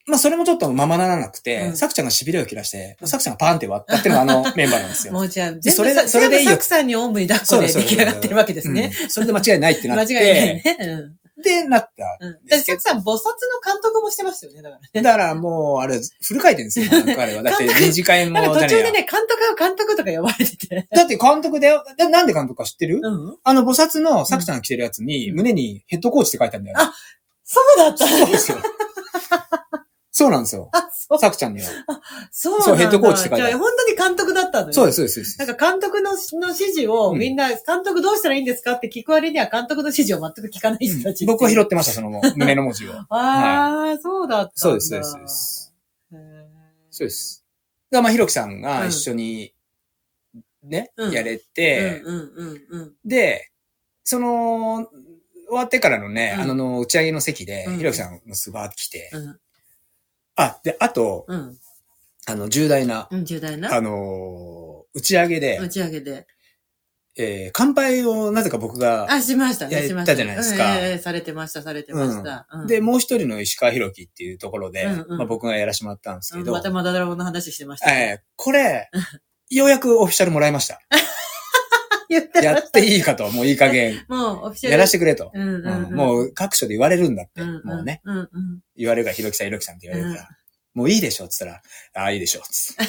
[0.07, 5.12] まあ、それもちょっとままならなくて、うんさくちゃんが痺れを切らして、さくちゃんがパーンって割ったっていうのがあの メンバーなんですよ。
[5.12, 8.92] もうじゃあ、で全部それでそれでいいよ全部サクさんにおんぶに抱っこで出来上がってるわけですね。
[9.02, 10.76] うんそれで間違いないってな間違って、いないね。
[10.80, 12.16] うんで、なった。
[12.20, 12.44] うん。
[12.46, 13.14] で、サクさん、菩薩の
[13.64, 15.02] 監督もしてましたよね、だからね。
[15.02, 17.42] だからもう、あれ、フル回転ですよ、彼は。
[17.44, 20.88] だって、二次会もなんか途じゃねえや中でね、監督が監督とか呼ばれてて。
[20.90, 21.84] だって監督だよ。
[21.98, 23.36] だなんで監督か知ってる、うん。
[23.42, 26.78] あの、菩薩のサクちゃんが着てるやつに、うん胸にヘッドコーチって書いてあるんだよ。
[26.78, 26.94] あ
[27.44, 28.59] そうだったそうですよ。
[30.16, 30.70] そうなんですよ。
[30.72, 31.18] あ、そう。
[31.18, 31.68] サクちゃんには。
[32.30, 34.72] そうなんだそうヘッドコーチって書いてある本当に監督だったのよ。
[34.72, 35.38] そうです、そうです。
[35.40, 36.16] なんか監督のの
[36.52, 41.26] 指示をうんみんな、監督どうしたらいいんですかって聞く割には監督の指示を全く聞かない人たち。
[41.26, 42.92] 僕は拾ってました、その胸の文字を。
[43.10, 44.52] ああ、そうだった。
[44.54, 45.74] そうです、そうです、そうです。
[46.90, 47.44] そうです。
[47.90, 49.52] だからまあ、ひろきさんが一緒に、
[50.62, 52.02] ね、うんやれて。
[53.04, 53.50] で、
[54.04, 54.86] その、
[55.48, 59.40] 終わってからのね、うんあの、打ち上げの席でうん、ひろきさんがすばーって来て、うん
[60.37, 61.57] あ、で、あと、うん。
[62.26, 63.74] あの、重大な、うん、重大な？
[63.74, 66.26] あのー打ち上げで、打ち上げで。
[67.16, 70.16] えー乾杯をなぜか僕が、あ、しましたね、やったしました。
[70.16, 72.47] じゃないですかうんええされてました、されてました。
[72.53, 78.18] うんで、もう一人の石川博樹っていうところで、うんうんまあ、僕がやらせてもらったんですけど、うんまたまだドラゴンの話してましたね。
[78.20, 78.91] えーこれ、
[79.51, 80.80] ようやくオフィシャルもらいました。
[82.09, 84.09] 言ってまやしっていいかと、もういい加減、た。
[84.14, 84.72] もう、オフィシャル。
[84.72, 85.30] やらせてくれと。
[85.34, 88.28] もう各所で言われるんだって、うんうんもうね、うんうん。
[88.76, 90.28] 言われるから、ひろきさん、ひろきさんって言われるから、
[90.74, 91.61] もういいでしょって言った
[91.98, 92.84] ら、ああ、いいでしょつって。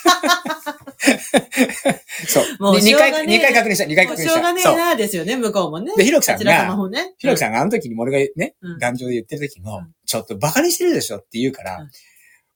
[2.28, 2.44] そう。
[2.58, 4.34] もうで二回、二回確認した、二回確認した。
[4.34, 4.76] しょうがねえ。
[4.76, 5.92] なですよね、向こうもね。
[5.96, 7.14] で、ひろきさんが、もね。
[7.18, 11.90] ひろきさんがあの時に俺がね、うん壇上で言ってる時も、うんちょっとバカにしてるでしょって言うから、うん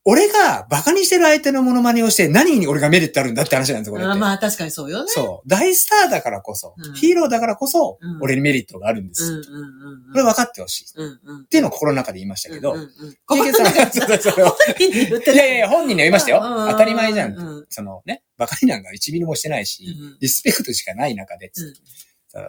[0.06, 5.10] 俺がバカにしてる相手のモノマネをして何に俺がメリットあるんだって話なんですよ、これまあ確かにそうよね。
[5.10, 5.48] そう。
[5.48, 9.24] 大スターだからこそ、うんヒーローだからこそ、うん俺にメリットがあるんです。
[9.24, 10.12] うんうんうんうん。
[10.12, 10.84] これ分かってほしい。
[10.84, 11.46] っうんうん。
[11.46, 12.90] ていうのを心の中で言いましたけど、うんうんうん
[13.28, 16.42] 経験さんはそうそうそういやいや本人には言いましたよ。
[16.44, 17.32] うん当たり前じゃん。
[17.32, 21.50] うんそのね、バカになんか1ミリもしてないし、うんリスペクトしかない中で、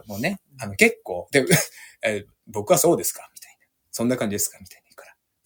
[0.08, 1.46] もうね、あの結構、で、
[2.04, 3.30] え僕はそうですか？
[3.34, 3.58] みたいな。
[3.92, 4.58] そんな感じですか？
[4.60, 4.85] みたいな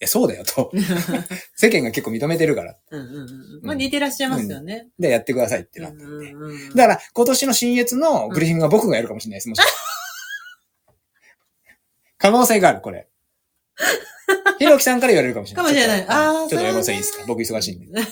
[0.00, 0.72] いや、そうだよと。
[1.56, 2.76] 世間が結構認めてるから。
[2.90, 3.60] うんうんうん。
[3.62, 4.88] まあ似てらっしゃいますよね。
[4.98, 6.32] で、やってくださいってうんなったんで。
[6.32, 9.48] うんうんだから、今年の新越のグリフィングは僕がやるかもしれないです。
[9.48, 9.60] もし
[12.18, 13.08] 可能性がある、これ。
[14.58, 15.66] ひろきさんから言われるかもしれない。
[15.66, 17.24] かもしれないあーちょっと山本さんいいですか？
[17.26, 17.86] 僕忙しいんで。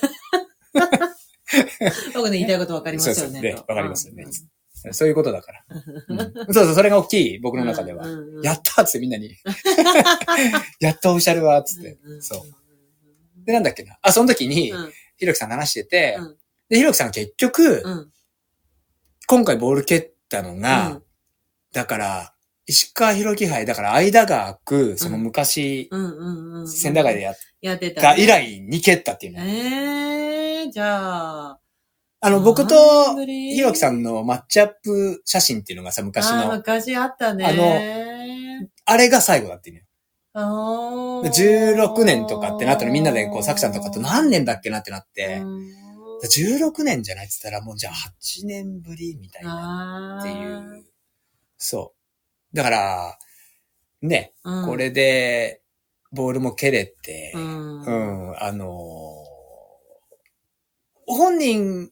[2.15, 3.41] 僕の言いたいことわかりますよね。
[3.53, 4.33] そうわかりますよねうん
[4.93, 5.65] そういうことだから。
[6.09, 8.07] うんそうそう、それが大きい、僕の中では。
[8.07, 9.37] うんうんうんやったっつってみんなに。
[10.81, 11.99] やっとオフィシャルは、つって。
[12.05, 13.45] んんんそう。
[13.45, 13.99] で、なんだっけな。
[14.03, 16.37] あ、その時に、うんひろきさん話してて、うん
[16.69, 18.13] で、ひろきさん結局、うん
[19.27, 21.03] 今回ボール蹴ったのが、うん
[21.73, 22.35] だから、
[22.67, 26.69] 石川博樹杯、だから間が空く、その昔、うんうんうん。
[26.69, 28.03] 千駄ヶ谷でやっやってた。
[28.03, 29.43] た以来に蹴ったっていうね。
[29.47, 31.61] ええー、じゃあ、
[32.21, 37.45] あの、僕とひろきさんのマッチアップ写真っていうのがさ、昔の、昔あったね。
[37.45, 39.87] あのあれが最後だっていうのよ。
[40.35, 45.69] あでー16年とかってなったらみんなでこう、さくちゃんとかと何年だっけなってなって、うん。
[46.25, 50.85] 16年じゃないって言ったらもうじゃあ8年ぶりみたいなあっていう。
[51.57, 51.95] そ
[52.53, 52.57] う。
[52.57, 53.19] だから、
[54.03, 55.63] ね、ーこ、れで、
[56.11, 57.83] ボールも蹴れて、ううん
[58.33, 59.29] ん、あのー
[61.11, 61.91] 本人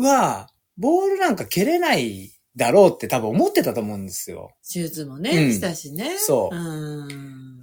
[0.00, 4.50] は、ボールなんか蹴れないだろうって多分思ってたと思うんですよ。
[4.70, 5.52] 手術もうね、ん。
[5.52, 6.16] したしね。
[6.18, 6.56] そう。
[6.56, 6.58] う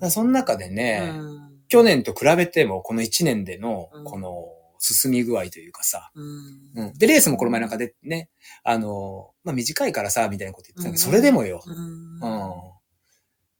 [0.05, 0.11] ん。
[0.11, 1.47] その中でね、うん。
[1.67, 4.45] 去年と比べてもこの1年でのうん、この
[4.79, 6.87] 進み具合というかさ、うん。
[6.87, 6.93] うん。
[6.93, 8.29] で、レースもこの前なんかでね、
[8.63, 10.97] あのーまあ、短いからさ、みたいなこと言ってたけど、うん。
[10.97, 11.61] それでもよ。
[11.65, 11.75] うん。
[11.75, 12.19] うん。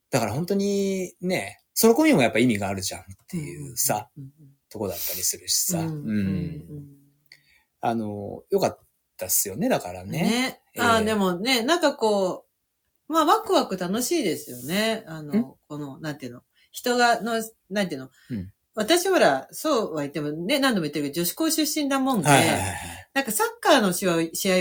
[0.10, 4.30] だから本当にね、そこにもやっぱ意味があるじゃんっていうさ、うん。
[4.70, 5.86] とこだったりするしさ、うん。
[5.88, 6.97] うん
[7.82, 8.80] あの、よかっ
[9.18, 10.22] たっすよね、だからね。
[10.22, 10.62] ね。
[10.76, 12.46] えーああ、でもね、なんかこ
[13.10, 15.04] う、まあ、ワクワク楽しいですよね。
[15.08, 15.28] あん？
[15.28, 16.42] の、この、なんていうの？
[16.72, 18.10] 人が、の、なんていうの？
[18.32, 22.72] うん私ほら、そうは言ってもね、何度も言ってるけど、女子校出身だもんで、はいはいはいはい。
[23.16, 24.08] なんかサッカーの試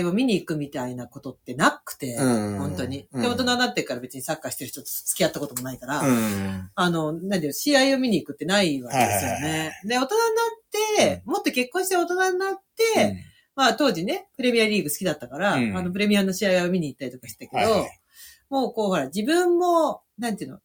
[0.01, 3.07] 合を見に行くみたいなことってなくて、うん本当に。
[3.11, 6.69] うんで、大人になってから別にサッカーしてる人と付き合ったこともないから、うん。
[6.73, 9.81] あの、なんていうの、試合を見に行くってないわけですよはいはいはいね。
[9.85, 12.55] で、大人になって、もっと結婚して大人になっ
[12.95, 13.17] て、うん
[13.55, 17.89] まあ当時ね、プレミアリーグ好きだったから、うんあのプレミアの試合を見に行ったりとかしたけど、はいはい
[18.49, 20.61] もうこうほら、自分も、なんていうの、うん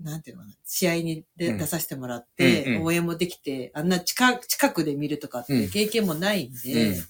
[0.00, 5.66] なんていうのかな、試合に出させてもらって、応援もできて、あんな近く近くで見るとかっうん。
[5.66, 7.04] て経験もないんで、うん。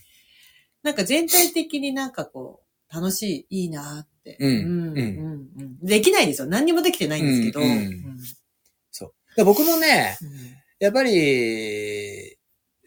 [0.83, 4.37] なんか全体的になんかこう、楽しい、いいなって。
[4.39, 4.51] うん。
[4.51, 4.59] うん。
[4.59, 5.79] うんうんうん。
[5.81, 6.49] できないですよ。
[6.49, 7.61] 何にもできてないんですけど。
[7.61, 8.03] うんう
[9.45, 10.29] 僕もね、うん。
[10.79, 12.37] やっぱり、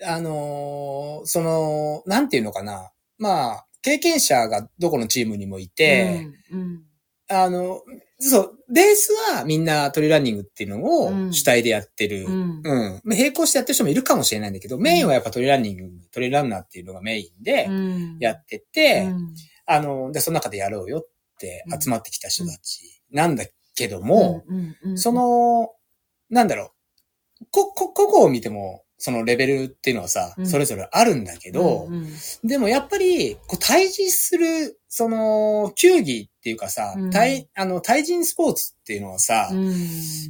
[0.04, 2.92] あのーその、なんていうのかな。
[3.18, 6.85] まあ、経験者がどこのチームにもいて、うんうん
[7.28, 7.82] あの、
[8.20, 11.28] そう、ベースはみんなトレランニングっていうのうん。
[11.30, 12.26] を主体でやってる。
[12.26, 12.62] ううん。
[12.62, 18.18] んまあ並行してやってる人もいるかもしれないんだけど、メインはやっぱトレランニング、トレランナーっていうのがメインでうん。
[18.20, 19.34] やってて、うん。
[19.66, 21.08] あの、で、その中でやろうよっ
[21.40, 21.82] てうん。
[21.82, 23.46] 集まってきた人たちなんだ
[23.76, 25.72] けども、うんうんうんそ、の、
[26.30, 26.74] なんだろ
[27.42, 30.48] う、こ、こ、個々を見ても、そのレベルっていうのはさ、うん。
[30.48, 32.08] それぞれあるんだけど、うんうん。
[32.44, 37.12] でもやっぱり、こう対峙する、その、球技っていうかさ、うん。
[37.12, 39.76] 対、あの、対人スポーツっていうのはさ、うん。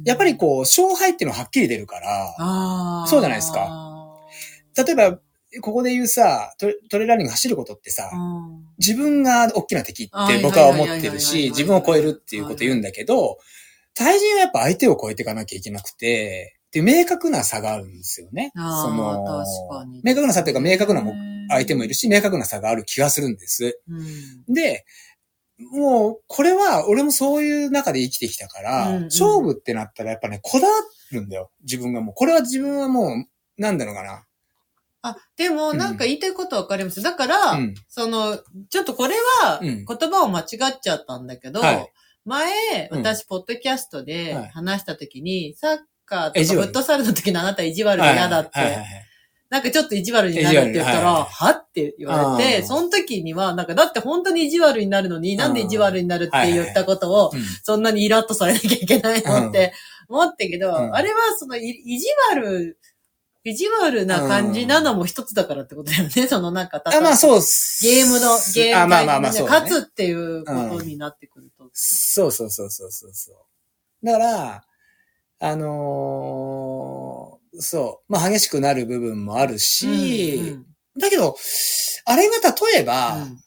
[0.04, 3.70] やっぱりこう、勝敗っていうのははっきり出るから、そうじゃないですか。
[4.76, 5.18] 例えば、
[5.62, 8.66] ここで言うさ、トレトレランニング走ることってさ、うん。
[8.76, 13.38] 自分が大きな敵って僕は思ってるし、自分を超えるっていうこと言うんだけど、
[13.94, 18.52] 対人はやっぱ相手を超えていかなきゃいけなくて、っていう明確な差があるんですよね。
[18.54, 19.44] その
[20.04, 21.02] 明確な差っていうか明確な
[21.48, 23.80] 相手もいるし、明確な差がある気がするんです。
[23.88, 24.84] うんで、
[25.58, 30.74] もう、これは俺もそういう中で生きてきたから、うんうん勝負ってなったらやっぱね、こだわ
[31.12, 31.50] るんだよ。
[31.62, 32.14] 自分がもう。
[32.14, 34.26] これは自分はもう、なんだろうかな。
[35.00, 37.00] あ、でも、なんか言いたいことわかります。
[37.00, 37.74] だから、うん。
[37.88, 38.38] その、
[38.68, 41.92] ちょっとこれは、うん言葉を間違っちゃったんだけど、はい
[42.26, 48.74] 前、うん私、ポッドキャストではい話したときに、サッカーとかフットサルの時のあなた意地悪で嫌だって、はいはい。
[48.76, 49.06] はいはい
[49.48, 57.40] なんかちょっと意地悪になるって言ったら、はって言われて、その時には、なんかだって本当に意地悪になるのに、なんで意地悪になるって言ったことを、うん。
[57.62, 59.72] そんなにイラッとされなきゃいけないのって
[60.08, 60.94] 思ったけど、うん。
[60.94, 62.76] あれはそのい意地悪、
[63.44, 66.26] 意地悪な感じなのも一つだからってことだよね。
[66.26, 67.40] そのなんか、あ、まあそう。
[67.82, 69.52] ゲームの、ゲームあ、まあまあまあそう、ね。
[69.52, 71.70] 勝つっていうことになってくると。
[71.72, 74.06] そうそうそうそうそうそう。
[74.06, 74.64] だから、
[75.38, 78.12] あのーそう。
[78.12, 80.66] まあ激しくなる部分もあるし、うん
[80.98, 81.36] だけど、
[82.06, 82.36] あれが
[82.72, 83.38] 例えば、うん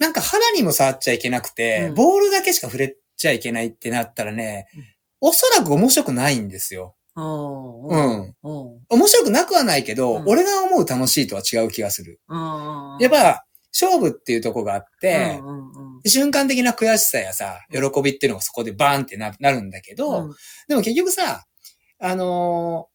[0.00, 4.66] なんか肌にも触っちゃいけなくて、うんボールだけしか触れちゃいけないってなったらね、
[5.20, 6.96] おそらく面白くないんですよ。
[7.14, 7.24] うん。
[7.84, 7.98] ううん。
[7.98, 8.34] ん。
[8.42, 8.80] うん。
[8.88, 12.20] 面白くなくはないけど、うん俺が思う楽しいとは違う気がする。
[12.28, 12.96] うん。
[13.00, 20.34] やっぱ、勝負っていうとこがあって、うんうんうん瞬間的な悔しさやさ、喜びっていうのがそこでバーンってななるんだけど、うん
[20.68, 21.44] でも結局さ、
[21.98, 22.94] あのー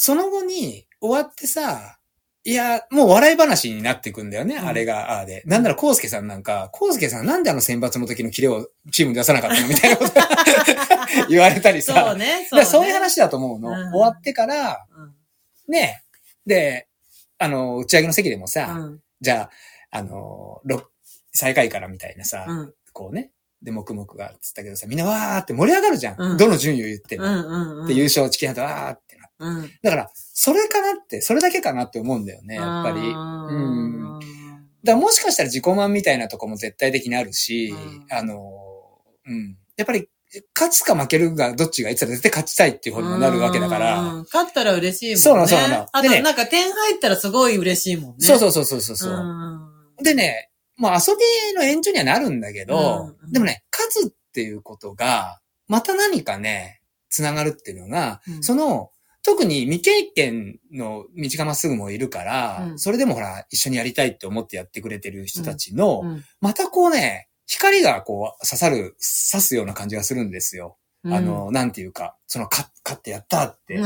[0.00, 1.98] その後に終わってさ、
[2.44, 5.42] いや、もう笑い話になっていくんだよね、うんあれが、ああで。
[5.44, 9.66] なんなら、コウスケさんなんか、コウスケさんなんであの選抜の時のキレをチームに出さなかったの？
[9.68, 10.12] みたいなこと
[11.28, 11.94] 言われたりさ。
[12.10, 12.44] そうね。
[12.44, 13.70] だからそういう話だと思うの。
[13.70, 15.14] うん終わってから、うん
[15.72, 16.04] ね、
[16.46, 16.86] で、
[17.38, 19.50] あの、打ち上げの席でもさ、うんじゃ
[19.90, 20.88] あ、あの、ろ
[21.38, 23.30] 最下位からみたいなさ、うんこうね、
[23.62, 26.16] で、黙々が、つったけどさ、みんなわーって盛り上がるじゃん。
[26.18, 27.26] うんどの順位を言ってうも。
[27.26, 27.86] んうんうん。
[27.86, 29.34] で、優勝チキンハートわーってなって。
[29.38, 29.70] うん。
[29.82, 33.00] だから、それかなって、それだけかなって思うんだよね、やっぱり。
[33.00, 34.18] うん。
[34.84, 38.42] だからもしかしたら自己満みたいなとこも絶対的にあるし、うんあの、
[39.26, 39.56] うん。
[39.76, 40.08] やっぱり、
[40.54, 45.20] 勝つか負けるがどっちがいつだ絶対勝ちたいっていう方にもなるわけだから、うん勝ったら嬉しいもんね。
[45.20, 48.16] そうなのそうなのあと、でねなんか点入ったらすごい嬉しいもんね。
[48.18, 49.16] そうそうそうそうそうそう、う
[50.02, 56.80] んでね、まあ遊びの延長にはなるんだけど、うんでもね、勝つっていうことが、また何かね、
[57.10, 58.42] 繋がるっていうのが、うん。
[58.42, 58.90] その、
[59.22, 62.78] 特に未経験の道がまっすぐもいるから、うん。
[62.78, 66.24] それでもほら、一緒にやりたいって思ってやってくれてる人たちの、うん。
[66.40, 68.96] またこうね、光がこう刺さる、
[69.30, 70.76] 刺すような感じがするんですよ。
[71.04, 71.14] うん。
[71.14, 73.78] あの、なんていうか、その、勝勝ってやったって、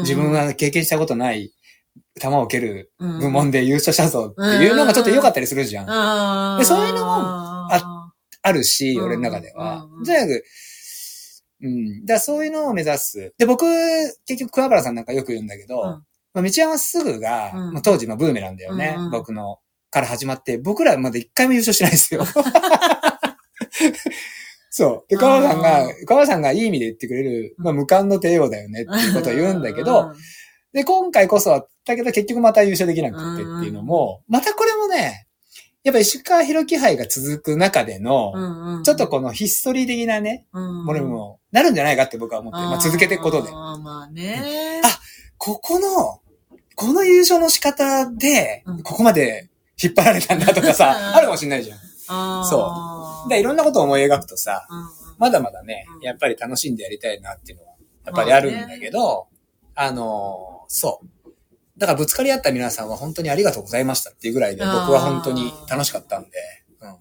[0.00, 1.52] 自分が経験したことない
[2.18, 6.58] 球を蹴るうん部門で優勝したぞっていうのがちょっと良かったりするじゃん。
[6.58, 7.12] でそういうのも
[7.72, 8.12] あ
[8.42, 9.86] あるし、うん俺の中では。
[10.04, 10.44] とにかく、
[11.62, 12.06] うん。
[12.06, 13.34] だそういうのを目指す。
[13.38, 13.64] で、僕、
[14.26, 15.84] 結局桑原さんなんかよく言うんだけど、うん
[16.34, 18.94] まあ、道はまっすぐが、うんまあ、当時のブーメランだよね。
[18.96, 19.58] うんうん僕の、
[19.90, 22.24] から始まって、僕らまだ一回も優勝してないですよ。
[24.70, 25.10] そう。
[25.10, 30.12] で、川原さんがあ、川原さんがいい意味で言ってくれる、まあ、無冠の帝王だよねっていうことを言うんだけど、、
[30.72, 35.26] で、今回こそは、だけど結局また優勝できなくてっていうのも、またこれもね、
[35.84, 43.48] やっぱ石川博樹杯が続く中での、ちょっとこのヒストリー的なね、のものにもなるんじゃないかって僕は思って、まあ続けていくことで。
[43.52, 44.82] あーまあね。
[44.84, 44.88] あ
[45.38, 46.20] ここの、
[46.74, 49.48] この優勝の仕方でうん、ここまで
[49.82, 51.78] 引っ張られたんだとかうんさ、 あるかもしれないじゃん。
[52.44, 54.86] そで、いろんなことを思い描くとさ、うんうん。
[55.18, 57.74] まだまだねうん、やっぱり楽しんでやりたいなっていうのは、
[58.04, 59.28] やっぱりあるんだけど、
[59.74, 61.06] あのー、そう。
[61.78, 66.30] だからぶつかり合った皆さんは本当にありがとうございましたっていうぐらいで、僕は本当に楽しかったんで、
[66.80, 66.94] うん。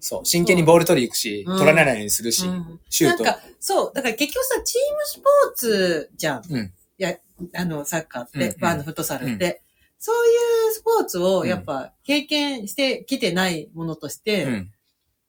[0.00, 0.26] そう。
[0.26, 3.22] 真剣にボール取り行くし、うん取られないようにするし、うんシュート。
[3.22, 6.42] なんか、そう、だから結局さ、チームスポーツじゃん。
[6.50, 7.16] うんいや、
[7.54, 9.62] あの、サッカーって、うんうんバーのフットサルって。
[10.02, 14.72] そういうスポーツをやっぱ経験してきてないものとして、うん。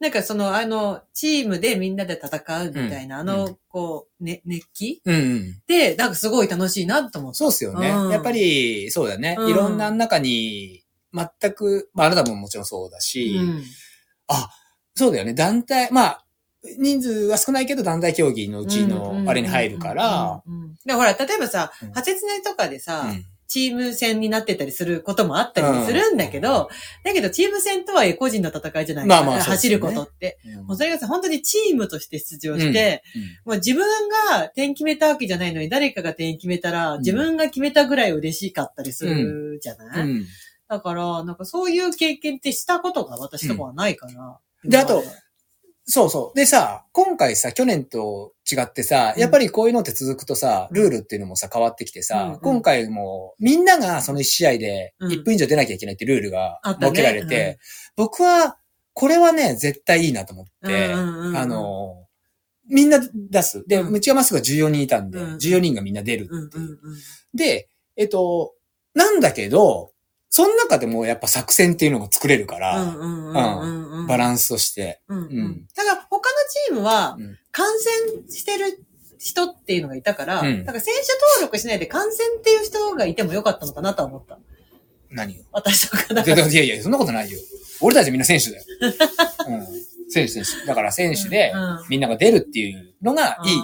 [0.02, 5.00] なんかその、あの、チームでみんなで戦うみたいな、うんあの、こう、ね、熱気？
[5.06, 5.62] うんうん。
[5.68, 7.38] で、なんかすごい楽しいなと思って。
[7.38, 7.92] そうっすよね。
[7.92, 9.36] うんやっぱり、そうだね。
[9.38, 10.84] うんいろんな中に、
[11.14, 13.64] 全く、まあ、あなたももちろんそうだし、うん。
[14.96, 15.36] そうだよね。
[15.36, 16.26] 団体、まあ、
[16.80, 20.76] 人数は少ないけど団体競技のうちのあれに入るから、うんうんうんうん。
[20.84, 26.70] で、ほら、例えばさうん、派切ねとかでさ、うんチーム戦になってたりすることもあったりするんだけど、
[27.04, 30.40] だけどチーム戦とはいえ個人の戦いじゃないまあまあそうです走ることって。
[30.46, 30.66] うん。
[30.68, 33.04] もうそれがさ、本当にチームとして出場して、
[33.44, 33.86] もう自分
[34.30, 37.00] が点決めたわけじゃないのに誰かが点決めたら、ん。
[37.00, 40.26] 自分が決めたぐらい嬉しかったりするじゃない、うん。
[40.70, 44.40] だから、なんかそういう経験ってしたことが私とかはないから。
[44.64, 45.04] であと
[45.92, 46.38] そうそう。
[46.38, 57.60] でさ、今回さ、去年と違ってさ、うんやっぱりこういうのって続くとさ、ルールっていうのもさ、変わってきてさ、うんうん今回もみんながその1試合でうん1分以上出なきゃいけないってルールが設けられて、
[57.98, 58.58] 僕は、
[58.94, 62.06] これはね、絶対いいなと思って、うんうんうんうんあの、
[62.70, 63.68] みんな出す。
[63.68, 66.64] で、うん道がまっすぐは14人いたんで、うん14人がみんな出るうんっていう。
[66.64, 66.78] うんうん。
[67.34, 68.54] で、えっと、
[68.94, 69.91] なんだけど、
[70.34, 74.08] その中でもやっぱ作戦っていうのが作れるから、うんうんうんうんうん。
[74.08, 75.02] バランスとして。
[75.10, 75.68] うんううんん。
[75.76, 76.36] だ他の
[76.68, 77.68] チームはうん感
[78.08, 78.82] 染してる
[79.20, 81.02] 人っていうのがいたから、うんだから選手
[81.36, 84.40] 登録しないで感染っていう人がいてもよかったのかなとは思った。
[85.10, 85.44] 何を？
[85.52, 86.48] 私とかだから。
[86.48, 87.38] いやいやそんなことないよ。
[87.82, 88.64] 俺たちみんな選手だよ。
[89.50, 89.68] うん。
[90.10, 90.66] 選手選手。
[90.66, 93.58] だから選手でうんみんなが出るっていうのがいい。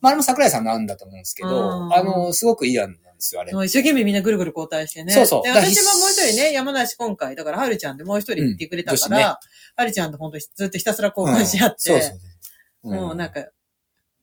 [0.00, 3.52] まあ、あれも桜井さんの案だと思うんですけど、うんあの、すごくいい案ですよ、あれ。
[3.52, 5.12] もう一生懸命みんなぐるぐる交代してね。
[5.12, 9.36] そうそうで、私はもう一人ね、山梨今回、だからはるちゃんでもう一人行ってくれたから、うんね
[9.76, 12.18] はるちゃんと本当にずっとひたすら交換し合って、そうそう
[12.82, 12.90] そう。
[12.90, 12.96] か。
[12.96, 13.46] もうなんか、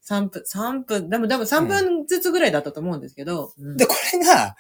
[0.08, 3.54] 3分、3分、でも、でも3分ずつぐらいだったと思うんですけど。
[3.58, 4.56] うんで、これが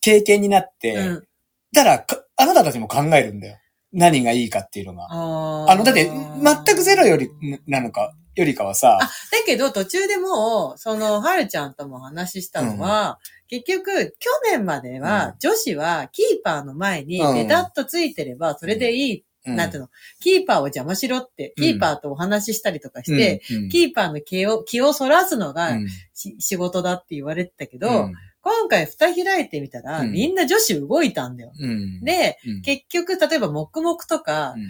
[0.00, 1.26] 経験になって、うん
[1.74, 3.58] たら、かあなたたちも考えるんだよ。
[3.92, 5.06] 何がいいかっていうのが。
[5.10, 7.30] あの、だって、全くゼロより、
[7.66, 9.10] なのか、よりかはさあ、、だ
[9.44, 13.18] けど途中でもう、その、はるちゃんとも話したのは、
[13.48, 17.34] 結局、去年までは、女子はキーパーの前にうん。
[17.34, 19.56] ベタっとついてれば、それでいい、うん。
[19.56, 19.90] なんていうの、
[20.20, 25.76] キーパーを邪魔しろって、キーパーとお話ししたりとかして、うん、キーパーの気を、気をそらすのが
[26.14, 28.14] 仕事だって言われてたけど、うん。
[28.40, 30.12] 今回蓋開いてみたら、うん。
[30.12, 31.52] みんな女子動いたんだよ。
[31.58, 34.62] うん、で、うん、結局、例えば黙々とかう、ん。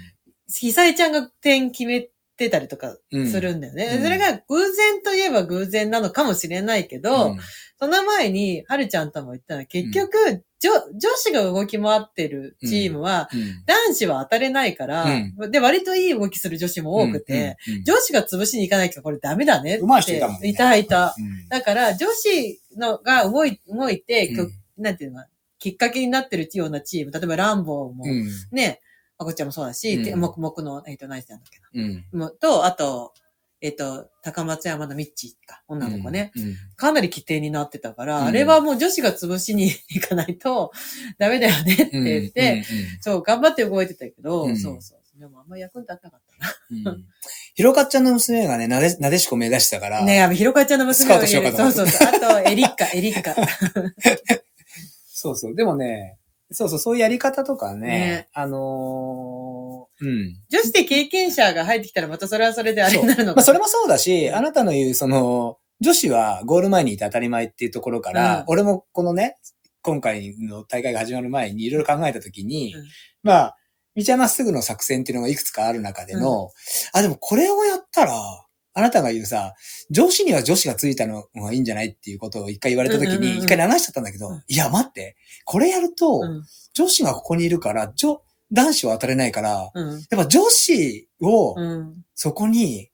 [0.49, 2.09] ひさえちゃんが点決め
[2.43, 3.29] てたりとかうん。
[3.29, 3.97] するんだよね。
[3.97, 4.03] うん。
[4.03, 7.39] それが偶然といえば偶然なのかもしれないけど、うん。
[7.79, 13.65] その前に、はるちゃんとも言ったのは、結局、女、女子が動き回ってるチームは、うん。
[13.67, 15.05] 男子は当たれないから、
[15.39, 17.75] うで、割といい動きする女子も多くて、、うん。
[17.75, 17.85] うん。
[17.85, 19.85] 女子が潰しに行かなきゃこれダメだねって。
[19.85, 20.49] い人いたもんね。
[20.49, 21.15] いたいた。
[21.19, 21.49] うん。
[21.49, 24.53] だから、女子のが動い動いて、うん。
[24.79, 25.25] なんていうの、
[25.59, 28.29] きっかけになってるようなチーム、例えばランボーもうん。
[28.53, 28.81] ね、
[29.23, 32.05] まこっちゃんもそうだし、うんてもくの、えっ、と、何してたんだっけうん。
[32.13, 32.27] な。
[32.27, 33.15] もと、あと、
[33.61, 36.33] えっ、と、高松山のミッチーか、女の子ね。
[36.35, 36.57] うん。
[36.77, 40.73] かなり規定になってたから、うんあれはもう女子が潰しに行かないと
[41.19, 42.05] ダメだよねってうん。
[42.05, 42.65] 言って、
[43.01, 45.03] そう、頑張って動いてたけど、うんそうそう。
[45.19, 47.05] でもあんま役に立たなかったうんうん。
[47.55, 50.01] ひろかっちゃんの娘がね、なで、なでしこ目指したから。
[50.01, 50.07] な。
[50.07, 51.15] ねえ、ひろかちゃんの娘が。
[51.15, 52.09] スカウトしようかとそうそうそう。
[52.09, 53.37] あと、エリッカ、エリッカ。
[55.07, 55.55] そうそう。
[55.55, 56.19] でもね、
[56.53, 58.29] そうそう、そういうやり方とかね、ね。
[58.33, 60.37] あのーうん。
[60.51, 63.37] 女子で経験者が入ってきたらまたそれはそれであれになるのか。
[63.37, 68.45] まあ、それもそうだし、あなたの言う、その、女子はゴール前にいて当たり前っていうところから、うん。
[68.49, 69.37] 俺もこのね、
[69.83, 72.85] 今回の大会が始まる前にいろいろ考えたときに、うん。
[73.23, 73.57] まあ、
[73.95, 76.51] 道はまっすぐの作戦っていうのがいくつかある中での、
[76.93, 78.13] あ、でもこれをやったら、
[78.75, 79.55] あなたが言うさ、
[79.91, 86.45] 女子には女子がついたのがいいんじゃないっていうことを一回言われたときに、一回流しちゃったんだけど、うんいや待って、これやると、うん。
[86.75, 88.21] 女子がここにいるから、女、
[88.51, 89.91] 男子は当たれないから、うん。
[89.93, 92.05] やっぱ女子をうん。
[92.15, 92.91] そこに、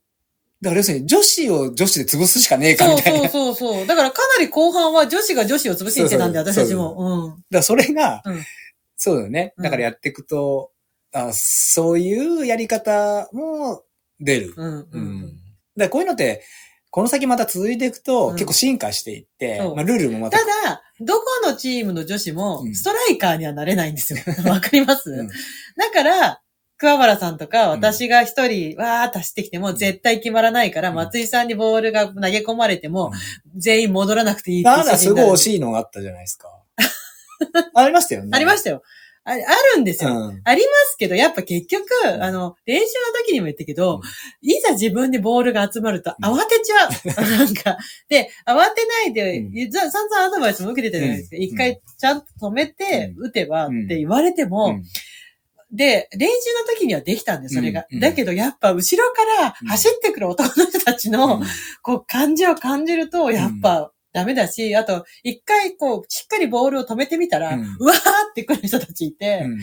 [0.61, 3.29] だから要するに女子を女子で潰すしかねえかみたいな。
[3.29, 3.87] そうそうそう。
[3.87, 7.27] だからかなり後半は女子が女子を潰しに行ってたんだよ、そうそう私たちも。
[7.27, 7.31] うん。
[7.31, 8.43] だからそれが、うん
[9.01, 9.55] そうだよね。
[9.57, 10.73] うんだからやっていくと、
[11.13, 13.85] あそういうやり方も
[14.19, 14.55] 出る。
[14.57, 14.79] うん。
[14.81, 15.39] ううんん。
[15.79, 16.43] だこういうのって、
[16.91, 24.21] この先また続いていくと、うん結構進化していって、そうまあ、ルールもまたた、だ、どこのチームの女子もう、んストライカーにはなれないんですよ。
[24.51, 26.41] わかります、うんだから、
[26.79, 33.13] 桑原さんとか、私が一人、わーっと走ってきても、絶対決まらないから、うん松井さんにボールが投げ込まれても、
[33.57, 35.39] 全員戻らなくていいってなんだすごい惜い。
[35.39, 36.49] しいのがあったじゃないですか。
[37.75, 38.31] ありましたよね。
[38.33, 38.83] ありましたよ。
[39.29, 40.11] ああるんですよ。
[40.11, 40.41] うん。
[40.43, 41.85] ありますけど、やっぱ結局、
[42.17, 42.23] ん。
[42.23, 42.89] あの、練習の
[43.25, 44.51] 時にも言ったけど、うん。
[44.51, 46.33] いざ自分にボールが集まるとうん。
[46.33, 46.91] 慌てちゃう。
[47.39, 47.77] なんか、
[48.09, 49.71] で、慌てないで、うん。
[49.71, 51.37] ざ散々アドバイスも受けてたじゃないですか。
[51.37, 51.43] うん。
[51.43, 53.89] 一、回ちゃんと止めて、打てばっうん。
[53.89, 54.85] て言われても、うん。
[55.71, 56.35] で、練習
[56.67, 57.87] の時にはできたんです、それが。
[57.91, 57.97] うん。
[57.97, 61.43] うんだけど、やっぱ後ろから走ってくる男の人たちの、
[61.83, 69.59] こう、感じを感じると、やっぱ、ダメだし、あと、一回、こう、しっかりボールを止めてみたら、ううんわーって来る人たちいて、うん。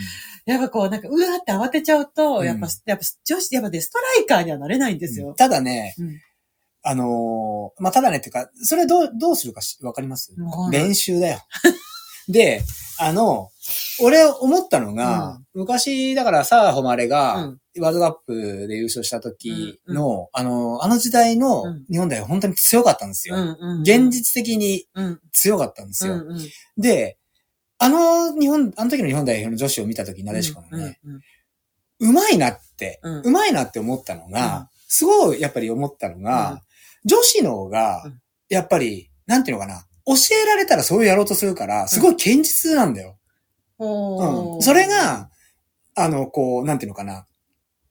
[0.45, 2.45] やっぱこう、なんか、うわーって慌てちゃうと、うん。
[2.45, 5.33] やっぱ、やっぱ、女子、やっぱね、ストライカーにはなれないんですよ。
[5.33, 6.19] ただね、うん。
[6.87, 10.35] あのーまあ、ただねっていうか、それどう、どうするかしわかります？
[10.71, 11.39] 練習だよ。
[12.29, 12.61] で、
[12.99, 13.49] あの、
[14.01, 17.59] 俺思ったのが、昔、だから、サーホマレうが、ん。
[17.77, 21.85] ワールドカップで優勝した時うんの、あの、あの時代のうん。
[21.89, 23.35] 日本代表本当に強かったんですよ。
[23.81, 25.19] 現実的にうん。
[25.33, 26.23] 強かったんですよ。
[26.77, 27.17] で、
[27.77, 30.99] あの日本、あの時の日本代表の女子を見た時なでしこのね、
[31.99, 34.67] うまいなって、うまいなって思ったのが、うん。
[34.87, 36.59] すごいやっぱり思ったのが、うん。
[37.05, 40.13] 女子の方がうん、やっぱり、なんていうのかな、教
[40.43, 43.17] えられたらそうやろうとするから、すごい堅実なんだよ。
[43.79, 44.61] うん。
[44.61, 45.29] それ、が、
[45.95, 47.25] あの、こう、なんていうのかな、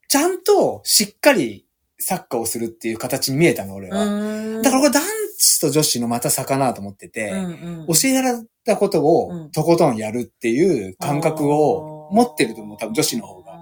[0.08, 1.66] ちゃんとしっかり
[1.98, 4.04] サッカーをするっていう形に見えたの、俺は。
[4.04, 4.62] うん。
[4.62, 5.02] だからこれ男
[5.38, 7.48] 子と女子のまた差かなと思ってて、うんう
[7.84, 13.52] ん、教えられたことうをんとことんやるっていう感覚を持ってると思う、多分女子の方が。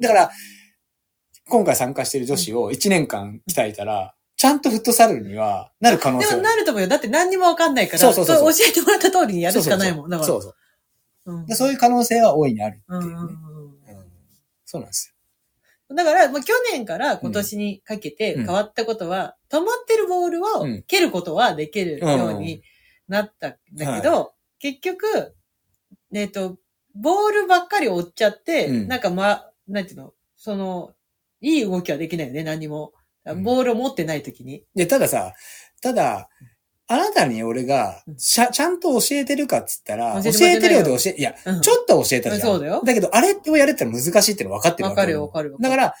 [0.00, 0.30] だから、
[1.48, 6.88] 今回参加している女子を1年間鍛えたら、ちゃんとフットサルにはなる可能性でもなると思うよ。
[6.88, 10.10] だって何にもわかんないから、そうそうそう教えてもらった通りにやるしかないもん。
[10.10, 10.26] だから。
[10.28, 10.54] そうそう。
[11.26, 13.16] うんでそういう可能性は大いにあるってうんいううね。
[13.16, 13.74] んうんうん
[14.64, 15.14] そうなんです
[15.94, 22.62] だから、まあ、去年から今年にかけてうん変わったことは、止まってるボールをうん蹴ることはできるように
[23.08, 25.34] なったんだけど、結局、
[26.14, 26.58] えっ、と、
[26.94, 30.92] ボールばっかり追っちゃって、うんなんかま、なんていうの、その、
[31.40, 32.92] いい動きはできないよね、何も。
[33.34, 34.58] んボールを持ってない時に。
[34.58, 34.62] よ。
[34.74, 35.34] で、たださ、
[35.80, 36.28] ただ、
[36.90, 42.40] あなたに俺がうんちゃ、ちゃんと教えてるかっつったら、教教えてるようで教え、いや、うんちょっと教えたじゃん。
[42.40, 45.58] そうだよだけど、あれをやるって難しいっての分かってるわかるよ、わかるよ。
[45.60, 45.94] だから、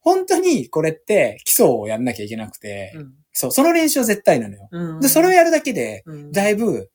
[0.00, 4.68] 本当にこれって基礎をやんなきゃいけなくて、うん、そう、その練習は絶対なのよ。
[4.70, 5.00] うん。
[5.00, 6.90] で、それをやるだけで、うん、だいぶ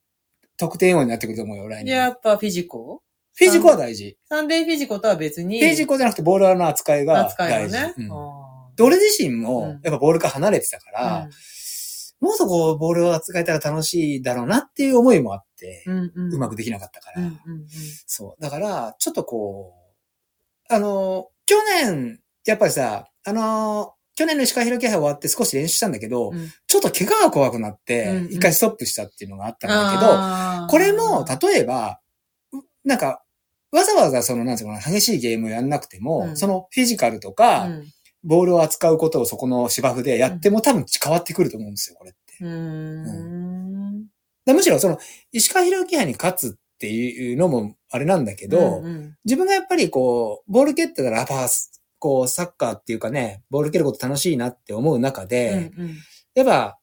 [0.58, 1.96] 得点王になってくると思うよ、来年。
[1.96, 3.02] やっぱフィジコ？
[3.34, 4.18] フィジコは大事。
[4.28, 5.60] サンデーフィジコとは別に。
[5.60, 7.78] フィジコじゃなくてボールの扱いが扱大事。
[7.78, 7.94] いのね。
[7.98, 11.30] うんあで俺自身うもん、やっぱボールから離れてたかーら、
[12.22, 16.12] もっとこう、ボールを扱えたら楽しいだろうなっていう思いもあって、うんうん。
[16.16, 17.22] うんうまくできなかったから。
[17.22, 17.68] うんうんうん。
[18.08, 18.42] そう。
[18.42, 19.74] だから、ちょっとこ
[20.70, 26.50] う、あの、去年、やっぱりさ、あの、去年の石川博樹杯終わって少し練習したんだけど、うん。
[26.68, 28.34] ちょっと怪我が怖くなっうんてう、ん。
[28.34, 30.70] 一回ストップしたっていうのがあったんだけど、あー。
[30.70, 32.02] これも、例えば、
[32.52, 33.24] うなんか、
[33.72, 36.38] わざわざその、なんていうのかな、激しいゲームをやんなくても、うん。
[36.38, 37.88] そのフィジカルとか、うん
[38.24, 42.44] ボールを扱うことをそこの芝生でやっても多分変わってくると思うんですよ、これって。
[42.44, 44.06] うーん。
[44.46, 44.98] でむしろその、
[45.32, 49.16] 石川博之杯に勝つっっていうのもあれなんだけど、うんうん。
[49.26, 51.50] 自分がやっぱりこう、ボール蹴ってたら、やっぱ、
[52.00, 55.96] こう、サッカーっていうかね、ボール蹴ること楽しいなって思う中で、うんうん。
[56.36, 56.80] やっぱ、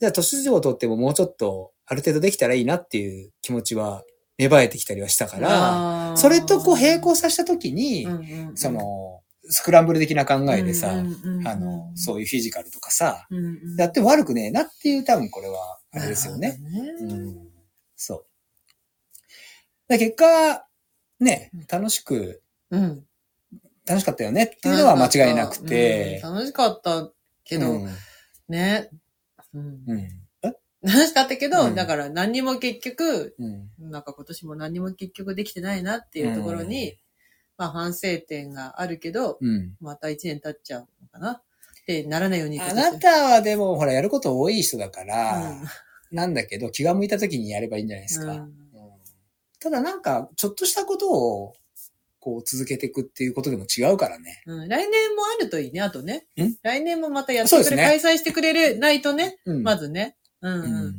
[0.00, 4.04] じゃあ年上を取ってももうちょっと、ある程度できたらいいなっていう気持ちは
[4.36, 8.56] 芽生えてきたりはしたから、それとこう並行させたときに、うんうんうん。
[8.56, 11.48] その、スクランブル的な考えでさ、うんうんうんうん。
[11.48, 13.76] あの、そういうフィジカルとかさ、うんうん。
[13.76, 16.58] やっても悪くねえなっていう多分これは、あれですよね。
[17.96, 18.26] そう。
[19.88, 20.66] だ結果、
[21.20, 23.04] ね、楽しく、うん。
[23.86, 27.10] 楽しかったよねっていうのは間違いなくて、うん楽しかった
[27.44, 27.88] けど、うん。
[28.48, 28.90] ね。
[30.82, 31.74] 楽しかったけど、うん。
[31.74, 33.90] だから何にも結局、うん。
[33.90, 36.98] なんか今年も何にも結局できてないなっていうところに、うん
[37.58, 39.76] まあ反省点があるけど、うん。
[39.80, 41.42] また一年経っちゃうのかなっ
[41.86, 45.64] てならないようにあなたはでも、ほら、やること多い人だかうら、ん
[46.10, 48.32] なんだけど、気が向いた時にやればいいんじゃないですか。
[48.32, 48.52] うんうん
[49.60, 51.52] ただなんか、ちょっとしたことを、
[52.20, 54.40] こう、続けていくっていうことでも違うからね。
[54.46, 56.54] うん来年もあるといいね、あとねん？
[56.62, 60.16] 来年もまたやってくれ、ね開催してくれないとね、うんまずね。
[60.42, 60.94] うん。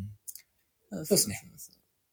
[0.91, 1.41] そうですね。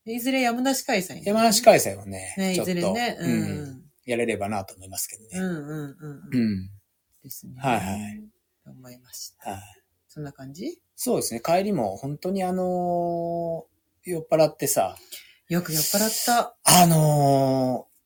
[0.05, 3.17] いずれ山梨開催、山梨開催はね、ね、いずれね。
[3.19, 3.83] うん。
[4.07, 5.31] うんやれればなと思いますけどね。
[5.35, 6.61] うんうんうんううん。
[6.61, 6.71] ん。
[7.25, 7.55] ですね。
[7.59, 8.23] はいはい。
[8.65, 9.51] と思いました。
[9.51, 9.61] はい。
[10.07, 10.81] そんな感じ？
[10.95, 11.41] そうですね。
[11.45, 14.97] 帰りも本当にあのー酔っ払ってさ、
[15.49, 16.57] よく酔っ払った。
[16.63, 17.97] あのー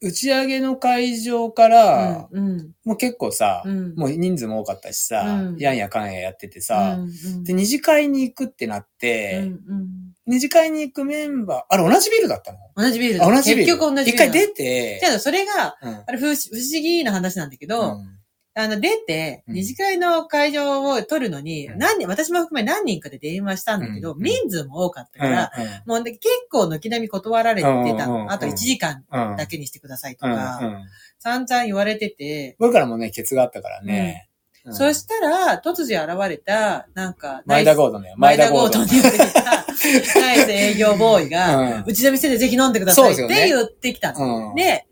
[0.00, 2.74] 打ち上げの会場から、うんうん。
[2.84, 3.94] もう結構さ、うん。
[3.94, 12.58] もう人数も多かったしさ、うんやんやかんややっててさ、うんうん、で、二次会に行くってなっうて、んうん、二次会に行くメンバー、あれ同じビルだったの？
[12.76, 13.66] 同じビールあ、同じビル。
[13.66, 14.26] 結局同じビール。
[14.26, 14.98] 一回出て。
[15.00, 16.02] じ、ゃあ、それが、うん。
[16.06, 18.18] あれ不思不思議な話なんだけど、うん。
[18.56, 19.54] あの、出て、うん。
[19.54, 21.78] 二次会の会場を取るのに、うん。
[21.78, 24.22] 何人、私も含め何人かで電話したんだけど、うん。
[24.22, 25.90] 人数も多かったから、うん。
[25.90, 28.32] もうね結構軒並み断られてた。
[28.32, 29.36] あと1時間うん。
[29.36, 30.84] だけにしてくださいとうんか、うん。
[31.18, 34.30] 散々言われてて、僕らもね、ケツがあったからね。
[34.64, 34.74] うん。
[34.74, 38.14] そしたら、突如現れた、なんか、前田ゴードンだよ。
[38.18, 38.84] 前田ゴードン。
[38.84, 44.50] ンにやってきた、ナイス営業ボーイが、うんうちの店でぜひ飲んでくださいって言ってきたの。
[44.50, 44.54] うん。
[44.54, 44.86] で、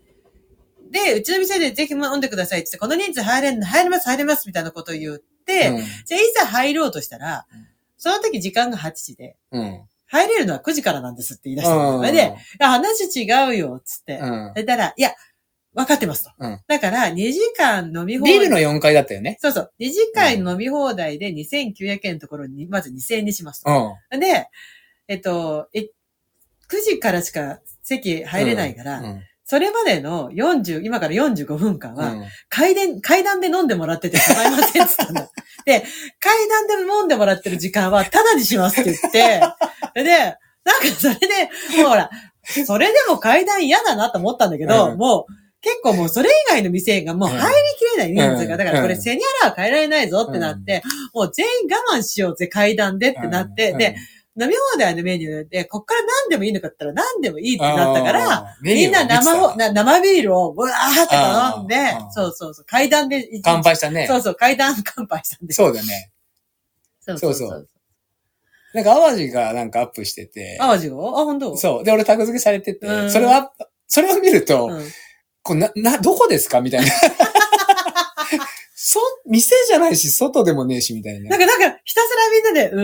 [0.91, 5.77] で、うちの店でぜひ飲んでくださいって言って、この人数入れん、入れます、入れますみたいなことを言って、うん。
[6.05, 7.67] じゃあいざ入ろうとしたらうん、
[7.97, 9.81] その時時間が8時で、うん。
[10.05, 11.97] 入れるのは9時からなんですって言い出したん。
[11.97, 12.21] それで、い
[12.59, 14.19] や話違うよ、つって。
[14.19, 14.51] うん。
[14.53, 15.11] そしたら、いや、
[15.73, 16.31] 分かってますと。
[16.39, 18.39] うんだから、2時間飲み放題。
[18.39, 19.37] ビルの4階だったよね。
[19.39, 19.71] そうそう。
[19.79, 23.95] 2時間飲み放題で2900円のところに、まず2000円にしますと。
[24.11, 24.19] うん。
[24.19, 24.49] で、
[25.07, 25.89] えっと、え、
[26.69, 35.27] 9時からしか席入れないから、うんそれまでの40、今から45分間は、うん階段、階段で飲んでもらってて構いませんっつったの。
[35.65, 35.83] で、
[36.19, 41.27] 階段で飲んでもらってる時間はタダにしますって言って、で、なんかそれで、
[41.77, 42.09] もうほら、
[42.65, 47.45] それでも階段嫌だなと思ったんだけど、うんもう、結構もうそれ以外の店がもう入り
[47.79, 48.59] きれない人数が、うん。
[48.59, 49.01] だからこれうん。
[49.01, 50.83] セニアラは変えられないぞってなって、
[51.13, 53.77] もう全員我慢しようぜ階段でってなって、うん。
[53.77, 53.95] で、、
[54.39, 64.07] 飲み放題のメニューで、こっから何でもいいのかったら何でもいいってなったから、うん、みんな生ほ、な生ビールをブワーって頼んでうん、そうそうそう、階段で乾杯したね。
[64.07, 65.53] そうそう、階段乾杯したんで。
[65.53, 66.11] そうだね。
[67.01, 67.17] そう。
[67.19, 67.69] そうそう。
[68.73, 71.19] なんか淡路がなんかアップしてて、淡路を？
[71.19, 71.55] あ、本当？
[71.55, 71.83] そう。
[71.83, 73.11] で、俺タグ付けされてて、うん。
[73.11, 73.53] それは、
[73.87, 74.83] それを見ると、うん。
[75.43, 76.61] こうな、な、どこですか？
[76.61, 76.91] みたいな。
[78.75, 81.29] そ、店じゃないし、外でもねえし、みたいな。
[81.29, 82.77] なんか、なんか、ひたすらみんなで、う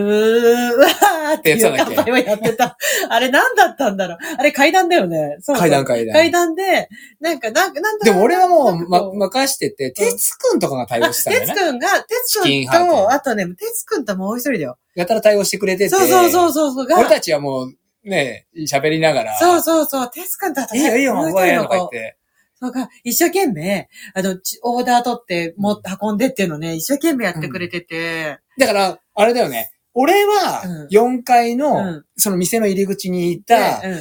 [0.71, 1.95] ー、うわーっていうやつだっけ？
[1.95, 2.77] 乾杯をやってた。
[3.09, 4.17] あれ何だったんだろう。
[4.37, 5.37] あれ階段だよね。
[5.41, 6.87] そう階段階段階段で、
[7.19, 11.53] なんか、なんか、なんだでも俺はもう、ま、こ任してて、てつくんとかが対応してたんだよね。
[11.53, 14.77] てつくんが、てつくんと、あとね、てつくんともう一人だよ。
[14.95, 15.89] やたら対応してくれてて。
[15.89, 16.85] そうそうそうそうそう。
[16.85, 17.73] が俺たちはもう、
[18.09, 19.37] ね、喋りながら。
[19.37, 22.15] そうそうそう、てつくんとあとねいいよいいよ、もう一おいとか言って。
[22.61, 29.71] そうか、一生懸命、あの、ちオーダー取って、もっと運んでっていうのね、一生懸命やってくれてて、だから、あれだよね。
[30.01, 33.97] 俺はうん、4階うのん、その店の入り口にいた、でうん。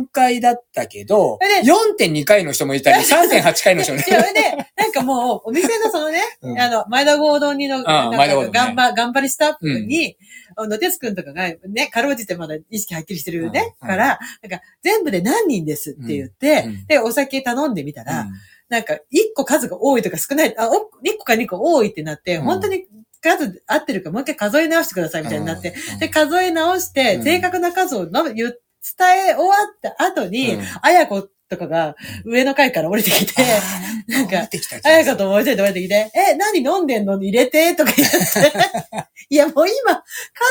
[0.00, 4.32] 4階だったけど、で4.2階の人もいたり、 3.8階の人もいで、たり。
[4.32, 4.40] で、
[4.78, 6.58] なんかもう、お店のそのね、うん。
[6.58, 10.16] あの、前田合同にの、頑張、頑張りスタッフに、
[10.56, 13.88] あの、てつくんとかが、ね、かろうじてまだ意識はっきりしてるね、うん。
[13.88, 16.86] から、なんか、全部で何人ですって言って、うん。
[16.86, 18.26] で、お酒頼んでみたら、
[18.70, 22.42] なんか、一個数が多いとか少ない、あ、お一個か二個多いってなって、うん。
[22.44, 22.86] 本当に
[23.22, 27.22] 数合ってるかもう一回数え直してくださいみたいになって、うん、で、数え直して、うん。
[27.24, 28.60] 正確な数をの言う
[28.98, 30.64] 伝え終わった後に、うん。
[30.82, 33.34] あやこととかが上の階から降りてきて、
[34.08, 34.48] なんか、
[34.84, 37.18] あやかともう一人で降りてきて、え、何飲んでんの？
[37.18, 37.74] に入れて？
[37.74, 38.16] とか言って、
[39.28, 40.02] いやもう今、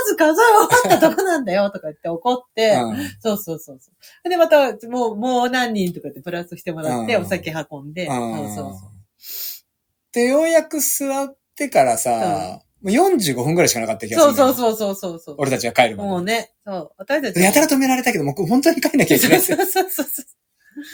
[0.05, 3.91] 数数え終わったとこなんだよとか言って怒って、うん、そうそうそうそ
[4.25, 4.29] う。
[4.29, 8.73] で、また、もう、もう何人とかってプラスしてもらって、お酒運んで、そうそうそう。
[10.13, 14.35] で、ようやく座ってからさ、もう45分くらいしかなかった気がする。
[14.35, 16.09] そうそうそうそうそう俺たちが帰るまで。
[16.09, 16.91] もうね、そう。
[16.97, 17.39] 私たち。
[17.39, 19.41] やたら止められたけど、もう本当に帰んなきゃいけない。
[19.41, 20.03] そうそうそうそ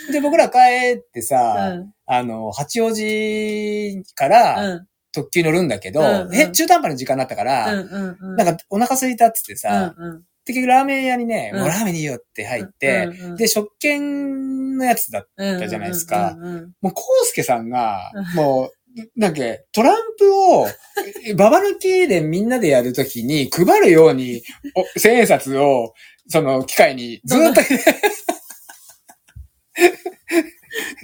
[0.10, 0.12] う。
[0.12, 0.58] で、僕ら帰
[0.98, 4.82] ってさ、うん、あの、八王子から
[5.12, 16.36] 特急乗るんだけど、うんうん、え、中途半端な時間になったから、うんうんうん、なんかお腹空いたっつってさ、うんうん、結局ラーメン屋にね、もうラーメンいいよって入って、うんうんうん、で、食券のやつだったじゃないですか。
[16.82, 18.77] もう、コウスケさんが、もう、
[19.16, 19.42] なんか、
[19.72, 20.68] トランプを、
[21.36, 24.42] ババ抜きでみんなでやるときに配るように、
[24.98, 25.94] 千円札を、
[26.28, 27.62] その機械にずっと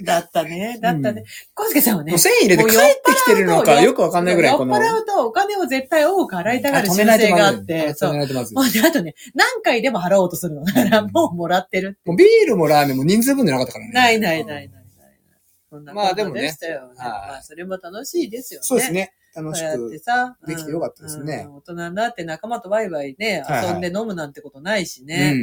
[0.04, 0.78] だったね。
[0.80, 1.24] だったね。
[1.54, 2.12] コ、う、ス、ケさんはね。
[2.12, 2.72] 1000円入れて帰っ
[3.04, 4.76] てきてるのかよくわかんないぐらいこの。
[4.76, 7.94] 酔っ払うとお金を絶対多く払いたがる習性があって。
[7.94, 8.54] 止められてます。
[8.56, 10.64] あとね、何回でも払おうとするの。
[10.64, 13.92] だからもうもらってるもうビールもラーメンも人数分でなかったからね。
[13.92, 14.83] ないないないない。
[15.74, 16.54] そんなまあでもね。
[16.96, 18.64] まあそれも楽しいですよね。
[18.64, 19.12] そうですね。
[19.34, 19.90] 楽しく
[20.46, 21.48] できてよかったですね。
[21.50, 25.34] 大人になって仲間とワイワイね、遊んで飲むなんてことないしね。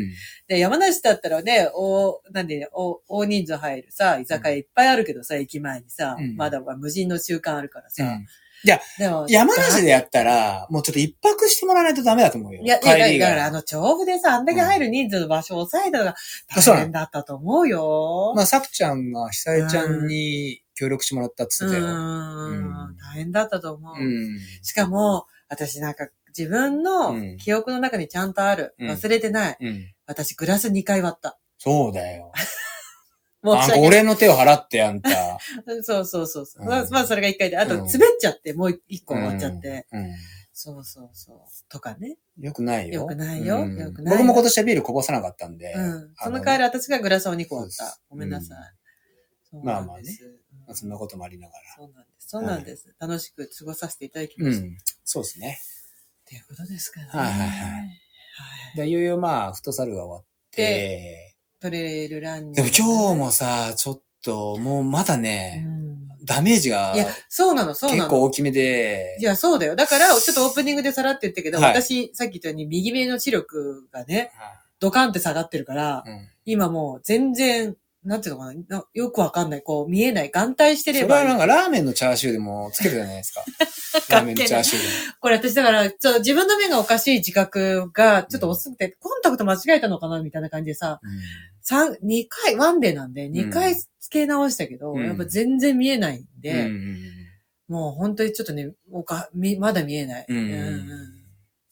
[0.47, 8.17] で、山梨だったらね、大、なんで、大人数入るさ、居酒屋いっぱいあるけどさ、駅前にさ、まだ無人の習慣あるからさ、
[8.63, 12.61] いや、でも、山梨でやったら、もうちょっと一泊してもらわないとダメだと思うよ。
[12.61, 16.05] いや、いや、だからあの、調布でさ、あんだけ入る人数の場所を抑えたの？
[16.05, 16.15] が
[16.55, 18.33] 大変だったと思うよ。
[18.35, 21.85] まあ、さくちゃんが久江ちゃんに協力してもらったっつってたよ。
[21.85, 23.95] うん、大変だったと思う。
[24.63, 26.07] しかも、私なんか
[26.37, 28.75] 自分の記憶の中にちゃんとある。
[28.79, 29.57] 忘れてない。
[30.05, 31.37] 私グラス2回割った。
[31.57, 32.31] そうだよ。
[33.41, 33.55] もう
[33.85, 35.09] 俺の手を払ってあんた。
[35.83, 37.57] そうそうそうそう、うん、まあ、それが一回で。
[37.57, 37.87] あと、滑っ
[38.19, 39.87] ちゃって、もう一個終わっちゃって。
[39.91, 40.15] うん、うん、
[40.53, 41.37] そうそうそう。
[41.69, 42.17] とかね。
[42.37, 43.01] よくないよ。
[43.01, 43.65] よくないよ。
[43.65, 44.17] よくない。
[44.17, 45.73] 僕も今年はビールこぼさなかったんで。
[45.73, 46.13] うん。
[46.15, 47.99] その代わり私がグラスを2個割った。
[48.09, 49.55] ごめんなさい。
[49.63, 50.17] まあまあね。
[50.67, 51.75] まあ、そんなこともありながら。
[51.77, 52.27] そうなんです。
[52.27, 52.95] そうなんです。
[52.99, 54.65] 楽しく過ごさせていただきました。
[54.65, 54.77] うん。
[55.03, 55.59] そうですね。
[56.21, 57.07] っていうことですかね。
[57.07, 57.49] はいはいはい。
[57.49, 57.85] は
[58.75, 58.77] い。
[58.77, 61.30] で、いよいよまあ、フットサルが終わって、
[61.61, 62.55] トレイルランニング。
[62.55, 66.93] でも今日もさ、ちょっと、もうまだね、うん、ダメージが。
[66.95, 68.01] いや、そうなの、そうなの。
[68.03, 69.15] 結構大きめで。
[69.19, 69.75] いや、そうだよ。
[69.75, 74.31] だから、ちょっとオープニングでさらって言ったけど、はい、私、さっき言ったように右目の視力がね、
[74.79, 78.85] ドカンって下がってるから、うん、今もう全然なんていうのかな？
[78.93, 79.61] よくわかんない。
[79.61, 80.31] こう、見えない。
[80.31, 83.43] 眼帯してればそれはなんかラーメンのチャーシューでもつけるじゃないですか。
[84.09, 84.93] ラーメンのチャーシューでも。
[85.19, 90.99] これ私だから、ちょっと自分の目がおかしい自覚がちょっと遅くて、うん、コンタクト間違えたのかなみたいな感じでさ、
[91.61, 96.97] 三、うん、2回、ワンデーなんで、2回付け直したけど、うん、やっぱ全然見えないんで、うん、
[97.67, 100.25] もう本当にちょっとね、おか、み、まだ見えない。
[100.27, 101.20] うん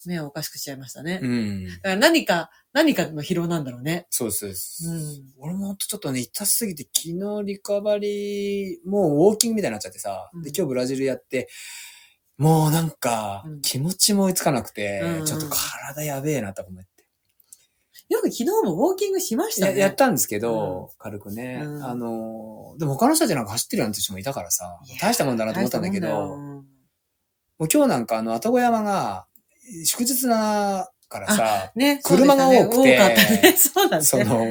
[0.08, 1.20] 目をおかしくしちゃいましたね。
[1.22, 1.66] うん。
[1.66, 4.08] だから何か、何かの疲労なんだろうね。
[4.10, 4.88] そうです。
[4.88, 5.24] うん。
[5.40, 11.50] 俺もちょっとね、痛すぎて、昨日リカバリー、もうウォーキングみたいになっちゃってさ、うん、で、今日ブラジルやって、
[12.38, 16.90] もうなんか、気持ちも追いつかなくて、うん、ちょっと体やべえなと思って。
[18.10, 19.74] よく昨日もウォーキングしましたね。
[19.74, 29.28] ややったんですけど、うん、軽くね、うん、あの、でも他の人たちなんか走ってるような人もいたからさ、大したもんだなと思ったんだけど、もう今日なんかあの、愛宕山が、
[29.86, 33.54] 祝日なからさ、ね、車が多くて、ね。
[33.58, 34.04] そうだね。
[34.04, 34.46] その、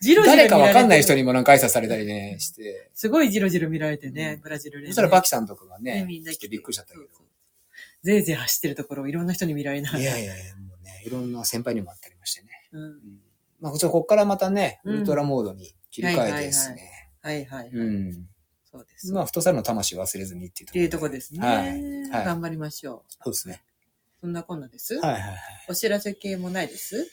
[0.00, 2.90] じろじろ誰かわかんない人にもなんか挨拶されたりね、して。
[2.94, 7.06] すごいじろじろ見られてね、ブラジルで、そしたらバキさんとかがね、みんな来てびっくりしちゃったけど。
[8.02, 10.00] ぜいぜい走ってるところをいろんな人に見られない。
[10.00, 12.48] いやいやいや、もうね、いろんな先輩にも会ったりましてね。
[12.72, 13.20] うん。
[13.60, 17.10] まあ、ここからまたね、ウルトラモードに切り替えてですね。
[17.20, 17.68] はいはい。
[17.68, 18.28] うん。
[18.72, 19.12] そうです。
[19.12, 20.72] まあ、太さの魂忘れずにっていうところ。
[20.72, 22.10] っていうとこですね。
[22.10, 22.24] はい。
[22.24, 23.12] 頑張りましょう。
[23.22, 23.62] そうですね。
[24.22, 24.94] そんなこんなです。
[25.00, 25.38] はいはいはい。
[25.68, 27.10] お知らせ系もないです？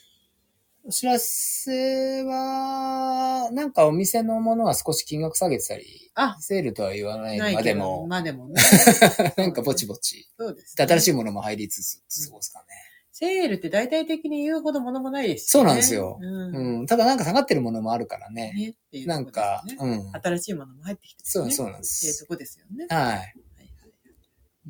[0.84, 8.62] お知らせは、なんかお店のものは少し金額下げてたり、あセールとは言わないまでも、まあでもね。
[9.38, 10.30] なんかぼちぼち。
[10.38, 12.66] そうです、ね、新しいものも入りつつ過ごすかね。
[13.12, 15.68] セールって大体的に言うほどものもないですよね。
[15.68, 16.20] そうなんですよ。
[16.22, 16.86] うん、うん。
[16.86, 18.54] ただなんか下がってるものもあるからね。
[18.56, 20.12] ねねなんか、うん。
[20.12, 22.06] 新しいものも入ってきて、ね、そうそうなんです。
[22.06, 22.86] っていうとこですよね。
[22.88, 23.04] はい。
[23.04, 23.34] はいはい、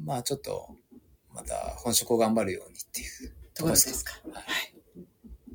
[0.06, 0.78] まあちょっと、
[1.34, 4.14] また本職を頑張るようにっていうところですか？
[4.32, 4.46] はい。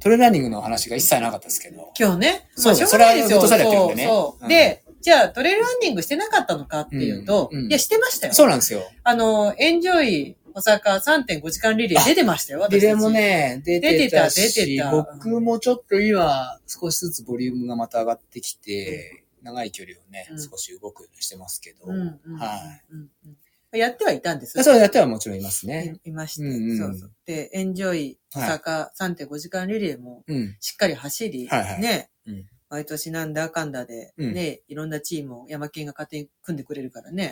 [0.01, 1.93] トレーラーニングの話が一切なかったですけど。
[1.99, 2.51] 今日ね。
[2.57, 4.05] そう、それは落とされてるんでね。
[4.07, 4.49] そう。
[4.49, 8.35] で、じゃあトレーラーニングしてなかったのかっていうと、いや、してましたよ。
[8.35, 8.83] そうなんですよ。
[9.03, 14.91] あの、エンジョイ、大阪3.5時間リレー出てましたよ、リレーもね、出てた出てた。
[14.91, 21.87] 僕もちょっと今、少しずつボリュームがまた上がってきて、長い距離をね、うん少し動くようにしてますけど。
[21.87, 22.61] うんうんうんは
[22.91, 23.37] うんうん
[23.79, 24.65] やってはいたんですい。
[24.65, 25.97] そうやってはもちろんいますね。
[26.05, 26.79] いいまして、うんうん。
[26.79, 27.13] そうそう。
[27.27, 30.57] で、エンジョイ大阪3.5時間リレーもうん。
[30.61, 31.81] しっかり走り、はいはい。
[31.81, 32.47] ね、うん。
[32.71, 34.35] 毎年なんだかんだで、うん。
[34.35, 37.31] ね、いろんなチームを山県が勝手に組んでくれるからね。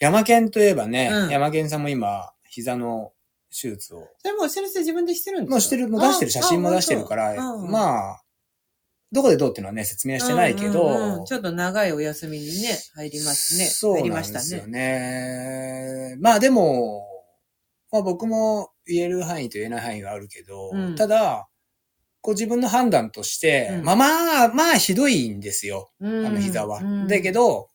[0.00, 1.30] 山県といえばね、うん。
[1.30, 3.12] 山県さんも今、膝の
[3.50, 5.54] 手術を、それもお知らせ自分でしてるんですか？
[5.54, 8.22] もうしてる、もう出してる、写真も出してるから、まあ、
[9.12, 11.24] どこでどうっていうのはね、説明はしてないけど、うんうんうん。
[11.24, 13.66] ちょっと長いお休みにね、入りますね。
[13.66, 16.10] そう入りましたなんですよね。
[16.10, 16.16] ね。
[16.20, 17.06] まあでも、
[17.92, 20.94] まあ僕も言える範囲と言えない範囲があるけど、うん。
[20.96, 21.48] ただ、
[22.20, 23.84] こう自分の判断として、うん。
[23.84, 26.80] まあまあ、まあひどいんですよ、ああの膝は。
[26.80, 27.06] うん。
[27.06, 27.70] だけど、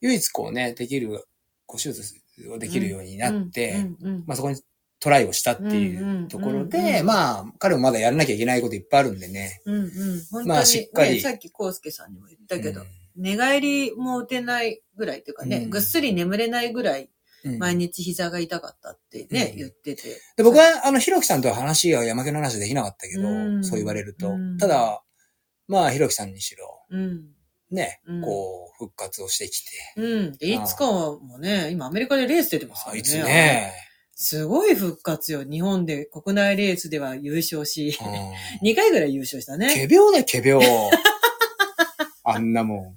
[0.00, 1.24] 唯一こうね、できる、
[1.66, 2.14] こう手術
[2.48, 3.88] をできるようになって、
[4.26, 4.60] まあそこに
[5.04, 9.60] トライをしたっていうところで、まあ、彼もまだやらなきゃいけないこといっぱいあるんでね。
[9.66, 9.90] うんうん。
[9.90, 9.90] 本
[10.32, 12.86] 当に、まあしっかりねさっきコウスケさんにも言ったけど、うん
[13.16, 17.10] 寝返りも打てないぐらいというかね、うんぐっすり眠れないぐらい
[17.44, 20.02] うん毎日膝が痛かったってね、うん言ってて。
[20.36, 24.30] で僕は、あの、ひろきさんとは話が山家の話できなかったけど、うんそう言われると。
[24.30, 25.04] うんただ、
[25.68, 27.34] まあ、ひろきさんにしろ、うん。
[27.70, 29.70] ね、うんこう、復活をしてきて。
[29.96, 30.32] うん。
[30.36, 32.98] で、いつかはもうね、今アメリカでレース出てますからね。
[32.98, 33.72] あいつね。
[34.16, 35.42] すごい復活よ。
[35.42, 39.68] 日本で国内レースでは優勝し、うん2回ぐらい優勝したね。
[39.68, 40.64] 仮病だよ、仮病。
[42.24, 42.94] あんなもん。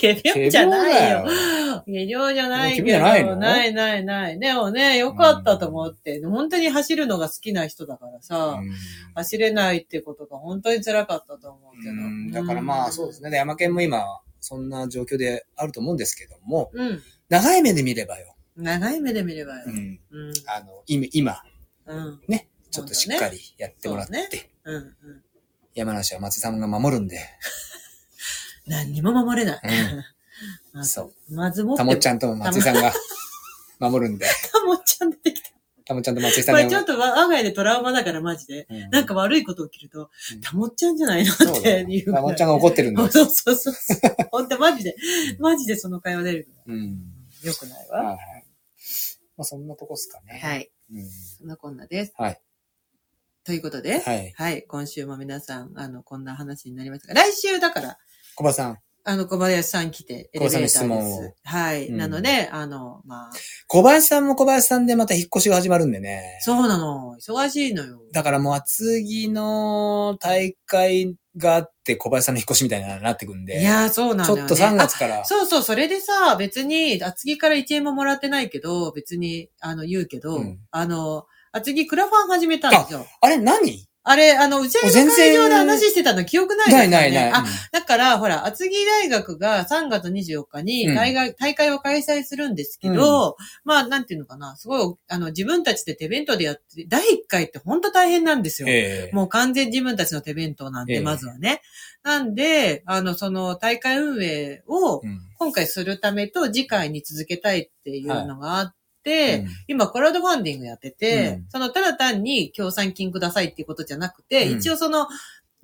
[0.00, 1.18] 軽病じゃないよ。
[1.26, 1.84] よ。
[1.86, 2.86] 微量じゃないけど。
[2.86, 3.36] 君じゃないの？
[3.36, 4.38] ないないない。
[4.38, 6.24] でもね、よかったと思って。
[6.24, 8.72] 本当に走るのが好きな人だからさ、うん
[9.14, 11.92] 走れないってことが本当に辛かったと思うけど。
[11.92, 13.30] うんだからまあ、そうですね。
[13.30, 14.04] で山県も今、
[14.40, 17.02] そんな状況であると思うんですけども、うん。
[17.28, 18.36] 長い目で見ればよ。
[18.58, 19.70] 長い目で見ればよう。
[19.70, 20.00] ん。
[20.10, 20.32] うん。
[20.46, 21.42] あの、今、今、
[21.86, 22.20] うん。
[22.26, 24.12] ね、ちょっとしっかりやってもらって、
[24.64, 24.82] そううん。
[24.82, 25.22] うん。
[25.74, 27.20] 山梨は松井さんが守るんで、
[28.66, 29.62] 何にも守れない。
[30.72, 31.34] まずそう。
[31.34, 32.92] まず持ってたもっちゃんと松井さんが
[33.78, 35.50] 守るんで、たもっちゃん出てきた。
[35.86, 38.66] たもっちゃんと松井さんがこれちょっと我が家でトラウマだからマジで。
[38.68, 42.12] うんなんか悪いこと起きるとうん、たもっちゃんじゃないのっていう。
[42.12, 43.30] たもっちゃんが怒ってるんだそうよ。
[43.30, 43.74] そうそう。
[44.32, 44.96] ほんとマジで、
[45.38, 46.48] マジでその会話出る。
[46.66, 47.18] うん。
[47.42, 47.98] よくないわ。
[47.98, 48.37] はいはい。
[49.38, 50.40] まあそんなとこっすかね。
[50.42, 50.70] はい。
[50.92, 51.08] うん。
[51.08, 52.12] そんなこんなです。
[52.18, 52.40] はい。
[53.44, 54.32] ということで、はい。
[54.36, 54.64] はい。
[54.64, 57.96] 今週も皆さん、あの、こんな話になりますが、来週だから、
[58.34, 58.78] 小林さん。
[59.04, 60.80] あの、小林さん来て、エレベーターです。
[60.80, 61.88] 小林さんの質問をはい。
[61.88, 63.30] うんなので、あの、まあ、
[63.68, 66.38] 小林さんも小林さんでまた引っ越しが始まるんでね。
[66.42, 67.16] そうなの。
[67.18, 68.02] 忙しいのよ。
[68.12, 73.60] だからもう厚木の大会があって小林さんの引っ越しみたいになってくんで。
[73.60, 74.48] いやー、そうなんだよ、ね。
[74.48, 75.24] ちょっと3月からあ。
[75.24, 83.06] そうそう、それでさ、別に、厚木から1円ももらってないけど、別に、あの、言うけど、うんあの、厚木クラファン始めたんですよ。
[83.20, 83.87] あれ何？
[84.10, 86.88] あれ、あの、打ち上げの会場で話してたの記憶ないですよね。
[86.88, 87.40] ないないない。
[87.42, 98.68] あ、だから、ほら、厚木大学が3月24日にうん大会,、大会を開催するんですけど、まあ、なんていうのかな、すごい、あの、自分たちで手弁当でやって、第1回って本当大変なんですよ。
[98.68, 101.60] ええもう完全自分たちの手弁当なんで、ええまずはね。
[102.02, 108.74] なんで、あの、その大会運営をうん今回するためと次回に続けたいっていうのがあっ
[109.66, 111.46] 今、クラウドファンディングやってて、うん。
[111.48, 114.58] その、ただ単に協賛金くださいっていうことじゃなくて、うん。
[114.58, 115.06] 一応その、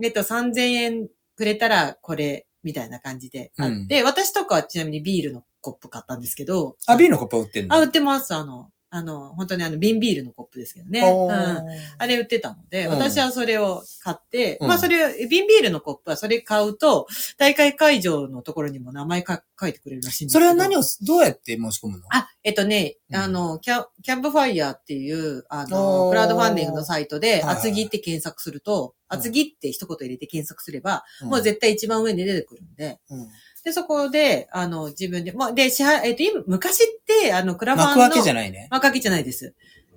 [0.02, 7.76] えっと、3000円くれたらこれ、みたいな感じであって、私とかはちなみにビールのコップ買ったんですけど、あ、ビールのコップは売ってんの？
[7.76, 8.34] あ、売ってます。
[8.34, 11.00] あの、あの、本当にあの、瓶ビールのコップですけどね。
[11.00, 11.30] うん。
[11.32, 12.92] あれ売ってたので、うん。
[12.92, 14.68] 私はそれを買って、うん。
[14.68, 20.38] まあそれを、瓶ビールのコップはそれ買うと、大会会場のところにも名前か書いてくれるらしいんですけど。
[20.38, 22.04] それは何を、どうやって申し込むの？
[22.10, 23.16] あ、えっとね、うん。
[23.16, 26.08] あの、キャキャンプファイヤーっていう、あおの、ー。
[26.10, 29.18] クラウドファンディングのサイトで、厚木って検索すると、うん。
[29.18, 31.28] 厚木って一言入れて検索すれば、うん。
[31.30, 33.28] もう絶対一番上に出てくるんで、うん
[33.64, 36.86] で、そこで、あの、自分で、まあ、で、支払、えっと、今、昔っ
[37.22, 37.96] て、あの、クラファンの。
[37.96, 38.68] 幕開けじゃないね。
[38.70, 39.54] 幕開けじゃないです。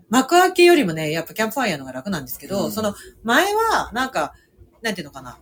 [0.10, 4.34] 幕開けよりもね、やっぱキャンプファイヤーの方が楽なんですけど、うんその前は、なんか、
[4.82, 5.38] なんていうのかな。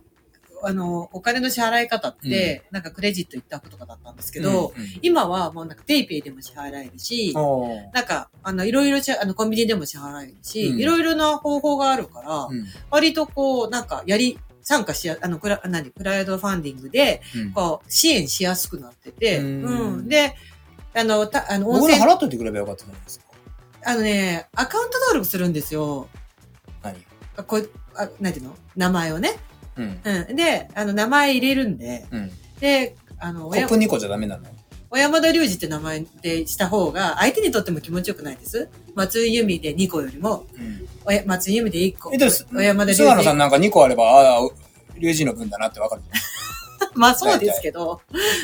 [0.62, 7.32] あの、お金の支払い方って、なんかクレジット一択とかだったんですけど、うんうん今はもうなんかペイペイでも支払えるし、
[7.92, 20.08] なんか、あの、いろいろしあの、コンビニでも支払えるし、うんいろいろな方法があるから、うん割とこう、なんか、やり、参加しや、あの、クラ、何、クラウドファンディングで、うんこう、支援しやすくなってて、ううんん。
[20.08, 20.34] で、
[20.92, 23.26] あの、た、あの、温僕ら泉、払っといてくればよかったじゃないですか。
[23.84, 26.08] あのね、アカウント登録するんですよ。
[26.82, 26.96] 何？
[27.36, 28.56] あこう、あ、なんていうの？
[28.74, 29.38] 名前をね。
[29.76, 30.00] うん。
[30.02, 30.34] うん。
[30.34, 32.32] で、あの、名前入れるんで、うん。
[32.58, 34.48] で、あの、コップ2個じゃダメなの？
[34.88, 41.26] 小山田隆二って名前でした方が、相手にとっても気持ちよくないです松井由美で2個よりも、うん。
[41.26, 42.10] 松井由美で1個。
[42.12, 44.48] え、でも、小山田菅野さん隆なんか2個あれば、ああ、
[44.98, 46.08] 龍二の分だなってわかるじ
[46.94, 48.00] まあそうですけど。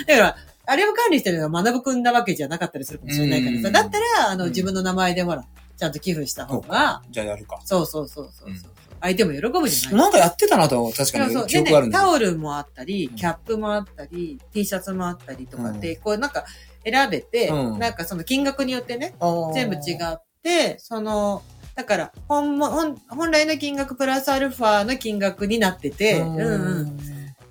[0.06, 0.36] だから、
[0.66, 3.68] あれを管理してるのは学ぶくんなわけじゃなかったりするかもしれないからさ。
[3.68, 5.44] うんだったら、あの、うん自分の名前でほら、
[5.76, 7.60] ちゃんと寄付した方が、じゃあやるか。
[7.64, 8.71] そうそうそうそうそう。
[9.02, 9.98] 相手も喜ぶじゃない。
[9.98, 11.46] なんかやってたなと、確かに。
[11.46, 11.98] 記憶あるんだ。
[11.98, 16.44] タオルもあったりうん、キャップもあったり、T シャツもあったりとかで、うこうなんか
[16.84, 17.78] 選べて、うん。
[17.78, 21.42] なんかその金額によってね、あ全部違って、その、
[21.74, 26.36] だから、本も、本、本来の金額プラスアルファの金額になってて、うん。
[26.36, 26.96] うん。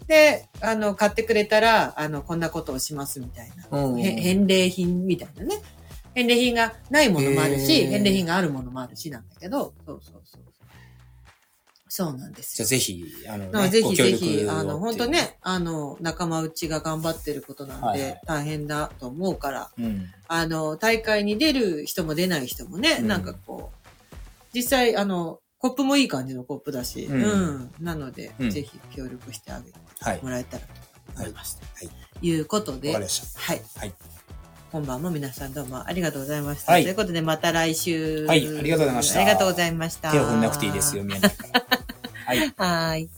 [0.07, 3.85] で、あの、買ってくれたら、あの、こんなことをしますみたいな。
[3.85, 5.61] う返礼品みたいなね。
[6.13, 10.50] 返礼品がないものもあるし、返礼品があるものもあるしなんだけど、そうそうそう。
[11.93, 12.79] そうなんですよじゃあ。
[12.79, 15.07] ぜひ、あの、ね、ぜひぜひ、をあの、本当。
[15.07, 20.05] ね、あの、仲間内が頑張ってることなんではいはい、大変だと思うから、うん。
[20.29, 23.89] あの、大会に出る人も出ない人もね、うんなんかこう、
[24.53, 27.21] 実際、あの、コップもいい感じのコップだし、ううん
[27.63, 27.71] ん。
[27.81, 30.19] なので、うんぜひ協力してあげてはい。
[30.23, 30.71] もらえたらと
[31.17, 31.59] 思います。
[31.75, 31.83] は
[32.21, 32.25] い。
[32.25, 32.93] いうことで。
[32.93, 33.03] はい。
[33.03, 33.93] はい。
[34.71, 36.71] 今晩も皆さんどうもありがとうございました。
[36.71, 38.25] はいということで、また来週。
[38.25, 40.11] はいありがとうございましたありがとうございました。
[40.13, 41.80] 手を踏んなくていいですよ、宮城から。
[42.31, 42.53] はい。
[42.57, 43.09] はい。